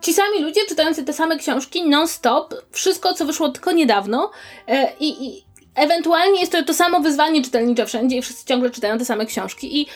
ci 0.00 0.12
sami 0.12 0.42
ludzie 0.42 0.60
czytający 0.68 1.04
te 1.04 1.12
same 1.12 1.36
książki 1.36 1.88
non-stop, 1.88 2.54
wszystko 2.70 3.14
co 3.14 3.24
wyszło 3.24 3.48
tylko 3.48 3.72
niedawno 3.72 4.30
e, 4.66 4.92
i, 5.00 5.26
i 5.26 5.44
ewentualnie 5.74 6.40
jest 6.40 6.52
to 6.52 6.64
to 6.64 6.74
samo 6.74 7.00
wyzwanie 7.00 7.44
czytelnicze 7.44 7.86
wszędzie 7.86 8.16
i 8.16 8.22
wszyscy 8.22 8.46
ciągle 8.46 8.70
czytają 8.70 8.98
te 8.98 9.04
same 9.04 9.26
książki. 9.26 9.80
I 9.80 9.86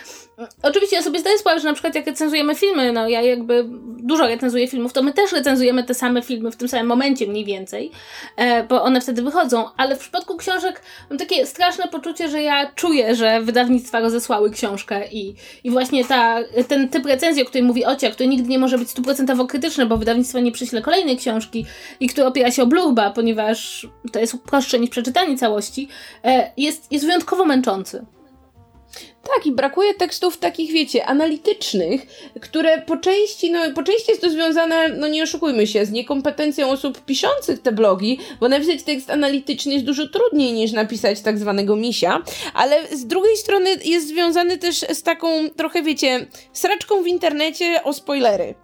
oczywiście 0.63 0.97
ja 0.97 1.03
sobie 1.03 1.21
zdaję 1.21 1.39
sprawę, 1.39 1.61
że 1.61 1.69
na 1.69 1.73
przykład 1.73 1.95
jak 1.95 2.07
recenzujemy 2.07 2.55
filmy, 2.55 2.93
no 2.93 3.09
ja 3.09 3.23
jakby 3.23 3.65
dużo 3.99 4.27
recenzuję 4.27 4.69
filmów, 4.69 4.93
to 4.93 5.03
my 5.03 5.13
też 5.13 5.33
recenzujemy 5.33 5.85
te 5.85 5.95
same 5.95 6.23
filmy 6.23 6.51
w 6.51 6.57
tym 6.57 6.69
samym 6.69 6.87
momencie 6.87 7.27
mniej 7.27 7.45
więcej, 7.45 7.91
e, 8.37 8.63
bo 8.63 8.83
one 8.83 9.01
wtedy 9.01 9.23
wychodzą, 9.23 9.65
ale 9.77 9.97
w 9.97 9.99
przypadku 9.99 10.37
książek 10.37 10.83
mam 11.11 11.19
takie 11.19 11.47
straszne 11.47 11.89
poczucie, 11.89 12.29
że 12.29 12.43
ja 12.43 12.73
czuję, 12.75 13.15
że 13.15 13.43
wydawnictwa 13.43 14.01
rozesłały 14.01 14.51
książkę 14.51 15.09
i, 15.13 15.35
i 15.65 15.71
właśnie 15.71 16.05
ta, 16.05 16.39
ten 16.69 16.89
typ 16.89 17.07
recenzji, 17.07 17.43
o 17.43 17.47
której 17.47 17.63
mówi 17.63 17.85
Ocia, 17.85 18.11
który 18.11 18.29
nigdy 18.29 18.49
nie 18.49 18.59
może 18.59 18.79
być 18.79 18.91
stuprocentowo 18.91 19.47
krytyczny, 19.47 19.87
bo 19.87 19.97
wydawnictwo 19.97 20.41
nie 20.41 20.53
przyśle 20.53 20.83
kolejnej 20.83 21.17
książki 21.17 21.67
i 22.01 22.09
który 22.09 22.27
opiera 22.27 22.51
się 22.51 22.63
o 22.63 22.67
blurba, 22.67 23.11
ponieważ 23.11 23.89
to 24.13 24.21
jest 24.21 24.43
prostsze 24.43 24.79
niż 24.79 24.91
przeczytanie 24.91 25.39
całości, 25.39 25.89
e, 26.25 26.53
jest, 26.57 26.93
jest 26.93 27.05
wyjątkowo 27.05 27.45
męczący. 27.45 28.05
Tak, 29.35 29.47
i 29.47 29.53
brakuje 29.53 29.95
tekstów 29.95 30.37
takich, 30.37 30.73
wiecie, 30.73 31.07
analitycznych, 31.07 32.07
które 32.41 32.83
po 32.83 32.97
części, 32.97 33.51
no 33.51 33.61
po 33.75 33.83
części 33.83 34.11
jest 34.11 34.23
to 34.23 34.31
związane, 34.31 34.89
no 34.89 35.09
nie 35.09 35.23
oszukujmy 35.23 35.67
się, 35.67 35.87
z 35.87 35.91
niekompetencją 35.91 36.71
osób 36.71 37.05
piszących 37.05 37.63
te 37.63 37.73
blogi, 37.73 38.19
bo 38.41 38.49
napisać 38.49 38.83
tekst 38.83 39.11
analityczny 39.11 39.73
jest 39.73 39.85
dużo 39.85 40.09
trudniej 40.09 40.53
niż 40.53 40.73
napisać 40.73 41.21
tak 41.21 41.39
zwanego 41.39 41.77
misia, 41.77 42.23
ale 42.55 42.97
z 42.97 43.07
drugiej 43.07 43.37
strony 43.37 43.71
jest 43.85 44.09
związany 44.09 44.59
też 44.59 44.77
z 44.77 45.03
taką 45.03 45.51
trochę, 45.57 45.83
wiecie, 45.83 46.27
sraczką 46.53 47.03
w 47.03 47.07
internecie 47.07 47.83
o 47.85 47.93
spoilery. 47.93 48.55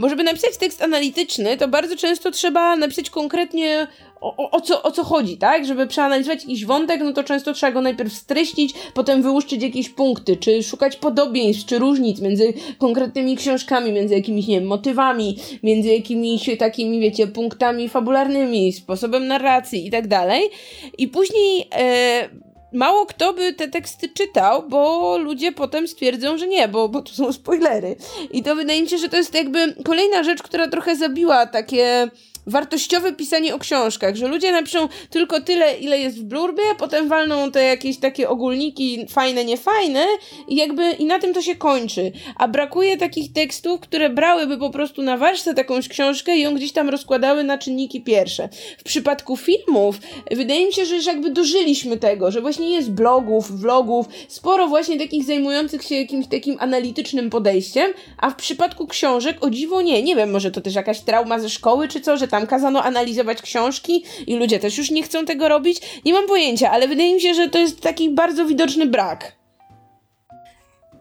Bo 0.00 0.08
żeby 0.08 0.24
napisać 0.24 0.56
tekst 0.56 0.82
analityczny, 0.82 1.56
to 1.56 1.68
bardzo 1.68 1.96
często 1.96 2.30
trzeba 2.30 2.76
napisać 2.76 3.10
konkretnie 3.10 3.86
o, 4.20 4.36
o, 4.36 4.50
o, 4.50 4.60
co, 4.60 4.82
o 4.82 4.90
co 4.90 5.04
chodzi, 5.04 5.38
tak? 5.38 5.66
Żeby 5.66 5.86
przeanalizować 5.86 6.40
jakiś 6.42 6.64
wątek, 6.64 7.00
no 7.04 7.12
to 7.12 7.24
często 7.24 7.52
trzeba 7.52 7.72
go 7.72 7.80
najpierw 7.80 8.12
streścić, 8.12 8.74
potem 8.94 9.22
wyłuszczyć 9.22 9.62
jakieś 9.62 9.88
punkty, 10.10 10.36
czy 10.36 10.62
szukać 10.62 10.96
podobieństw, 10.96 11.66
czy 11.66 11.78
różnic 11.78 12.20
między 12.20 12.52
konkretnymi 12.78 13.36
książkami, 13.36 13.92
między 13.92 14.14
jakimiś, 14.14 14.46
nie 14.46 14.60
wiem, 14.60 14.68
motywami, 14.68 15.38
między 15.62 15.88
jakimiś 15.88 16.50
takimi, 16.58 17.00
wiecie, 17.00 17.26
punktami 17.26 17.88
fabularnymi, 17.88 18.72
sposobem 18.72 19.26
narracji 19.26 19.86
i 19.86 19.90
tak 19.90 20.08
dalej. 20.08 20.50
I 20.98 21.08
później... 21.08 21.68
E, 21.74 22.28
mało 22.72 23.06
kto 23.06 23.32
by 23.32 23.52
te 23.52 23.68
teksty 23.68 24.08
czytał, 24.08 24.62
bo 24.68 25.18
ludzie 25.18 25.52
potem 25.52 25.88
stwierdzą, 25.88 26.38
że 26.38 26.46
nie, 26.46 26.68
bo, 26.68 26.88
bo 26.88 27.02
tu 27.02 27.12
są 27.12 27.32
spoilery. 27.32 27.96
I 28.32 28.42
to 28.42 28.54
wydaje 28.54 28.82
mi 28.82 28.88
się, 28.88 28.98
że 28.98 29.08
to 29.08 29.16
jest 29.16 29.34
jakby 29.34 29.74
kolejna 29.84 30.22
rzecz, 30.22 30.42
która 30.42 30.68
trochę 30.68 30.96
zabiła 30.96 31.46
takie 31.46 32.10
wartościowe 32.46 33.12
pisanie 33.12 33.54
o 33.54 33.58
książkach, 33.58 34.16
że 34.16 34.28
ludzie 34.28 34.52
napiszą 34.52 34.88
tylko 35.10 35.40
tyle, 35.40 35.78
ile 35.78 35.98
jest 35.98 36.20
w 36.20 36.22
blurbie, 36.22 36.62
a 36.72 36.74
potem 36.74 37.08
walną 37.08 37.50
te 37.50 37.64
jakieś 37.64 37.98
takie 37.98 38.28
ogólniki 38.28 39.06
fajne, 39.10 39.44
niefajne 39.44 40.06
i 40.48 40.56
jakby 40.56 40.90
i 40.90 41.04
na 41.04 41.18
tym 41.18 41.34
to 41.34 41.42
się 41.42 41.56
kończy. 41.56 42.12
A 42.36 42.48
brakuje 42.48 42.96
takich 42.96 43.32
tekstów, 43.32 43.80
które 43.80 44.10
brałyby 44.10 44.58
po 44.58 44.70
prostu 44.70 45.02
na 45.02 45.16
warsztat 45.16 45.58
jakąś 45.58 45.88
książkę 45.88 46.36
i 46.36 46.40
ją 46.40 46.54
gdzieś 46.54 46.72
tam 46.72 46.88
rozkładały 46.88 47.44
na 47.44 47.58
czynniki 47.58 48.00
pierwsze. 48.00 48.48
W 48.78 48.82
przypadku 48.82 49.36
filmów 49.36 49.96
wydaje 50.30 50.66
mi 50.66 50.72
się, 50.72 50.86
że 50.86 50.96
już 50.96 51.06
jakby 51.06 51.30
dożyliśmy 51.30 51.96
tego, 51.96 52.30
że 52.30 52.40
właśnie 52.40 52.70
jest 52.70 52.90
blogów, 52.90 53.60
vlogów, 53.60 54.06
sporo 54.28 54.68
właśnie 54.68 54.98
takich 54.98 55.24
zajmujących 55.24 55.82
się 55.82 55.94
jakimś 55.94 56.26
takim 56.26 56.56
analitycznym 56.60 57.30
podejściem, 57.30 57.92
a 58.18 58.30
w 58.30 58.36
przypadku 58.36 58.86
książek 58.86 59.36
o 59.40 59.50
dziwo 59.50 59.82
nie. 59.82 60.02
Nie 60.02 60.16
wiem, 60.16 60.30
może 60.30 60.50
to 60.50 60.60
też 60.60 60.74
jakaś 60.74 61.00
trauma 61.00 61.38
ze 61.38 61.50
szkoły 61.50 61.88
czy 61.88 62.00
co, 62.00 62.16
że 62.16 62.28
tam 62.28 62.39
kazano 62.46 62.82
analizować 62.82 63.42
książki 63.42 64.04
i 64.26 64.36
ludzie 64.36 64.58
też 64.58 64.78
już 64.78 64.90
nie 64.90 65.02
chcą 65.02 65.24
tego 65.24 65.48
robić. 65.48 66.00
Nie 66.04 66.12
mam 66.12 66.26
pojęcia, 66.26 66.70
ale 66.70 66.88
wydaje 66.88 67.14
mi 67.14 67.20
się, 67.20 67.34
że 67.34 67.48
to 67.48 67.58
jest 67.58 67.80
taki 67.80 68.10
bardzo 68.10 68.46
widoczny 68.46 68.86
brak. 68.86 69.32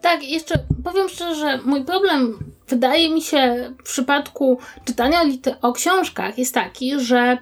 Tak, 0.01 0.23
jeszcze 0.23 0.55
powiem 0.83 1.09
szczerze, 1.09 1.35
że 1.35 1.59
mój 1.65 1.85
problem 1.85 2.39
wydaje 2.67 3.09
mi 3.09 3.21
się 3.21 3.73
w 3.79 3.83
przypadku 3.83 4.59
czytania 4.85 5.21
o 5.61 5.73
książkach 5.73 6.37
jest 6.37 6.53
taki, 6.53 6.99
że 6.99 7.37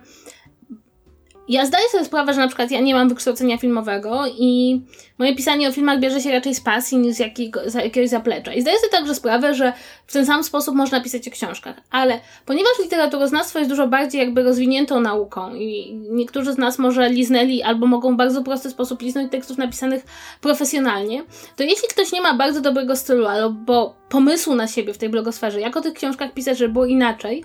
ja 1.50 1.66
zdaję 1.66 1.90
sobie 1.90 2.06
sprawę, 2.06 2.34
że 2.34 2.40
na 2.40 2.48
przykład 2.48 2.72
ja 2.72 2.82
nie 2.82 2.96
mam 2.96 3.10
wykształcenia 3.10 3.58
filmowego 3.58 4.24
i 4.38 4.82
moje 5.18 5.36
pisanie 5.36 5.70
o 5.70 5.72
filmach 5.72 6.00
bierze 6.00 6.22
się 6.22 6.32
raczej 6.32 6.56
z 6.56 6.62
pasji 6.62 6.98
niż 6.98 7.16
z, 7.16 7.20
jakiego, 7.20 7.62
z 7.66 7.74
jakiegoś 7.74 8.10
zaplecza. 8.10 8.54
I 8.54 8.62
zdaję 8.62 8.78
sobie 8.78 8.92
także 8.92 9.16
sprawę, 9.16 9.54
że 9.54 9.74
w 10.08 10.14
ten 10.14 10.26
sam 10.26 10.44
sposób 10.44 10.76
można 10.76 11.02
pisać 11.02 11.28
o 11.28 11.32
książkach. 11.32 11.76
Ale 11.92 12.20
ponieważ 12.46 12.72
literaturoznawstwo 12.84 13.60
jest 13.60 13.72
dużo 13.72 13.88
bardziej 13.88 14.20
jakby 14.20 14.44
rozwiniętą 14.44 15.02
nauką 15.02 15.56
i 15.56 15.94
niektórzy 16.10 16.54
z 16.54 16.58
nas 16.58 16.80
może 16.80 17.10
liznęli 17.10 17.64
albo 17.64 17.88
mogą 17.88 18.14
w 18.14 18.18
bardzo 18.18 18.44
prosty 18.44 18.70
sposób 18.70 19.02
liznąć 19.02 19.32
tekstów 19.32 19.58
napisanych 19.58 20.06
profesjonalnie, 20.42 21.24
to 21.56 21.64
jeśli 21.64 21.88
ktoś 21.88 22.12
nie 22.12 22.22
ma 22.22 22.34
bardzo 22.34 22.62
dobrego 22.62 22.96
stylu 22.96 23.28
albo 23.28 23.96
pomysłu 24.10 24.56
na 24.56 24.68
siebie 24.68 24.94
w 24.94 24.98
tej 24.98 25.10
blogosferze, 25.10 25.62
jak 25.62 25.78
o 25.78 25.82
tych 25.82 25.94
książkach 25.94 26.34
pisać, 26.34 26.58
żeby 26.58 26.74
było 26.74 26.86
inaczej, 26.86 27.44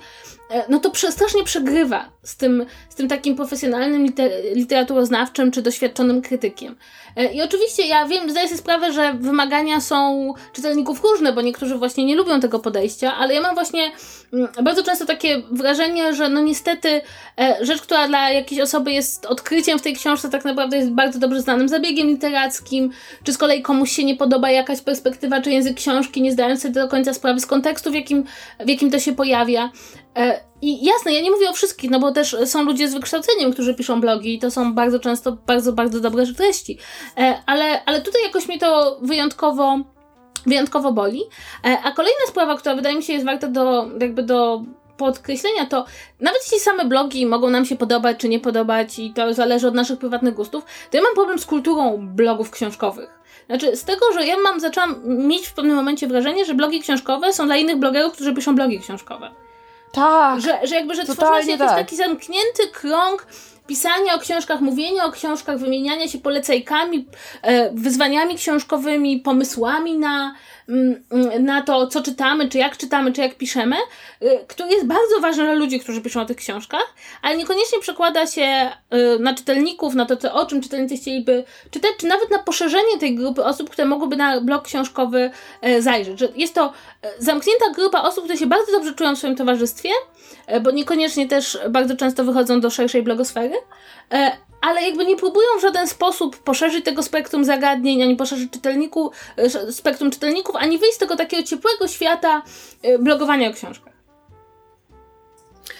e, 0.51 0.65
no 0.69 0.79
to 0.79 1.11
strasznie 1.11 1.45
przegrywa 1.45 2.09
z 2.23 2.37
tym, 2.37 2.67
z 2.89 2.95
tym 2.95 3.09
takim 3.09 3.37
profesjonalnym 3.37 4.05
liter 4.05 4.33
literaturoznawczym 4.55 5.51
czy 5.51 5.63
doświadczonym 5.63 6.23
krytykiem. 6.23 6.77
E, 7.17 7.33
I 7.33 7.43
oczywiście 7.43 7.87
ja 7.87 8.07
wiem, 8.07 8.31
zdaję 8.31 8.49
sobie 8.49 8.59
sprawę, 8.59 8.93
że 8.93 9.15
wymagania 9.15 9.81
są 9.81 10.35
czytelników 10.53 11.03
różne, 11.03 11.33
bo 11.33 11.43
niektórzy 11.43 11.79
właśnie 11.79 12.05
nie 12.05 12.17
lubią 12.17 12.41
tego 12.41 12.59
podejścia, 12.59 13.15
ale 13.15 13.35
ja 13.35 13.41
mam 13.41 13.55
właśnie 13.55 13.93
mm, 14.33 14.49
bardzo 14.63 14.83
często 14.83 15.07
takie 15.07 15.43
wrażenie, 15.51 16.15
że 16.15 16.29
no 16.29 16.41
niestety 16.41 17.01
e, 17.41 17.57
rzecz, 17.61 17.83
która 17.83 18.09
dla 18.09 18.31
jakiejś 18.31 18.61
osoby 18.61 18.93
jest 18.93 19.27
odkryciem 19.27 19.79
w 19.79 19.83
tej 19.83 19.95
książce, 19.95 20.31
tak 20.31 20.45
naprawdę 20.45 20.77
jest 20.77 20.91
bardzo 20.91 21.19
dobrze 21.19 21.41
znanym 21.41 21.69
zabiegiem 21.69 22.09
literackim, 22.09 22.91
czy 23.25 23.33
z 23.33 23.39
kolei 23.39 23.63
komuś 23.63 23.93
się 23.93 24.05
nie 24.05 24.17
podoba 24.17 24.51
jakaś 24.51 24.81
perspektywa 24.81 25.41
czy 25.41 25.51
język 25.51 25.77
książki, 25.77 26.23
nie 26.23 26.33
zdając 26.57 26.63
sobie 26.63 26.87
do 26.87 26.89
końca 26.89 27.15
sprawy 27.15 27.41
z 27.41 27.47
kontekstu, 27.47 27.91
w 27.91 27.95
jakim, 27.95 28.25
w 28.61 28.69
jakim 28.69 28.91
to 28.91 28.99
się 28.99 29.13
pojawia. 29.13 29.71
E, 30.17 30.41
I 30.63 30.85
jasne, 30.85 31.13
ja 31.13 31.21
nie 31.21 31.31
mówię 31.31 31.51
o 31.51 31.53
wszystkich, 31.53 31.91
no 31.91 32.01
bo 32.01 32.13
też 32.13 32.37
są 32.45 32.63
ludzie 32.63 32.89
z 32.89 32.95
wykształceniem, 32.95 33.53
którzy 33.53 33.75
piszą 33.75 34.01
blogi 34.01 34.35
i 34.35 34.39
to 34.39 34.51
są 34.51 34.75
bardzo 34.75 34.99
często 34.99 35.33
bardzo, 35.47 35.73
bardzo 35.73 36.01
dobre 36.01 36.27
treści. 36.27 36.79
E, 37.17 37.43
ale, 37.47 37.85
ale 37.85 38.01
tutaj 38.01 38.23
jakoś 38.23 38.49
mi 38.49 38.59
to 38.59 38.99
wyjątkowo, 39.03 39.79
wyjątkowo 40.47 40.93
boli. 40.93 41.23
E, 41.65 41.79
a 41.85 41.93
kolejna 41.93 42.27
sprawa, 42.27 42.57
która 42.57 42.75
wydaje 42.75 42.97
mi 42.97 43.03
się 43.03 43.13
jest 43.13 43.27
warta 43.27 43.49
do, 43.49 43.91
jakby 44.01 44.23
do 44.23 44.63
podkreślenia, 44.97 45.67
to 45.67 45.85
nawet 46.21 46.43
jeśli 46.43 46.61
same 46.61 46.85
blogi 46.85 47.27
mogą 47.27 47.51
nam 47.51 47.65
się 47.65 47.77
podobać 47.77 48.17
czy 48.17 48.29
nie 48.29 48.41
podobać 48.41 48.99
i 48.99 49.13
to 49.13 49.35
zależy 49.35 49.69
od 49.69 49.75
naszych 49.75 49.99
prywatnych 49.99 50.35
gustów, 50.35 50.65
to 50.91 50.97
ja 50.97 51.03
mam 51.03 51.15
problem 51.15 51.39
z 51.39 51.47
kulturą 51.47 52.09
blogów 52.15 52.51
książkowych. 52.51 53.22
Znaczy, 53.47 53.77
z 53.77 53.85
tego, 53.85 54.07
że 54.15 54.27
ja 54.27 54.37
mam, 54.39 54.61
zaczęłam 54.61 55.01
mieć 55.05 55.47
w 55.47 55.55
pewnym 55.55 55.77
momencie 55.77 56.07
wrażenie, 56.07 56.45
że 56.45 56.55
blogi 56.55 56.81
książkowe 56.81 57.33
są 57.33 57.47
dla 57.47 57.57
innych 57.57 57.77
blogerów, 57.77 58.13
którzy 58.13 58.35
piszą 58.35 58.55
blogi 58.55 58.81
książkowe. 58.81 59.31
Tak. 59.93 60.41
Że, 60.41 60.61
że 60.67 60.75
jakby, 60.75 60.95
że 60.95 61.05
tworzy 61.05 61.43
się 61.43 61.51
jakiś 61.51 61.67
tak. 61.67 61.77
taki 61.77 61.97
zamknięty 61.97 62.69
krąg 62.73 63.27
pisania 63.67 64.15
o 64.15 64.19
książkach, 64.19 64.61
mówienia 64.61 65.05
o 65.05 65.13
książkach, 65.13 65.59
wymieniania 65.59 66.09
się 66.09 66.19
polecajkami, 66.19 67.07
e, 67.43 67.71
wyzwaniami 67.73 68.37
książkowymi, 68.37 69.19
pomysłami 69.19 69.99
na, 69.99 70.35
na 71.41 71.63
to, 71.63 71.87
co 71.87 72.03
czytamy, 72.03 72.49
czy 72.49 72.59
jak 72.59 72.77
czytamy, 72.77 73.13
czy 73.13 73.21
jak 73.21 73.35
piszemy, 73.35 73.77
e, 74.21 74.39
który 74.47 74.71
jest 74.71 74.87
bardzo 74.87 75.21
ważny 75.21 75.45
dla 75.45 75.53
ludzi, 75.53 75.81
którzy 75.81 76.01
piszą 76.01 76.21
o 76.21 76.25
tych 76.25 76.37
książkach, 76.37 76.95
ale 77.23 77.37
niekoniecznie 77.37 77.81
przekłada 77.81 78.27
się 78.27 78.43
e, 78.43 78.71
na 79.21 79.35
czytelników, 79.35 79.95
na 79.95 80.07
to, 80.07 80.35
o 80.35 80.47
czym 80.47 80.63
czytelnicy 80.63 80.97
chcieliby 80.97 81.45
czytać, 81.71 81.91
czy 81.99 82.07
nawet 82.07 82.31
na 82.31 82.39
poszerzenie 82.39 82.99
tej 83.01 83.15
grupy 83.15 83.45
osób, 83.45 83.71
które 83.71 83.85
mogłyby 83.85 84.17
na 84.17 84.41
blog 84.41 84.65
książkowy 84.65 85.31
zajrzeć. 85.79 86.19
Że 86.19 86.29
jest 86.37 86.55
to 86.55 86.73
zamknięta 87.19 87.71
grupa 87.75 88.01
osób, 88.03 88.25
które 88.25 88.39
się 88.39 88.47
bardzo 88.47 88.73
dobrze 88.73 88.95
czują 88.95 89.15
w 89.15 89.19
swoim 89.19 89.37
towarzystwie, 89.37 89.89
bo 90.63 90.71
niekoniecznie 90.71 91.29
też 91.29 91.59
bardzo 91.71 91.97
często 91.97 92.25
wychodzą 92.25 92.61
do 92.61 92.71
szerszej 92.71 93.03
blogosfery, 93.03 93.57
E, 94.13 94.37
ale 94.63 94.83
jakby 94.83 95.07
nie 95.07 95.17
próbują 95.17 95.47
w 95.59 95.63
żaden 95.63 95.89
sposób 95.89 96.37
poszerzyć 96.37 96.85
tego 96.85 97.03
spektrum 97.03 97.45
zagadnień, 97.45 98.03
ani 98.03 98.17
poszerzyć 98.17 98.51
czytelniku, 98.53 99.11
e, 99.37 99.73
spektrum 99.73 100.11
czytelników, 100.11 100.57
ani 100.57 100.79
wyjść 100.79 100.95
z 100.95 100.99
tego 100.99 101.17
takiego 101.17 101.43
ciepłego 101.43 101.89
świata 101.89 102.43
e, 102.83 102.99
blogowania 102.99 103.51
o 103.51 103.53
książkach. 103.53 103.92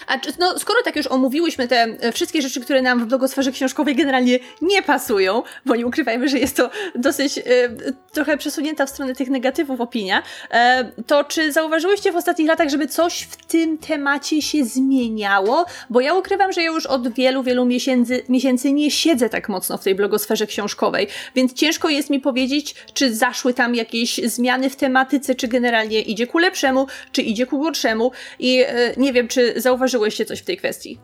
A 0.07 0.17
no, 0.39 0.59
skoro 0.59 0.79
tak 0.83 0.95
już 0.95 1.07
omówiłyśmy 1.07 1.67
te 1.67 1.81
e, 1.81 2.11
wszystkie 2.11 2.41
rzeczy, 2.41 2.61
które 2.61 2.81
nam 2.81 2.99
w 2.99 3.05
blogosferze 3.05 3.51
książkowej 3.51 3.95
generalnie 3.95 4.39
nie 4.61 4.81
pasują, 4.81 5.43
bo 5.65 5.75
nie 5.75 5.87
ukrywajmy, 5.87 6.29
że 6.29 6.39
jest 6.39 6.57
to 6.57 6.69
dosyć 6.95 7.37
e, 7.37 7.43
trochę 8.13 8.37
przesunięta 8.37 8.85
w 8.85 8.89
stronę 8.89 9.15
tych 9.15 9.29
negatywów 9.29 9.81
opinia, 9.81 10.23
e, 10.51 10.91
to 11.07 11.23
czy 11.23 11.51
zauważyłyście 11.51 12.11
w 12.11 12.15
ostatnich 12.15 12.47
latach, 12.47 12.69
żeby 12.69 12.87
coś 12.87 13.21
w 13.21 13.45
tym 13.45 13.77
temacie 13.77 14.41
się 14.41 14.65
zmieniało? 14.65 15.65
Bo 15.89 16.01
ja 16.01 16.13
ukrywam, 16.13 16.51
że 16.51 16.61
ja 16.61 16.67
już 16.67 16.85
od 16.85 17.13
wielu, 17.13 17.43
wielu 17.43 17.65
miesięcy, 17.65 18.23
miesięcy 18.29 18.73
nie 18.73 18.91
siedzę 18.91 19.29
tak 19.29 19.49
mocno 19.49 19.77
w 19.77 19.83
tej 19.83 19.95
blogosferze 19.95 20.47
książkowej, 20.47 21.07
więc 21.35 21.53
ciężko 21.53 21.89
jest 21.89 22.09
mi 22.09 22.19
powiedzieć, 22.19 22.75
czy 22.93 23.15
zaszły 23.15 23.53
tam 23.53 23.75
jakieś 23.75 24.17
zmiany 24.17 24.69
w 24.69 24.75
tematyce, 24.75 25.35
czy 25.35 25.47
generalnie 25.47 26.01
idzie 26.01 26.27
ku 26.27 26.37
lepszemu, 26.37 26.87
czy 27.11 27.21
idzie 27.21 27.45
ku 27.45 27.59
gorszemu 27.59 28.11
i 28.39 28.63
e, 28.67 28.93
nie 28.97 29.13
wiem, 29.13 29.27
czy 29.27 29.53
zauważyłyście 29.55 29.72
zauważyłyście 29.73 30.25
coś 30.25 30.39
w 30.39 30.45
tej 30.45 30.57
kwestii? 30.57 30.99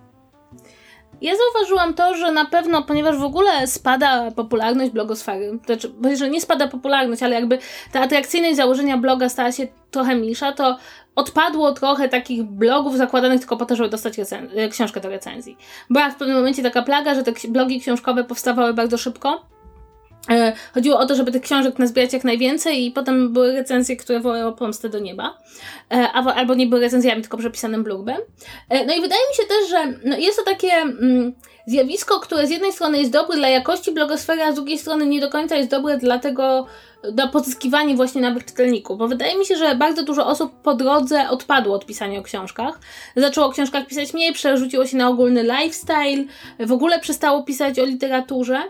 Ja 1.22 1.34
zauważyłam 1.36 1.94
to, 1.94 2.16
że 2.16 2.32
na 2.32 2.46
pewno, 2.46 2.84
ponieważ 2.84 3.18
w 3.18 3.24
ogóle 3.24 3.68
spada 3.68 4.32
popularność 4.32 4.92
blogosfery, 4.92 5.60
to 5.66 5.66
znaczy, 5.66 6.18
że 6.18 6.30
nie 6.30 6.42
spada 6.42 6.68
popularność, 6.68 7.24
ale 7.24 7.36
jakby 7.36 7.60
ta 7.92 8.02
atrakcyjność 8.02 8.56
założenia 8.56 8.98
bloga 8.98 9.30
stała 9.30 9.52
się 9.52 9.68
trochę 9.92 10.16
mniejsza, 10.16 10.52
to 10.52 10.78
odpadło 11.16 11.72
trochę 11.72 12.10
takich 12.10 12.44
blogów 12.44 12.98
zakładanych 12.98 13.40
tylko 13.40 13.58
po 13.58 13.66
to, 13.66 13.76
żeby 13.76 13.90
dostać 13.90 14.14
książkę 14.72 15.00
do 15.00 15.10
recenzji. 15.10 15.58
Była 15.90 16.10
w 16.10 16.16
pewnym 16.16 16.38
momencie 16.38 16.64
taka 16.64 16.82
plaga, 16.82 17.16
że 17.16 17.24
te 17.24 17.32
blogi 17.50 17.82
książkowe 17.82 18.24
powstawały 18.24 18.74
bardzo 18.74 18.98
szybko 18.98 19.46
E, 19.59 19.59
chodziło 20.74 21.00
o 21.00 21.06
to, 21.06 21.16
żeby 21.16 21.32
tych 21.32 21.42
książek 21.42 21.80
nazbierać 21.80 22.14
jak 22.14 22.24
najwięcej 22.24 22.86
i 22.86 22.92
potem 22.92 23.34
były 23.34 23.52
recenzje, 23.52 23.98
które 23.98 24.20
wołały 24.20 24.56
pomstę 24.56 24.90
do 24.90 25.00
nieba. 25.00 25.38
E, 25.92 26.12
albo 26.12 26.56
nie 26.56 26.68
były 26.68 26.82
recenzjami, 26.82 27.22
tylko 27.22 27.38
przepisanym 27.38 27.84
blurbem. 27.84 28.18
E, 28.70 28.86
no 28.86 28.96
i 28.96 29.02
wydaje 29.02 29.22
mi 29.30 29.36
się 29.36 29.44
też, 29.44 29.70
że 29.70 30.10
no 30.10 30.18
jest 30.18 30.38
to 30.38 30.46
takie 30.46 30.74
mm, 30.74 31.34
zjawisko, 31.66 32.20
które 32.20 32.48
z 32.48 32.50
jednej 32.50 32.74
strony 32.74 33.00
jest 33.00 33.12
dobre 33.12 33.38
dla 33.38 33.50
jakości 33.50 33.92
blogosfery, 33.92 34.44
a 34.44 34.52
z 34.52 34.56
drugiej 34.56 34.78
strony 34.78 35.06
nie 35.06 35.22
do 35.22 35.30
końca 35.30 35.56
jest 35.56 35.70
dobre 35.70 35.98
dla 35.98 36.20
tego, 36.20 36.66
do 37.12 37.28
pozyskiwania 37.28 37.96
właśnie 37.96 38.22
nowych 38.22 38.46
czytelników, 38.46 38.98
bo 38.98 39.08
wydaje 39.08 39.38
mi 39.38 39.46
się, 39.46 39.56
że 39.56 39.76
bardzo 39.76 40.04
dużo 40.04 40.28
osób 40.28 40.62
po 40.62 40.74
drodze 40.74 41.30
odpadło 41.30 41.76
od 41.76 41.86
pisania 41.86 42.20
o 42.20 42.24
książkach. 42.24 42.80
Zaczęło 43.16 43.48
o 43.48 43.52
książkach 43.52 43.88
pisać 43.88 44.14
mniej, 44.14 44.34
przerzuciło 44.34 44.86
się 44.86 44.98
na 44.98 45.10
ogólny 45.10 45.44
lifestyle, 45.44 46.26
w 46.60 46.72
ogóle 46.72 47.00
przestało 47.00 47.44
pisać 47.44 47.80
o 47.80 47.86
literaturze. 47.86 48.64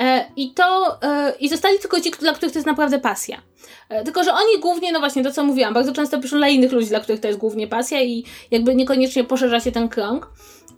E, 0.00 0.24
I 0.36 0.50
to, 0.50 0.98
e, 1.02 1.32
i 1.40 1.48
zostali 1.48 1.78
tylko 1.78 2.00
ci, 2.00 2.10
dla 2.10 2.32
których 2.32 2.52
to 2.52 2.58
jest 2.58 2.66
naprawdę 2.66 2.98
pasja. 2.98 3.42
E, 3.88 4.04
tylko, 4.04 4.24
że 4.24 4.32
oni 4.32 4.60
głównie, 4.60 4.92
no 4.92 4.98
właśnie 4.98 5.24
to 5.24 5.32
co 5.32 5.44
mówiłam, 5.44 5.74
bardzo 5.74 5.92
często 5.92 6.20
piszą 6.20 6.36
dla 6.36 6.48
innych 6.48 6.72
ludzi, 6.72 6.88
dla 6.88 7.00
których 7.00 7.20
to 7.20 7.28
jest 7.28 7.40
głównie 7.40 7.66
pasja 7.66 8.02
i 8.02 8.24
jakby 8.50 8.74
niekoniecznie 8.74 9.24
poszerza 9.24 9.60
się 9.60 9.72
ten 9.72 9.88
krąg. 9.88 10.30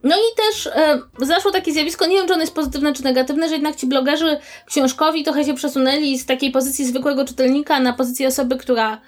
No 0.02 0.16
i 0.16 0.36
też 0.36 0.66
e, 0.66 0.98
zaszło 1.18 1.50
takie 1.50 1.72
zjawisko, 1.72 2.06
nie 2.06 2.16
wiem 2.16 2.26
czy 2.26 2.32
ono 2.32 2.42
jest 2.42 2.54
pozytywne 2.54 2.92
czy 2.92 3.04
negatywne, 3.04 3.48
że 3.48 3.54
jednak 3.54 3.76
ci 3.76 3.86
blogerzy 3.86 4.38
książkowi 4.66 5.24
trochę 5.24 5.44
się 5.44 5.54
przesunęli 5.54 6.18
z 6.18 6.26
takiej 6.26 6.50
pozycji 6.50 6.84
zwykłego 6.84 7.24
czytelnika 7.24 7.80
na 7.80 7.92
pozycję 7.92 8.28
osoby, 8.28 8.56
która 8.56 9.00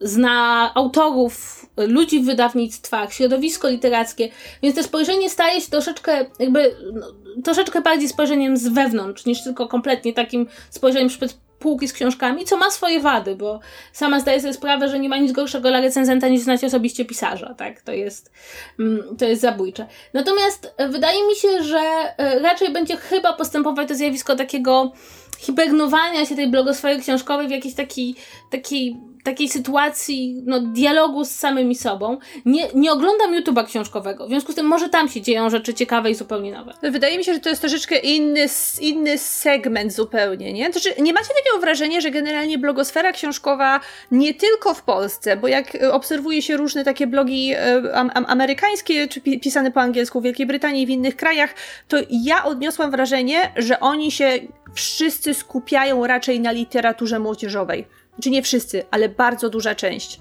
zna 0.00 0.72
autorów, 0.74 1.66
ludzi 1.76 2.20
w 2.20 2.26
wydawnictwach, 2.26 3.12
środowisko 3.12 3.68
literackie, 3.68 4.28
więc 4.62 4.76
to 4.76 4.82
spojrzenie 4.82 5.30
staje 5.30 5.60
się 5.60 5.70
troszeczkę 5.70 6.26
jakby, 6.38 6.76
no, 6.92 7.06
troszeczkę 7.44 7.80
bardziej 7.80 8.08
spojrzeniem 8.08 8.56
z 8.56 8.68
wewnątrz, 8.68 9.26
niż 9.26 9.44
tylko 9.44 9.68
kompletnie 9.68 10.12
takim 10.12 10.46
spojrzeniem 10.70 11.08
przed 11.08 11.46
półki 11.58 11.88
z 11.88 11.92
książkami, 11.92 12.44
co 12.44 12.56
ma 12.56 12.70
swoje 12.70 13.00
wady, 13.00 13.36
bo 13.36 13.60
sama 13.92 14.20
zdaję 14.20 14.40
sobie 14.40 14.54
sprawę, 14.54 14.88
że 14.88 14.98
nie 14.98 15.08
ma 15.08 15.16
nic 15.16 15.32
gorszego 15.32 15.68
dla 15.68 15.80
recenzenta 15.80 16.28
niż 16.28 16.40
znać 16.40 16.64
osobiście 16.64 17.04
pisarza, 17.04 17.54
tak? 17.54 17.82
To 17.82 17.92
jest, 17.92 18.32
mm, 18.78 19.16
to 19.18 19.24
jest 19.24 19.42
zabójcze. 19.42 19.86
Natomiast 20.14 20.74
e, 20.76 20.88
wydaje 20.88 21.26
mi 21.26 21.34
się, 21.34 21.62
że 21.62 21.78
e, 21.78 22.38
raczej 22.38 22.72
będzie 22.72 22.96
chyba 22.96 23.32
postępować 23.32 23.88
to 23.88 23.94
zjawisko 23.94 24.36
takiego 24.36 24.92
hibernowania 25.38 26.26
się 26.26 26.36
tej 26.36 26.50
blogosfery 26.50 27.00
książkowej 27.00 27.48
w 27.48 27.50
jakiejś 27.50 27.74
takiej, 27.74 28.14
takiej 28.50 28.96
takiej 29.26 29.48
sytuacji, 29.48 30.42
no, 30.46 30.60
dialogu 30.60 31.24
z 31.24 31.30
samymi 31.30 31.74
sobą. 31.74 32.18
Nie, 32.44 32.68
nie 32.74 32.92
oglądam 32.92 33.34
YouTube'a 33.34 33.66
książkowego, 33.66 34.26
w 34.26 34.28
związku 34.28 34.52
z 34.52 34.54
tym 34.54 34.66
może 34.66 34.88
tam 34.88 35.08
się 35.08 35.20
dzieją 35.20 35.50
rzeczy 35.50 35.74
ciekawe 35.74 36.10
i 36.10 36.14
zupełnie 36.14 36.52
nowe. 36.52 36.72
Wydaje 36.82 37.18
mi 37.18 37.24
się, 37.24 37.34
że 37.34 37.40
to 37.40 37.48
jest 37.48 37.60
troszeczkę 37.60 37.98
inny, 37.98 38.46
inny 38.80 39.18
segment 39.18 39.92
zupełnie, 39.92 40.52
nie? 40.52 40.72
Znaczy, 40.72 41.02
nie 41.02 41.12
macie 41.12 41.28
takiego 41.28 41.58
wrażenia, 41.60 42.00
że 42.00 42.10
generalnie 42.10 42.58
blogosfera 42.58 43.12
książkowa 43.12 43.80
nie 44.10 44.34
tylko 44.34 44.74
w 44.74 44.82
Polsce, 44.82 45.36
bo 45.36 45.48
jak 45.48 45.78
obserwuje 45.92 46.42
się 46.42 46.56
różne 46.56 46.84
takie 46.84 47.06
blogi 47.06 47.52
e, 47.52 47.94
am, 47.94 48.10
amerykańskie, 48.26 49.08
czy 49.08 49.20
pisane 49.20 49.70
po 49.70 49.80
angielsku 49.80 50.20
w 50.20 50.24
Wielkiej 50.24 50.46
Brytanii 50.46 50.82
i 50.82 50.86
w 50.86 50.90
innych 50.90 51.16
krajach, 51.16 51.54
to 51.88 51.96
ja 52.10 52.44
odniosłam 52.44 52.90
wrażenie, 52.90 53.52
że 53.56 53.80
oni 53.80 54.10
się 54.10 54.38
wszyscy 54.74 55.34
skupiają 55.34 56.06
raczej 56.06 56.40
na 56.40 56.52
literaturze 56.52 57.18
młodzieżowej 57.18 57.86
Czy 58.22 58.30
nie 58.30 58.42
wszyscy, 58.42 58.84
ale 58.90 59.08
bardzo 59.08 59.50
duża 59.50 59.74
część. 59.74 60.20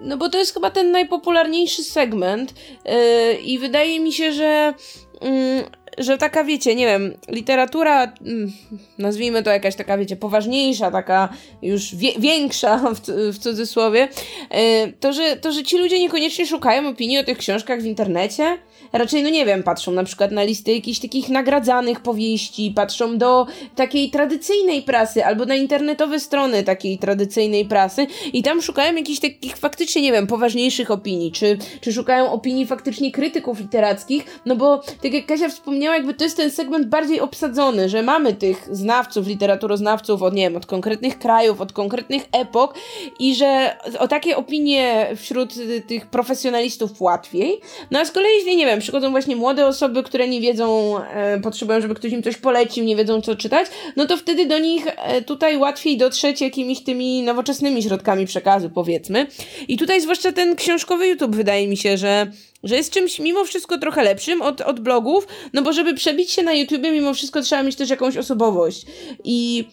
No 0.00 0.16
bo 0.16 0.28
to 0.28 0.38
jest 0.38 0.54
chyba 0.54 0.70
ten 0.70 0.90
najpopularniejszy 0.90 1.84
segment 1.84 2.54
yy, 2.84 2.92
i 3.34 3.58
wydaje 3.58 4.00
mi 4.00 4.12
się, 4.12 4.32
że 4.32 4.74
yy, 5.22 5.64
że 5.98 6.18
taka, 6.18 6.44
wiecie, 6.44 6.74
nie 6.74 6.86
wiem, 6.86 7.14
literatura, 7.28 8.02
mm, 8.04 8.52
nazwijmy 8.98 9.42
to 9.42 9.50
jakaś 9.50 9.76
taka, 9.76 9.98
wiecie, 9.98 10.16
poważniejsza, 10.16 10.90
taka 10.90 11.28
już 11.62 11.94
wie, 11.94 12.12
większa 12.18 12.78
w, 12.94 13.00
w 13.32 13.38
cudzysłowie, 13.38 14.08
yy, 14.50 14.92
to 15.00 15.12
że, 15.12 15.36
to, 15.36 15.52
że 15.52 15.62
ci 15.62 15.78
ludzie 15.78 15.98
niekoniecznie 15.98 16.46
szukają 16.46 16.88
opinii 16.88 17.18
o 17.18 17.24
tych 17.24 17.38
książkach 17.38 17.80
w 17.80 17.86
internecie, 17.86 18.58
raczej, 18.92 19.22
no 19.22 19.30
nie 19.30 19.46
wiem, 19.46 19.62
patrzą 19.62 19.92
na 19.92 20.04
przykład 20.04 20.32
na 20.32 20.42
listy 20.42 20.72
jakichś 20.72 20.98
takich 20.98 21.28
nagradzanych 21.28 22.00
powieści, 22.00 22.72
patrzą 22.76 23.18
do 23.18 23.46
takiej 23.76 24.10
tradycyjnej 24.10 24.82
prasy 24.82 25.24
albo 25.24 25.44
na 25.44 25.54
internetowe 25.54 26.20
strony 26.20 26.62
takiej 26.62 26.98
tradycyjnej 26.98 27.64
prasy 27.64 28.06
i 28.32 28.42
tam 28.42 28.62
szukają 28.62 28.94
jakichś 28.94 29.20
takich 29.20 29.56
faktycznie, 29.56 30.02
nie 30.02 30.12
wiem, 30.12 30.26
poważniejszych 30.26 30.90
opinii, 30.90 31.32
czy, 31.32 31.58
czy 31.80 31.92
szukają 31.92 32.32
opinii 32.32 32.66
faktycznie 32.66 33.12
krytyków 33.12 33.60
literackich, 33.60 34.40
no 34.46 34.56
bo 34.56 34.82
tak 35.02 35.12
jak 35.12 35.26
Kasia 35.26 35.48
wspomniała, 35.48 35.96
jakby 35.96 36.14
to 36.14 36.24
jest 36.24 36.36
ten 36.36 36.50
segment 36.50 36.86
bardziej 36.86 37.20
obsadzony, 37.20 37.88
że 37.88 38.02
mamy 38.02 38.34
tych 38.34 38.68
znawców, 38.70 39.26
literaturoznawców 39.26 40.22
od, 40.22 40.34
nie 40.34 40.42
wiem, 40.42 40.56
od 40.56 40.66
konkretnych 40.66 41.18
krajów, 41.18 41.60
od 41.60 41.72
konkretnych 41.72 42.22
epok 42.32 42.74
i 43.18 43.34
że 43.34 43.76
o 43.98 44.08
takie 44.08 44.36
opinie 44.36 45.08
wśród 45.16 45.54
tych 45.86 46.06
profesjonalistów 46.06 47.00
łatwiej, 47.00 47.60
no 47.90 47.98
a 47.98 48.04
z 48.04 48.10
kolei, 48.10 48.56
nie 48.56 48.66
wiem, 48.66 48.81
przychodzą 48.82 49.10
właśnie 49.10 49.36
młode 49.36 49.66
osoby, 49.66 50.02
które 50.02 50.28
nie 50.28 50.40
wiedzą, 50.40 50.98
e, 50.98 51.40
potrzebują, 51.40 51.80
żeby 51.80 51.94
ktoś 51.94 52.12
im 52.12 52.22
coś 52.22 52.36
polecił, 52.36 52.84
nie 52.84 52.96
wiedzą 52.96 53.20
co 53.20 53.36
czytać, 53.36 53.66
no 53.96 54.06
to 54.06 54.16
wtedy 54.16 54.46
do 54.46 54.58
nich 54.58 54.86
e, 54.86 55.22
tutaj 55.22 55.56
łatwiej 55.56 55.96
dotrzeć 55.96 56.40
jakimiś 56.40 56.80
tymi 56.80 57.22
nowoczesnymi 57.22 57.82
środkami 57.82 58.26
przekazu, 58.26 58.70
powiedzmy. 58.70 59.26
I 59.68 59.76
tutaj 59.76 60.00
zwłaszcza 60.00 60.32
ten 60.32 60.56
książkowy 60.56 61.06
YouTube 61.06 61.36
wydaje 61.36 61.68
mi 61.68 61.76
się, 61.76 61.96
że 61.96 62.26
że 62.62 62.76
jest 62.76 62.92
czymś 62.92 63.18
mimo 63.18 63.44
wszystko 63.44 63.78
trochę 63.78 64.02
lepszym 64.02 64.42
od, 64.42 64.60
od 64.60 64.80
blogów, 64.80 65.26
no 65.52 65.62
bo 65.62 65.72
żeby 65.72 65.94
przebić 65.94 66.30
się 66.30 66.42
na 66.42 66.52
YouTubie, 66.52 66.92
mimo 66.92 67.14
wszystko 67.14 67.42
trzeba 67.42 67.62
mieć 67.62 67.76
też 67.76 67.90
jakąś 67.90 68.16
osobowość. 68.16 68.86
I 69.24 69.64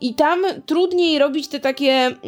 i 0.00 0.14
tam 0.14 0.42
trudniej 0.66 1.18
robić 1.18 1.48
te 1.48 1.60
takie 1.60 1.92
mm, 1.92 2.18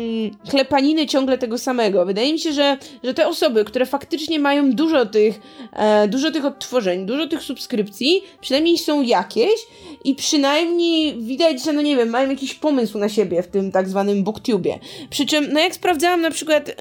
klepaniny 0.51 1.07
ciągle 1.07 1.39
tego 1.39 1.59
samego. 1.59 2.07
Wydaje 2.07 2.33
mi 2.33 2.39
się, 2.39 2.53
że, 2.53 2.77
że 3.05 3.15
te 3.15 3.29
osoby, 3.29 3.65
które 3.65 3.87
faktycznie 3.87 4.39
mają 4.39 4.73
dużo 4.73 5.07
tych, 5.07 5.41
e, 5.73 6.09
dużo 6.09 6.31
tych 6.31 6.45
odtworzeń, 6.45 7.07
dużo 7.07 7.27
tych 7.27 7.43
subskrypcji, 7.43 8.23
przynajmniej 8.41 8.79
są 8.79 9.03
jakieś 9.03 9.67
i 10.05 10.15
przynajmniej 10.15 11.19
widać, 11.19 11.65
że 11.65 11.73
no 11.73 11.83
nie 11.83 11.97
wiem, 11.97 12.09
mają 12.09 12.31
jakiś 12.31 12.55
pomysł 12.55 12.99
na 12.99 13.09
siebie 13.09 13.43
w 13.43 13.49
tym 13.49 13.73
tak 13.73 13.89
zwanym 13.89 14.25
booktubie. 14.25 14.79
Przy 15.11 15.27
czym, 15.27 15.53
no 15.53 15.61
jak 15.61 15.75
sprawdzałam 15.75 16.21
na 16.21 16.31
przykład, 16.31 16.69
y, 16.69 16.73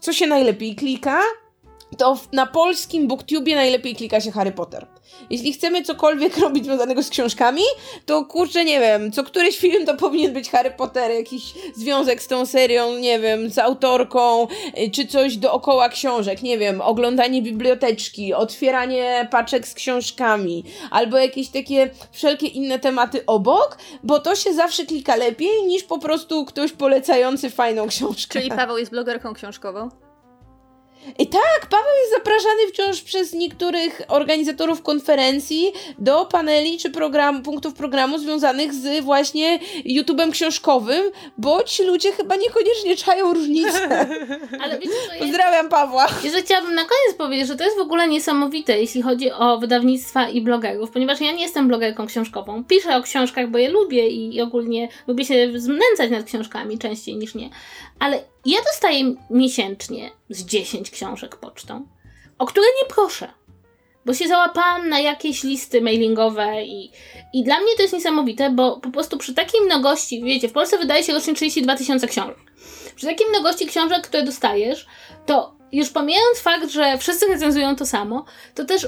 co 0.00 0.12
się 0.12 0.26
najlepiej 0.26 0.74
klika, 0.74 1.20
to 1.98 2.18
na 2.32 2.46
polskim 2.46 3.08
booktubie 3.08 3.54
najlepiej 3.54 3.96
klika 3.96 4.20
się 4.20 4.30
Harry 4.30 4.52
Potter. 4.52 4.86
Jeśli 5.30 5.52
chcemy 5.52 5.82
cokolwiek 5.82 6.38
robić 6.44 6.64
związanego 6.64 7.02
z 7.02 7.10
książkami, 7.10 7.62
to 8.06 8.24
kurczę, 8.24 8.64
nie 8.64 8.80
wiem, 8.80 9.12
co 9.12 9.24
któryś 9.24 9.58
film 9.68 9.86
to 9.86 9.96
powinien 9.96 10.32
być 10.32 10.50
Harry 10.50 10.70
Potter, 10.70 11.10
jakiś 11.10 11.42
związek 11.74 12.22
z 12.22 12.26
tą 12.26 12.46
serią, 12.46 12.94
nie 12.94 13.20
wiem, 13.20 13.50
z 13.50 13.58
autorką, 13.58 14.46
y, 14.78 14.90
czy 14.90 15.06
coś 15.06 15.36
dookoła 15.36 15.88
książek, 15.88 16.42
nie 16.42 16.58
wiem, 16.58 16.80
oglądanie 16.80 17.42
biblioteczki, 17.42 18.34
otwieranie 18.34 19.28
paczek 19.30 19.68
z 19.68 19.74
książkami, 19.74 20.64
albo 20.90 21.18
jakieś 21.18 21.48
takie 21.48 21.90
wszelkie 22.12 22.46
inne 22.46 22.78
tematy 22.78 23.26
obok, 23.26 23.78
bo 24.02 24.18
to 24.18 24.36
się 24.36 24.54
zawsze 24.54 24.86
klika 24.86 25.16
lepiej 25.16 25.62
niż 25.66 25.82
po 25.82 25.98
prostu 25.98 26.44
ktoś 26.44 26.72
polecający 26.72 27.50
fajną 27.50 27.88
książkę. 27.88 28.40
Czyli 28.40 28.50
Paweł 28.50 28.78
jest 28.78 28.90
blogerką 28.90 29.34
książkową? 29.34 30.07
I 31.18 31.26
tak, 31.26 31.66
Paweł 31.70 31.94
jest 32.00 32.12
zapraszany 32.12 32.68
wciąż 32.68 33.02
przez 33.02 33.32
niektórych 33.32 34.02
organizatorów 34.08 34.82
konferencji 34.82 35.72
do 35.98 36.26
paneli 36.26 36.78
czy 36.78 36.90
program, 36.90 37.42
punktów 37.42 37.74
programu 37.74 38.18
związanych 38.18 38.74
z 38.74 39.04
właśnie 39.04 39.58
YouTube'em 39.86 40.30
książkowym, 40.30 41.02
bo 41.38 41.62
ci 41.62 41.82
ludzie 41.82 42.12
chyba 42.12 42.36
niekoniecznie 42.36 42.96
czają 42.96 43.34
różnicę. 43.34 43.88
Ale 44.62 44.78
wiecie, 44.78 44.92
co 45.12 45.18
Pozdrawiam 45.18 45.68
Pawła. 45.68 46.06
Ja 46.24 46.40
chciałabym 46.40 46.74
na 46.74 46.82
koniec 46.82 47.16
powiedzieć, 47.18 47.46
że 47.46 47.56
to 47.56 47.64
jest 47.64 47.76
w 47.76 47.80
ogóle 47.80 48.08
niesamowite, 48.08 48.78
jeśli 48.80 49.02
chodzi 49.02 49.32
o 49.32 49.58
wydawnictwa 49.58 50.28
i 50.28 50.40
blogerów, 50.40 50.90
ponieważ 50.90 51.20
ja 51.20 51.32
nie 51.32 51.42
jestem 51.42 51.68
blogerką 51.68 52.06
książkową. 52.06 52.64
Piszę 52.64 52.96
o 52.96 53.02
książkach, 53.02 53.50
bo 53.50 53.58
je 53.58 53.68
lubię 53.68 54.08
i 54.08 54.40
ogólnie 54.40 54.88
lubię 55.06 55.24
się 55.24 55.48
znęcać 55.56 56.10
nad 56.10 56.24
książkami 56.24 56.78
częściej 56.78 57.16
niż 57.16 57.34
nie. 57.34 57.50
Ale 57.98 58.22
ja 58.50 58.58
dostaję 58.62 59.14
miesięcznie 59.30 60.10
z 60.30 60.44
10 60.44 60.90
książek 60.90 61.36
pocztą, 61.36 61.86
o 62.38 62.46
które 62.46 62.66
nie 62.82 62.88
proszę, 62.88 63.32
bo 64.06 64.14
się 64.14 64.28
załapałam 64.28 64.88
na 64.88 65.00
jakieś 65.00 65.42
listy 65.42 65.80
mailingowe 65.80 66.64
i, 66.64 66.90
i 67.32 67.44
dla 67.44 67.60
mnie 67.60 67.76
to 67.76 67.82
jest 67.82 67.94
niesamowite, 67.94 68.50
bo 68.50 68.80
po 68.80 68.90
prostu 68.90 69.18
przy 69.18 69.34
takiej 69.34 69.60
mnogości, 69.60 70.22
wiecie, 70.24 70.48
w 70.48 70.52
Polsce 70.52 70.78
wydaje 70.78 71.04
się 71.04 71.12
rocznie 71.12 71.34
32 71.34 71.76
tysiące 71.76 72.06
książek. 72.06 72.36
Przy 72.96 73.06
takiej 73.06 73.26
mnogości 73.28 73.66
książek, 73.66 74.02
które 74.02 74.22
dostajesz, 74.22 74.86
to 75.26 75.54
już 75.72 75.90
pomijając 75.90 76.38
fakt, 76.38 76.70
że 76.70 76.98
wszyscy 76.98 77.26
recenzują 77.26 77.76
to 77.76 77.86
samo, 77.86 78.24
to 78.54 78.64
też 78.64 78.86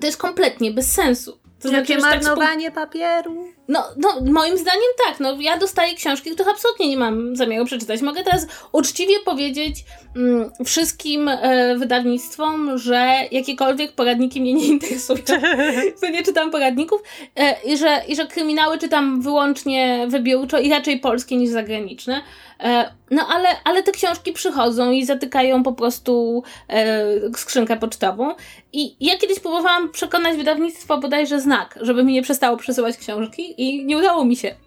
to 0.00 0.06
jest 0.06 0.18
kompletnie 0.18 0.70
bez 0.70 0.92
sensu. 0.92 1.39
To 1.62 1.68
znaczy, 1.68 1.92
Jakie 1.92 2.02
tak 2.02 2.12
marnowanie 2.12 2.70
tak 2.70 2.74
papieru. 2.74 3.44
No, 3.68 3.84
no, 3.96 4.32
moim 4.32 4.58
zdaniem 4.58 4.90
tak. 5.06 5.20
No, 5.20 5.40
ja 5.40 5.58
dostaję 5.58 5.94
książki, 5.94 6.30
których 6.30 6.54
absolutnie 6.54 6.88
nie 6.88 6.96
mam 6.96 7.36
zamiaru 7.36 7.64
przeczytać. 7.64 8.02
Mogę 8.02 8.24
teraz 8.24 8.46
uczciwie 8.72 9.14
powiedzieć 9.24 9.84
mm, 10.16 10.50
wszystkim 10.64 11.28
e, 11.28 11.76
wydawnictwom, 11.78 12.78
że 12.78 13.12
jakiekolwiek 13.30 13.92
poradniki 13.92 14.40
mnie 14.40 14.54
nie 14.54 14.66
interesują. 14.66 15.18
Co 16.00 16.08
nie 16.08 16.22
czytam 16.22 16.50
poradników. 16.50 17.02
E, 17.36 17.56
i, 17.64 17.76
że, 17.76 18.02
I 18.08 18.16
że 18.16 18.26
kryminały 18.26 18.78
czytam 18.78 19.22
wyłącznie 19.22 20.06
wybiórczo 20.08 20.58
i 20.58 20.70
raczej 20.70 21.00
polskie 21.00 21.36
niż 21.36 21.50
zagraniczne. 21.50 22.22
E, 22.62 22.92
no 23.10 23.26
ale, 23.28 23.48
ale 23.64 23.82
te 23.82 23.92
książki 23.92 24.32
przychodzą 24.32 24.90
i 24.90 25.04
zatykają 25.04 25.62
po 25.62 25.72
prostu 25.72 26.42
e, 26.68 27.04
skrzynkę 27.36 27.76
pocztową. 27.76 28.34
I 28.72 29.06
ja 29.06 29.18
kiedyś 29.18 29.40
próbowałam 29.40 29.90
przekonać 29.90 30.36
wydawnictwo 30.36 30.98
bodajże 30.98 31.40
znak, 31.40 31.78
żeby 31.80 32.04
mi 32.04 32.12
nie 32.12 32.22
przestało 32.22 32.56
przesyłać 32.56 32.96
książki 32.96 33.54
i 33.62 33.84
nie 33.84 33.98
udało 33.98 34.24
mi 34.24 34.36
się. 34.36 34.54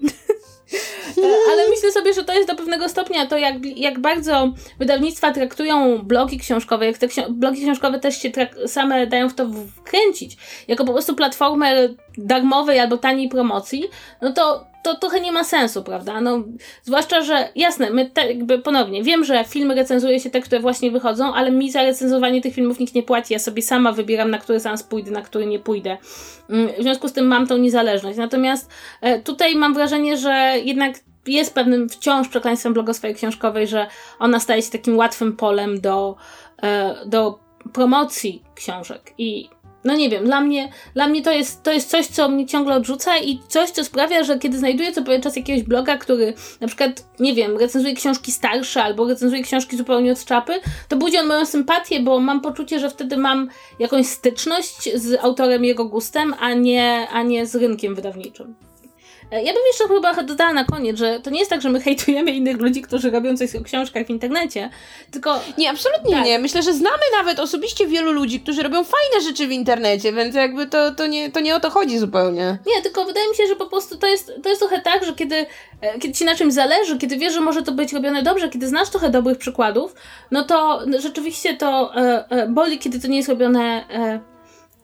E, 1.18 1.52
ale 1.52 1.70
myślę 1.70 1.92
sobie, 1.92 2.14
że 2.14 2.24
to 2.24 2.34
jest 2.34 2.48
do 2.48 2.56
pewnego 2.56 2.90
stopnia 2.90 3.26
to, 3.26 3.38
jak, 3.38 3.66
jak 3.66 4.00
bardzo 4.00 4.54
wydawnictwa 4.80 5.32
traktują 5.32 6.00
blogi 6.00 6.38
książkowe, 6.38 6.86
jak 6.86 6.98
te 6.98 7.08
ksi 7.08 7.22
blogi 7.30 7.62
książkowe 7.62 8.00
też 8.00 8.22
się 8.22 8.32
same 8.68 9.08
dają 9.08 9.30
w 9.30 9.34
to 9.34 9.48
wkręcić, 9.76 10.38
jako 10.68 10.86
po 10.86 10.94
prostu 10.94 11.16
platformę 11.16 11.90
darmowej 12.18 12.80
albo 12.80 12.98
taniej 12.98 13.30
promocji, 13.30 13.84
no 14.22 14.34
to 14.34 14.66
to 14.84 14.96
trochę 14.96 15.22
nie 15.22 15.32
ma 15.32 15.44
sensu, 15.44 15.84
prawda? 15.84 16.22
No, 16.22 16.44
zwłaszcza, 16.84 17.22
że 17.22 17.50
jasne, 17.56 17.90
my 17.90 18.10
te, 18.10 18.28
jakby 18.28 18.60
ponownie, 18.60 19.04
wiem, 19.04 19.24
że 19.26 19.44
filmy 19.44 19.76
recenzuje 19.76 20.20
się 20.20 20.30
te, 20.30 20.42
które 20.42 20.62
właśnie 20.62 20.92
wychodzą, 20.92 21.34
ale 21.34 21.52
mi 21.52 21.72
za 21.72 21.84
recenzowanie 21.84 22.42
tych 22.42 22.54
filmów 22.54 22.80
nikt 22.80 22.96
nie 22.96 23.04
płaci, 23.04 23.34
ja 23.34 23.40
sobie 23.40 23.62
sama 23.62 23.92
wybieram, 23.92 24.32
na 24.32 24.38
który 24.38 24.60
seans 24.60 24.84
pójdę, 24.84 25.12
na 25.12 25.22
który 25.22 25.46
nie 25.46 25.60
pójdę. 25.60 25.98
Mm, 26.50 26.70
w 26.80 26.82
związku 26.82 27.08
z 27.08 27.14
tym 27.14 27.28
mam 27.28 27.48
tą 27.48 27.58
niezależność. 27.58 28.18
Natomiast 28.18 28.72
e, 29.02 29.20
tutaj 29.20 29.56
mam 29.56 29.74
wrażenie, 29.74 30.18
że 30.18 30.54
jednak 30.64 30.96
jest 31.28 31.54
pewnym 31.54 31.90
wciąż 31.90 32.28
przekleństwem 32.28 32.74
blogosfery 32.74 33.14
książkowej, 33.14 33.68
że 33.68 33.88
ona 34.20 34.40
staje 34.40 34.62
się 34.62 34.72
takim 34.72 34.98
łatwym 34.98 35.36
polem 35.36 35.82
do, 35.82 36.16
e, 36.64 36.96
do 37.06 37.40
promocji 37.74 38.44
książek 38.56 39.14
i 39.18 39.50
no 39.84 39.96
nie 39.96 40.10
wiem, 40.10 40.26
dla 40.26 40.42
mnie, 40.42 40.70
dla 40.94 41.08
mnie 41.08 41.22
to, 41.22 41.32
jest, 41.32 41.64
to 41.64 41.72
jest 41.72 41.90
coś, 41.90 42.08
co 42.08 42.30
mnie 42.30 42.46
ciągle 42.46 42.76
odrzuca 42.76 43.18
i 43.18 43.40
coś, 43.48 43.70
co 43.70 43.84
sprawia, 43.84 44.24
że 44.24 44.40
kiedy 44.40 44.58
znajduję 44.58 44.92
co 44.92 45.02
pewien 45.02 45.22
czas 45.22 45.36
jakiegoś 45.36 45.64
bloga, 45.64 45.98
który 45.98 46.34
na 46.62 46.68
przykład, 46.68 47.06
nie 47.20 47.34
wiem, 47.34 47.58
recenzuje 47.58 47.96
książki 47.96 48.32
starsze 48.32 48.84
albo 48.84 49.08
recenzuje 49.08 49.44
książki 49.44 49.78
zupełnie 49.78 50.12
od 50.12 50.26
czapy, 50.26 50.54
to 50.88 50.98
budzi 50.98 51.18
on 51.18 51.28
moją 51.28 51.46
sympatię, 51.46 52.00
bo 52.00 52.20
mam 52.20 52.42
poczucie, 52.42 52.80
że 52.80 52.90
wtedy 52.90 53.18
mam 53.18 53.50
jakąś 53.80 54.08
styczność 54.08 54.90
z 54.96 55.24
autorem 55.24 55.66
jego 55.66 55.86
gustem, 55.86 56.34
a 56.40 56.54
nie, 56.54 57.08
a 57.12 57.24
nie 57.24 57.46
z 57.46 57.56
rynkiem 57.56 57.96
wydawniczym. 57.96 58.56
E, 59.34 59.44
ja 59.44 59.54
bym 59.54 59.62
jeszcze 59.68 59.88
chyba 59.88 60.24
dodała 60.24 60.54
na 60.54 60.66
koniec, 60.66 60.98
że 60.98 61.20
to 61.20 61.30
nie 61.30 61.40
jest 61.40 61.50
tak, 61.50 61.62
że 61.62 61.70
my 61.70 61.82
hejtujemy 61.82 62.32
innych 62.32 62.58
ludzi, 62.58 62.82
którzy 62.82 63.12
robią 63.12 63.38
coś 63.38 63.56
o 63.56 63.64
książkach 63.64 64.06
w 64.06 64.10
internecie, 64.10 64.70
tylko... 65.12 65.40
Nie, 65.58 65.70
absolutnie 65.70 66.16
tak. 66.16 66.26
nie. 66.26 66.40
Myślę, 66.40 66.64
że 66.64 66.74
znamy 66.74 67.04
nawet 67.18 67.40
osobiście 67.40 67.88
wielu 67.88 68.12
ludzi, 68.12 68.40
którzy 68.40 68.64
robią 68.64 68.84
fajne 68.84 69.26
rzeczy 69.30 69.48
w 69.48 69.52
internecie, 69.52 70.14
więc 70.14 70.36
jakby 70.36 70.68
to, 70.68 70.92
to, 70.92 71.08
nie, 71.08 71.32
to 71.32 71.40
nie 71.40 71.56
o 71.56 71.60
to 71.60 71.70
chodzi 71.70 72.00
zupełnie. 72.00 72.58
Nie, 72.76 72.82
tylko 72.82 73.06
wydaje 73.06 73.30
mi 73.30 73.36
się, 73.36 73.48
że 73.48 73.56
po 73.56 73.66
prostu 73.66 73.98
to 73.98 74.08
jest, 74.08 74.32
to 74.44 74.50
jest 74.50 74.62
trochę 74.62 74.82
tak, 74.82 75.06
że 75.06 75.14
kiedy, 75.14 75.46
e, 75.82 76.00
kiedy 76.00 76.14
ci 76.14 76.26
na 76.26 76.36
czymś 76.36 76.54
zależy, 76.54 76.98
kiedy 76.98 77.18
wiesz, 77.18 77.34
że 77.34 77.42
może 77.42 77.62
to 77.62 77.72
być 77.72 77.94
robione 77.94 78.24
dobrze, 78.24 78.50
kiedy 78.50 78.68
znasz 78.68 78.90
trochę 78.90 79.10
dobrych 79.10 79.38
przykładów, 79.38 79.96
no 80.32 80.44
to 80.44 80.82
rzeczywiście 81.00 81.58
to 81.58 81.96
e, 81.96 82.30
e, 82.30 82.48
boli, 82.48 82.80
kiedy 82.80 83.00
to 83.00 83.08
nie 83.08 83.18
jest 83.18 83.30
robione... 83.30 83.86
E, 83.90 84.33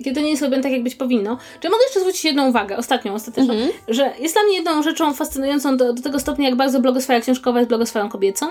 kiedy 0.03 0.21
nie 0.21 0.29
jest 0.29 0.41
robione 0.41 0.63
tak, 0.63 0.71
jak 0.71 0.83
być 0.83 0.95
powinno. 0.95 1.37
Czy 1.59 1.69
mogę 1.69 1.83
jeszcze 1.83 1.99
zwrócić 1.99 2.25
jedną 2.25 2.49
uwagę, 2.49 2.77
ostatnią, 2.77 3.13
ostateczną, 3.13 3.53
mm 3.53 3.67
-hmm. 3.67 3.71
że 3.87 4.13
jest 4.19 4.35
dla 4.35 4.43
mnie 4.43 4.55
jedną 4.55 4.83
rzeczą 4.83 5.13
fascynującą 5.13 5.77
do, 5.77 5.93
do 5.93 6.01
tego 6.01 6.19
stopnia, 6.19 6.49
jak 6.49 6.57
bardzo 6.57 6.79
blogosfera 6.79 7.19
książkowa 7.19 7.59
jest 7.59 7.69
blogosferą 7.69 8.09
kobiecą. 8.09 8.47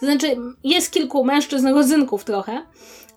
To 0.00 0.06
znaczy, 0.06 0.36
jest 0.64 0.92
kilku 0.92 1.24
mężczyzn 1.24 1.68
rodzynków 1.68 2.24
trochę, 2.24 2.62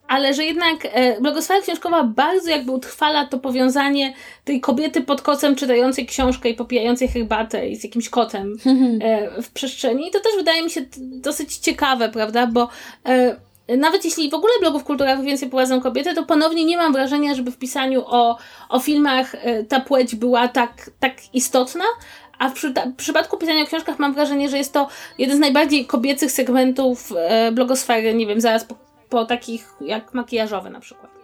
ale 0.08 0.34
że 0.34 0.46
jednak 0.46 0.78
e, 0.84 1.22
blogosfera 1.22 1.62
książkowa 1.62 2.04
bardzo 2.04 2.50
jakby 2.50 2.72
utrwala 2.72 3.26
to 3.28 3.40
powiązanie 3.40 4.14
tej 4.44 4.62
kobiety 4.62 5.02
pod 5.02 5.22
kocem 5.22 5.56
czytającej 5.56 6.06
książkę 6.06 6.50
i 6.50 6.54
popijającej 6.54 7.08
herbatę 7.08 7.70
i 7.70 7.76
z 7.76 7.84
jakimś 7.84 8.10
kotem 8.10 8.58
e, 9.02 9.42
w 9.42 9.52
przestrzeni. 9.52 10.08
I 10.08 10.12
to 10.12 10.20
też 10.20 10.36
wydaje 10.38 10.64
mi 10.64 10.70
się 10.70 10.82
dosyć 11.00 11.58
ciekawe, 11.58 12.10
prawda, 12.10 12.48
bo 12.48 12.70
e, 13.06 13.36
nawet 13.68 14.06
jeśli 14.06 14.30
w 14.30 14.34
ogóle 14.34 14.54
blogów 14.60 14.84
kulturowych 14.84 15.26
więcej 15.26 15.50
prowadzą 15.50 15.82
kobiety, 15.82 16.16
to 16.16 16.24
ponownie 16.24 16.66
nie 16.66 16.78
mam 16.78 16.94
wrażenia, 16.94 17.36
żeby 17.36 17.52
w 17.52 17.58
pisaniu 17.58 18.04
o, 18.06 18.38
o 18.70 18.80
filmach 18.80 19.36
e, 19.36 19.64
ta 19.64 19.80
płeć 19.80 20.16
była 20.16 20.48
tak, 20.48 20.90
tak 21.00 21.14
istotna, 21.34 21.86
a 22.40 22.50
w, 22.50 22.54
przy, 22.54 22.70
w 22.70 22.96
przypadku 22.96 23.38
pisania 23.38 23.64
o 23.64 23.66
książkach 23.66 24.00
mam 24.00 24.14
wrażenie, 24.14 24.50
że 24.50 24.58
jest 24.58 24.74
to 24.74 24.88
jeden 25.18 25.38
z 25.38 25.40
najbardziej 25.40 25.86
kobiecych 25.86 26.32
segmentów 26.32 27.14
e, 27.18 27.52
blogosfery, 27.52 28.14
nie 28.14 28.28
wiem, 28.28 28.42
zaraz 28.42 28.66
po, 28.66 28.76
po 29.10 29.26
takich 29.26 29.74
jak 29.82 30.14
makijażowe 30.14 30.70
na 30.70 30.80
przykład. 30.80 31.15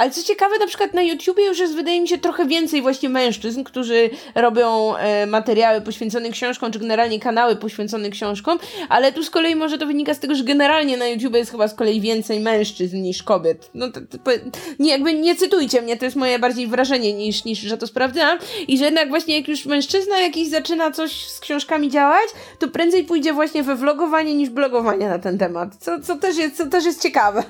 Ale 0.00 0.10
co 0.10 0.22
ciekawe, 0.22 0.58
na 0.58 0.66
przykład 0.66 0.94
na 0.94 1.02
YouTubie 1.02 1.46
już 1.46 1.58
jest, 1.58 1.74
wydaje 1.74 2.00
mi 2.00 2.08
się, 2.08 2.18
trochę 2.18 2.46
więcej 2.46 2.82
właśnie 2.82 3.08
mężczyzn, 3.08 3.64
którzy 3.64 4.10
robią 4.34 4.96
e, 4.96 5.26
materiały 5.26 5.80
poświęcone 5.80 6.30
książkom, 6.30 6.72
czy 6.72 6.78
generalnie 6.78 7.20
kanały 7.20 7.56
poświęcone 7.56 8.10
książkom, 8.10 8.58
ale 8.88 9.12
tu 9.12 9.22
z 9.22 9.30
kolei 9.30 9.54
może 9.54 9.78
to 9.78 9.86
wynika 9.86 10.14
z 10.14 10.20
tego, 10.20 10.34
że 10.34 10.44
generalnie 10.44 10.96
na 10.96 11.06
YouTube 11.06 11.34
jest 11.34 11.50
chyba 11.50 11.68
z 11.68 11.74
kolei 11.74 12.00
więcej 12.00 12.40
mężczyzn 12.40 12.96
niż 12.96 13.22
kobiet. 13.22 13.70
No 13.74 13.88
to, 13.92 14.00
to, 14.00 14.30
nie, 14.78 14.90
jakby 14.90 15.14
nie 15.14 15.36
cytujcie 15.36 15.82
mnie, 15.82 15.96
to 15.96 16.04
jest 16.04 16.16
moje 16.16 16.38
bardziej 16.38 16.66
wrażenie 16.66 17.12
niż, 17.12 17.44
niż 17.44 17.58
że 17.58 17.78
to 17.78 17.86
sprawdzam. 17.86 18.38
I 18.68 18.78
że 18.78 18.84
jednak 18.84 19.08
właśnie 19.08 19.36
jak 19.36 19.48
już 19.48 19.66
mężczyzna 19.66 20.20
jakiś 20.20 20.48
zaczyna 20.48 20.90
coś 20.90 21.28
z 21.28 21.40
książkami 21.40 21.90
działać, 21.90 22.28
to 22.58 22.68
prędzej 22.68 23.04
pójdzie 23.04 23.32
właśnie 23.32 23.62
we 23.62 23.76
vlogowanie 23.76 24.34
niż 24.34 24.50
blogowanie 24.50 25.08
na 25.08 25.18
ten 25.18 25.38
temat. 25.38 25.76
Co, 25.80 26.00
co, 26.00 26.16
też, 26.16 26.36
jest, 26.36 26.56
co 26.56 26.66
też 26.66 26.84
jest 26.84 27.02
ciekawe. 27.02 27.44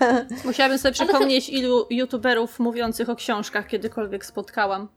Musiałabym 0.44 0.78
sobie 0.78 0.92
przypomnieć, 0.92 1.48
ilu 1.48 1.86
youtuberów 1.90 2.39
mówiących 2.58 3.10
o 3.10 3.16
książkach 3.16 3.66
kiedykolwiek 3.66 4.26
spotkałam. 4.26 4.88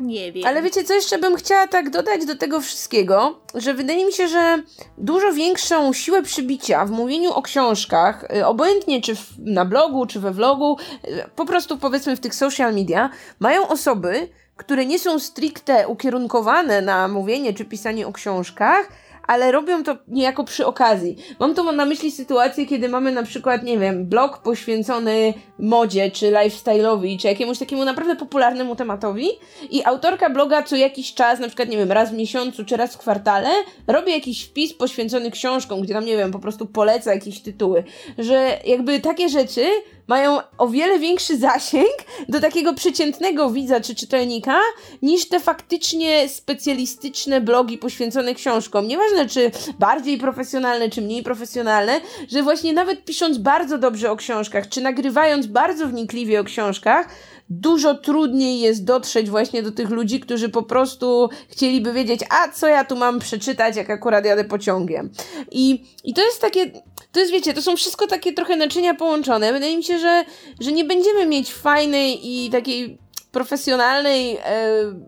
Nie 0.00 0.32
wiem. 0.32 0.46
Ale 0.46 0.62
wiecie, 0.62 0.84
co 0.84 0.94
jeszcze 0.94 1.18
bym 1.18 1.36
chciała 1.36 1.66
tak 1.66 1.90
dodać 1.90 2.26
do 2.26 2.36
tego 2.36 2.60
wszystkiego, 2.60 3.40
że 3.54 3.74
wydaje 3.74 4.06
mi 4.06 4.12
się, 4.12 4.28
że 4.28 4.62
dużo 4.98 5.32
większą 5.32 5.92
siłę 5.92 6.22
przybicia 6.22 6.86
w 6.86 6.90
mówieniu 6.90 7.30
o 7.30 7.42
książkach, 7.42 8.24
y, 8.36 8.46
obojętnie 8.46 9.00
czy 9.00 9.16
w, 9.16 9.38
na 9.38 9.64
blogu, 9.64 10.06
czy 10.06 10.20
we 10.20 10.30
vlogu, 10.32 10.76
y, 11.04 11.24
po 11.36 11.44
prostu 11.44 11.78
powiedzmy 11.78 12.16
w 12.16 12.20
tych 12.20 12.34
social 12.34 12.74
media, 12.74 13.10
mają 13.40 13.68
osoby, 13.68 14.28
które 14.56 14.86
nie 14.86 14.98
są 14.98 15.18
stricte 15.18 15.88
ukierunkowane 15.88 16.82
na 16.82 17.08
mówienie 17.08 17.54
czy 17.54 17.64
pisanie 17.64 18.06
o 18.06 18.12
książkach, 18.12 18.88
ale 19.26 19.52
robią 19.52 19.82
to 19.84 19.96
niejako 20.08 20.44
przy 20.44 20.66
okazji. 20.66 21.16
Mam 21.40 21.54
tu 21.54 21.72
na 21.72 21.84
myśli 21.84 22.10
sytuację, 22.10 22.66
kiedy 22.66 22.88
mamy 22.88 23.12
na 23.12 23.22
przykład, 23.22 23.62
nie 23.62 23.78
wiem, 23.78 24.06
blog 24.06 24.38
poświęcony 24.38 25.34
modzie, 25.58 26.10
czy 26.10 26.32
lifestyle'owi, 26.32 27.18
czy 27.18 27.28
jakiemuś 27.28 27.58
takiemu 27.58 27.84
naprawdę 27.84 28.16
popularnemu 28.16 28.76
tematowi 28.76 29.28
i 29.70 29.84
autorka 29.84 30.30
bloga 30.30 30.62
co 30.62 30.76
jakiś 30.76 31.14
czas, 31.14 31.40
na 31.40 31.46
przykład, 31.46 31.68
nie 31.68 31.76
wiem, 31.76 31.92
raz 31.92 32.10
w 32.10 32.16
miesiącu, 32.16 32.64
czy 32.64 32.76
raz 32.76 32.94
w 32.94 32.98
kwartale, 32.98 33.48
robi 33.86 34.12
jakiś 34.12 34.44
wpis 34.44 34.74
poświęcony 34.74 35.30
książkom, 35.30 35.80
gdzie 35.80 35.94
tam, 35.94 36.04
nie 36.04 36.16
wiem, 36.16 36.32
po 36.32 36.38
prostu 36.38 36.66
poleca 36.66 37.14
jakieś 37.14 37.40
tytuły. 37.40 37.84
Że 38.18 38.58
jakby 38.66 39.00
takie 39.00 39.28
rzeczy 39.28 39.66
mają 40.06 40.38
o 40.58 40.68
wiele 40.68 40.98
większy 40.98 41.38
zasięg 41.38 41.94
do 42.28 42.40
takiego 42.40 42.74
przeciętnego 42.74 43.50
widza 43.50 43.80
czy 43.80 43.94
czytelnika 43.94 44.60
niż 45.02 45.28
te 45.28 45.40
faktycznie 45.40 46.28
specjalistyczne 46.28 47.40
blogi 47.40 47.78
poświęcone 47.78 48.34
książkom. 48.34 48.88
Nieważne, 48.88 49.28
czy 49.28 49.50
bardziej 49.78 50.18
profesjonalne, 50.18 50.90
czy 50.90 51.02
mniej 51.02 51.22
profesjonalne, 51.22 52.00
że 52.28 52.42
właśnie 52.42 52.72
nawet 52.72 53.04
pisząc 53.04 53.38
bardzo 53.38 53.78
dobrze 53.78 54.10
o 54.10 54.16
książkach, 54.16 54.68
czy 54.68 54.80
nagrywając 54.80 55.46
bardzo 55.46 55.86
wnikliwie 55.86 56.40
o 56.40 56.44
książkach, 56.44 57.08
dużo 57.50 57.94
trudniej 57.94 58.60
jest 58.60 58.84
dotrzeć 58.84 59.30
właśnie 59.30 59.62
do 59.62 59.72
tych 59.72 59.90
ludzi, 59.90 60.20
którzy 60.20 60.48
po 60.48 60.62
prostu 60.62 61.28
chcieliby 61.48 61.92
wiedzieć, 61.92 62.20
a 62.30 62.52
co 62.52 62.66
ja 62.66 62.84
tu 62.84 62.96
mam 62.96 63.18
przeczytać, 63.18 63.76
jak 63.76 63.90
akurat 63.90 64.24
jadę 64.24 64.44
pociągiem. 64.44 65.10
I, 65.50 65.84
i 66.04 66.14
to 66.14 66.24
jest 66.24 66.40
takie, 66.40 66.70
to 67.12 67.20
jest 67.20 67.32
wiecie, 67.32 67.54
to 67.54 67.62
są 67.62 67.76
wszystko 67.76 68.06
takie 68.06 68.32
trochę 68.32 68.56
naczynia 68.56 68.94
połączone. 68.94 69.52
Wydaje 69.52 69.76
mi 69.76 69.84
się, 69.84 69.98
że, 69.98 70.24
że 70.60 70.72
nie 70.72 70.84
będziemy 70.84 71.26
mieć 71.26 71.52
fajnej 71.52 72.20
i 72.22 72.50
takiej 72.50 72.98
profesjonalnej 73.36 74.36
e, 74.36 74.38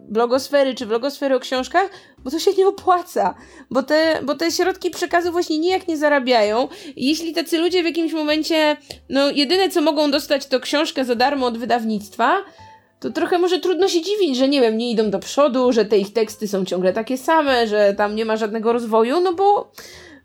blogosfery 0.09 0.75
czy 0.75 0.87
blogosfery 0.87 1.35
o 1.35 1.41
książkach, 1.41 1.91
bo 2.25 2.31
to 2.31 2.39
się 2.39 2.51
nie 2.59 2.67
opłaca, 2.67 3.35
bo 3.71 3.83
te, 3.83 4.21
bo 4.23 4.35
te 4.35 4.51
środki 4.51 4.91
przekazu 4.91 5.33
właśnie 5.33 5.59
nijak 5.59 5.89
nie 5.89 5.97
zarabiają. 5.97 6.69
Jeśli 6.97 7.35
tacy 7.35 7.59
ludzie 7.59 7.83
w 7.83 7.87
jakimś 7.87 8.13
momencie, 8.13 8.77
no 9.09 9.31
jedyne 9.31 9.69
co 9.69 9.81
mogą 9.81 10.11
dostać 10.11 10.47
to 10.47 10.61
książkę 10.61 11.05
za 11.05 11.15
darmo 11.15 11.47
od 11.47 11.59
wydawnictwa, 11.59 12.37
to 13.01 13.11
trochę 13.11 13.39
może 13.39 13.59
trudno 13.59 13.89
się 13.89 14.03
dziwić, 14.03 14.37
że 14.37 14.49
nie 14.49 14.61
wiem, 14.61 14.79
nie 14.79 14.91
idą 14.91 15.11
do 15.11 15.19
przodu, 15.19 15.73
że 15.73 15.85
te 15.85 15.99
ich 15.99 16.13
teksty 16.13 16.49
są 16.49 16.65
ciągle 16.65 16.93
takie 16.93 17.19
same, 17.19 17.67
że 17.67 17.95
tam 17.95 18.17
nie 18.17 18.25
ma 18.25 18.37
żadnego 18.37 18.73
rozwoju, 18.73 19.21
no 19.21 19.33
bo 19.33 19.73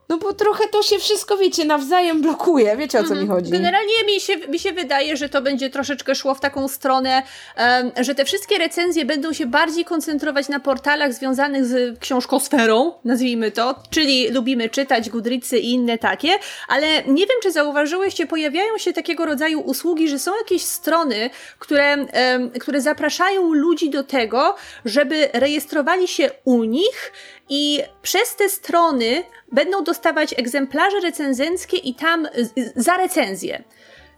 no 0.10 0.18
bo 0.18 0.34
trochę 0.34 0.68
to 0.68 0.84
się 0.84 1.00
wszystko, 1.00 1.38
wiecie, 1.38 1.66
nawzajem 1.66 2.22
blokuje. 2.22 2.78
Wiecie 2.78 3.00
o 3.00 3.04
co 3.04 3.16
mi 3.16 3.22
mhm. 3.22 3.30
chodzi? 3.30 3.52
Generalnie 3.52 3.94
mi 4.06 4.20
się, 4.20 4.38
mi 4.38 4.60
się 4.60 4.72
wydaje, 4.72 5.18
że 5.18 5.30
to 5.30 5.42
będzie 5.42 5.70
troszeczkę 5.70 6.16
szło 6.16 6.36
w 6.36 6.40
taką 6.40 6.68
stronę, 6.68 7.24
um, 7.58 7.92
że 8.06 8.16
te 8.16 8.26
wszystkie 8.26 8.58
recenzje 8.58 9.06
będą 9.06 9.34
się 9.34 9.46
bardziej 9.46 9.86
koncentrować 9.86 10.50
na 10.50 10.60
portalach 10.60 11.14
związanych 11.14 11.66
z 11.66 12.00
książkosferą, 12.00 12.94
nazwijmy 13.06 13.52
to, 13.52 13.76
czyli 13.90 14.30
lubimy 14.30 14.70
czytać, 14.70 15.10
Goodreadsy 15.10 15.60
i 15.60 15.72
inne 15.72 15.98
takie, 15.98 16.30
ale 16.68 16.88
nie 17.04 17.28
wiem, 17.28 17.38
czy 17.44 17.52
zauważyłyście, 17.52 18.28
pojawiają 18.28 18.78
się 18.78 18.94
takiego 18.94 19.26
rodzaju 19.26 19.60
usługi, 19.60 20.10
że 20.10 20.20
są 20.20 20.32
jakieś 20.38 20.62
strony, 20.62 21.30
które, 21.60 21.98
um, 21.98 22.50
które 22.50 22.82
zapraszają 22.82 23.54
ludzi 23.54 23.90
do 23.90 24.04
tego, 24.04 24.56
żeby 24.86 25.30
rejestrowali 25.34 26.08
się 26.08 26.32
u 26.46 26.64
nich 26.64 27.12
i 27.50 27.80
przez 28.02 28.36
te 28.36 28.50
strony 28.50 29.24
będą 29.52 29.84
dostawać 29.84 30.34
egzemplarze 30.40 31.00
recenzenckie 31.00 31.78
i 31.78 31.96
tam 31.96 32.28
za 32.76 32.98
recenzję. 32.98 33.64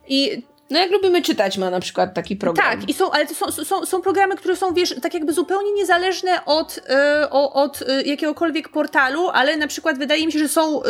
I 0.07 0.43
no 0.70 0.80
jak 0.80 0.91
lubimy 0.91 1.22
czytać 1.22 1.57
ma 1.57 1.70
na 1.70 1.80
przykład 1.80 2.13
taki 2.13 2.36
program. 2.36 2.80
Tak, 2.80 2.89
i 2.89 2.93
są, 2.93 3.11
ale 3.11 3.26
to 3.26 3.34
są, 3.34 3.66
są, 3.66 3.86
są 3.86 4.01
programy, 4.01 4.36
które 4.36 4.55
są, 4.55 4.74
wiesz, 4.74 4.95
tak 5.01 5.13
jakby 5.13 5.34
zupełnie 5.34 5.72
niezależne 5.72 6.45
od, 6.45 6.80
yy, 7.22 7.30
od 7.30 7.82
yy, 7.82 8.03
jakiegokolwiek 8.03 8.70
portalu, 8.70 9.30
ale 9.30 9.57
na 9.57 9.68
przykład 9.68 9.97
wydaje 9.97 10.26
mi 10.26 10.32
się, 10.32 10.39
że 10.39 10.49
są, 10.49 10.82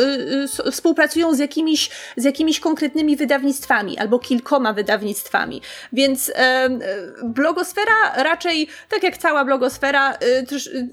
yy, 0.64 0.72
współpracują 0.72 1.34
z 1.34 1.38
jakimiś, 1.38 1.90
z 2.16 2.24
jakimiś 2.24 2.60
konkretnymi 2.60 3.16
wydawnictwami 3.16 3.98
albo 3.98 4.18
kilkoma 4.18 4.72
wydawnictwami. 4.72 5.62
Więc 5.92 6.32
blogosfera 7.24 8.12
raczej, 8.16 8.68
tak 8.88 9.02
jak 9.02 9.18
cała 9.18 9.44
blogosfera, 9.44 10.18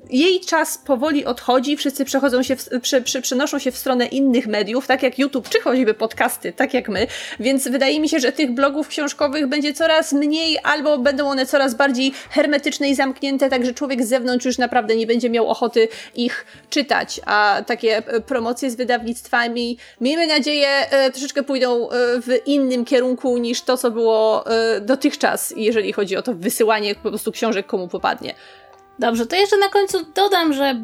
jej 0.10 0.40
czas 0.40 0.78
powoli 0.78 1.26
odchodzi, 1.26 1.78
wszyscy 1.78 2.06
przechodzą 2.06 2.44
się, 2.44 2.56
w, 2.56 2.70
prze, 2.82 3.02
prze, 3.02 3.22
przenoszą 3.22 3.60
się 3.60 3.72
w 3.72 3.78
stronę 3.78 4.06
innych 4.06 4.48
mediów, 4.48 4.88
tak 4.88 5.04
jak 5.04 5.20
YouTube, 5.20 5.50
czy 5.50 5.60
choćby 5.60 5.94
podcasty, 5.94 6.54
tak 6.54 6.74
jak 6.74 6.90
my, 6.90 7.08
więc 7.40 7.68
wydaje 7.68 8.00
mi 8.00 8.10
się, 8.10 8.20
że 8.20 8.32
tych 8.32 8.52
blogów 8.52 8.73
blogów 8.74 8.88
książkowych 8.88 9.48
będzie 9.48 9.74
coraz 9.74 10.14
mniej, 10.14 10.58
albo 10.64 10.98
będą 10.98 11.30
one 11.30 11.46
coraz 11.46 11.76
bardziej 11.76 12.14
hermetyczne 12.30 12.90
i 12.90 12.96
zamknięte, 12.96 13.50
tak 13.50 13.66
że 13.66 13.74
człowiek 13.74 14.04
z 14.04 14.08
zewnątrz 14.10 14.46
już 14.46 14.58
naprawdę 14.58 14.96
nie 14.96 15.08
będzie 15.08 15.30
miał 15.30 15.50
ochoty 15.50 15.88
ich 16.16 16.46
czytać. 16.70 17.22
A 17.26 17.62
takie 17.68 17.98
e, 17.98 18.22
promocje 18.22 18.72
z 18.72 18.76
wydawnictwami, 18.76 19.78
miejmy 20.02 20.28
nadzieję, 20.28 20.68
e, 20.90 21.12
troszeczkę 21.12 21.44
pójdą 21.44 21.90
e, 21.90 22.22
w 22.22 22.48
innym 22.48 22.86
kierunku 22.86 23.38
niż 23.38 23.62
to, 23.62 23.78
co 23.78 23.92
było 23.92 24.46
dotychczas, 24.82 25.54
jeżeli 25.58 25.94
chodzi 25.94 26.18
o 26.18 26.22
to 26.22 26.34
wysyłanie 26.34 26.96
po 26.96 27.10
prostu 27.10 27.32
książek 27.32 27.66
komu 27.66 27.88
popadnie. 27.88 28.36
Dobrze, 29.00 29.26
to 29.26 29.36
jeszcze 29.36 29.58
na 29.58 29.70
końcu 29.70 30.06
dodam, 30.16 30.54
że 30.54 30.76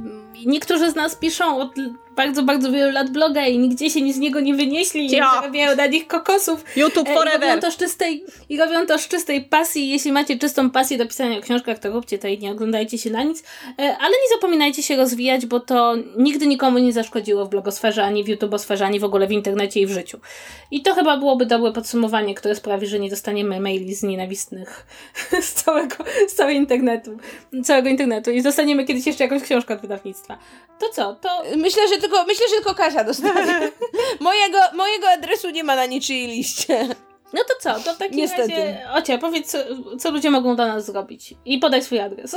niektórzy 0.46 0.92
z 0.92 0.96
nas 0.96 1.16
piszą 1.16 1.62
od 1.62 1.72
bardzo, 2.16 2.44
bardzo 2.44 2.72
wielu 2.72 2.92
lat 2.92 3.10
bloga 3.10 3.48
i 3.48 3.60
nigdzie 3.60 3.90
się 3.90 4.14
z 4.14 4.18
niego 4.18 4.40
nie 4.40 4.54
wynieśli 4.54 5.06
i 5.06 5.10
zarabiają 5.10 5.76
na 5.76 5.86
nich 5.86 6.08
kokosów. 6.08 6.64
YouTube 6.76 7.10
forever! 7.10 7.50
I 7.50 7.52
robią, 7.52 7.62
to 7.62 7.72
z 7.72 7.78
czystej, 7.78 8.24
I 8.50 8.58
robią 8.58 8.86
to 8.86 8.98
z 8.98 9.08
czystej 9.08 9.42
pasji. 9.42 9.90
Jeśli 9.90 10.12
macie 10.12 10.38
czystą 10.38 10.70
pasję 10.70 10.98
do 10.98 11.06
pisania 11.06 11.38
o 11.38 11.42
książkach, 11.42 11.80
to 11.80 11.92
róbcie 11.92 12.18
to 12.18 12.28
i 12.28 12.40
nie 12.40 12.52
oglądajcie 12.52 12.98
się 12.98 13.10
na 13.10 13.24
nic. 13.24 13.44
E, 13.80 13.98
ale 14.00 14.12
nie 14.12 14.36
zapominajcie 14.36 14.84
się 14.84 14.96
rozwijać, 14.96 15.46
bo 15.46 15.60
to 15.60 15.96
nigdy 16.18 16.48
nikomu 16.48 16.80
nie 16.80 16.94
zaszkodziło 16.94 17.46
w 17.46 17.50
blogosferze, 17.50 18.04
ani 18.04 18.24
w 18.24 18.28
YouTubosferze, 18.28 18.86
ani 18.86 19.00
w 19.00 19.04
ogóle 19.04 19.28
w 19.28 19.32
internecie 19.32 19.80
i 19.80 19.86
w 19.86 19.92
życiu. 19.92 20.20
I 20.72 20.82
to 20.82 20.94
chyba 20.94 21.18
byłoby 21.18 21.46
dobre 21.46 21.72
podsumowanie, 21.72 22.36
które 22.36 22.56
sprawi, 22.56 22.88
że 22.88 23.00
nie 23.00 23.10
dostaniemy 23.10 23.60
maili 23.60 23.96
z 23.96 24.04
nienawistnych 24.04 24.86
z 25.42 25.54
całego, 25.54 25.96
z 26.28 26.34
całego 26.34 26.60
internetu, 26.60 27.18
całego 27.64 27.90
internetu 27.90 28.32
i 28.32 28.42
dostaniemy 28.42 28.86
kiedyś 28.86 29.08
jeszcze 29.08 29.24
jakąś 29.24 29.44
książkę 29.44 29.74
od 29.74 29.82
wydawnictwa. 29.82 30.38
To 30.80 30.90
co? 30.94 31.16
To... 31.16 31.30
Myślę, 31.58 31.88
że 31.88 31.99
tylko, 32.00 32.26
myślę, 32.26 32.46
że 32.50 32.56
tylko 32.56 32.74
Kasia 32.76 33.04
dostanie. 33.04 33.72
mojego, 34.20 34.60
mojego 34.74 35.10
adresu 35.10 35.50
nie 35.50 35.64
ma 35.64 35.76
na 35.76 35.86
niczyjej 35.86 36.28
liście. 36.28 36.88
No 37.34 37.42
to 37.44 37.54
co? 37.62 37.80
To 37.80 37.94
w 37.94 37.98
takim 37.98 38.18
Niestety. 38.18 38.50
razie, 38.52 38.88
Ocia, 38.94 39.18
powiedz, 39.18 39.52
co, 39.52 39.58
co 40.00 40.12
ludzie 40.12 40.30
mogą 40.30 40.56
do 40.56 40.68
nas 40.68 40.86
zrobić. 40.86 41.34
I 41.46 41.58
podaj 41.60 41.84
swój 41.84 42.00
adres. 42.00 42.36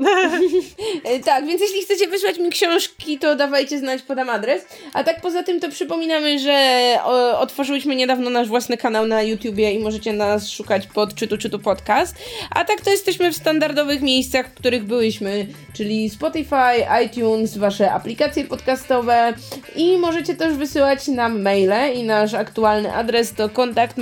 E, 1.04 1.20
Tak, 1.20 1.46
więc 1.46 1.60
jeśli 1.60 1.82
chcecie 1.82 2.08
wysłać 2.08 2.38
mi 2.38 2.50
książki, 2.50 3.18
to 3.18 3.36
dawajcie 3.36 3.78
znać, 3.78 4.02
podam 4.02 4.30
adres. 4.30 4.66
A 4.92 5.04
tak 5.04 5.20
poza 5.20 5.42
tym 5.42 5.60
to 5.60 5.68
przypominamy, 5.68 6.38
że 6.38 6.98
o, 7.04 7.40
otworzyłyśmy 7.40 7.96
niedawno 7.96 8.30
nasz 8.30 8.48
własny 8.48 8.76
kanał 8.76 9.06
na 9.06 9.22
YouTubie 9.22 9.72
i 9.72 9.78
możecie 9.78 10.12
nas 10.12 10.50
szukać 10.50 10.86
pod 10.86 11.14
Czytu 11.14 11.38
Czytu 11.38 11.58
Podcast. 11.58 12.16
A 12.50 12.64
tak 12.64 12.80
to 12.80 12.90
jesteśmy 12.90 13.32
w 13.32 13.36
standardowych 13.36 14.02
miejscach, 14.02 14.48
w 14.48 14.54
których 14.54 14.84
byłyśmy, 14.84 15.46
czyli 15.72 16.10
Spotify, 16.10 17.04
iTunes, 17.06 17.58
wasze 17.58 17.92
aplikacje 17.92 18.44
podcastowe 18.44 19.34
i 19.76 19.98
możecie 19.98 20.34
też 20.34 20.54
wysyłać 20.54 21.08
nam 21.08 21.42
maile 21.42 21.94
i 21.94 22.02
nasz 22.02 22.34
aktualny 22.34 22.94
adres 22.94 23.34
to 23.34 23.48
kontakt 23.48 23.96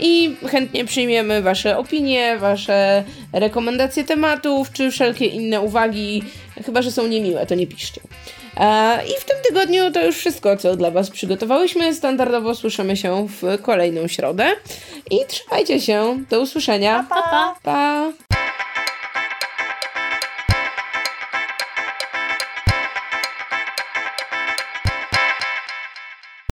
i 0.00 0.36
chętnie 0.50 0.84
przyjmiemy 0.84 1.42
wasze 1.42 1.78
opinie, 1.78 2.36
wasze 2.38 3.04
rekomendacje 3.32 4.04
tematów, 4.12 4.72
czy 4.72 4.90
wszelkie 4.90 5.26
inne 5.26 5.60
uwagi, 5.60 6.22
chyba 6.64 6.82
że 6.82 6.90
są 6.90 7.06
niemiłe, 7.06 7.46
to 7.46 7.54
nie 7.54 7.66
piszcie. 7.66 8.00
E, 8.56 8.98
I 9.06 9.20
w 9.20 9.24
tym 9.24 9.36
tygodniu 9.48 9.90
to 9.90 10.06
już 10.06 10.16
wszystko, 10.16 10.56
co 10.56 10.76
dla 10.76 10.90
Was 10.90 11.10
przygotowałyśmy. 11.10 11.94
Standardowo 11.94 12.54
słyszymy 12.54 12.96
się 12.96 13.26
w 13.28 13.62
kolejną 13.62 14.08
środę. 14.08 14.50
I 15.10 15.16
trzymajcie 15.28 15.80
się. 15.80 16.24
Do 16.30 16.40
usłyszenia. 16.40 17.06
Pa, 17.08 17.22
pa. 17.22 17.54
pa. 17.62 18.12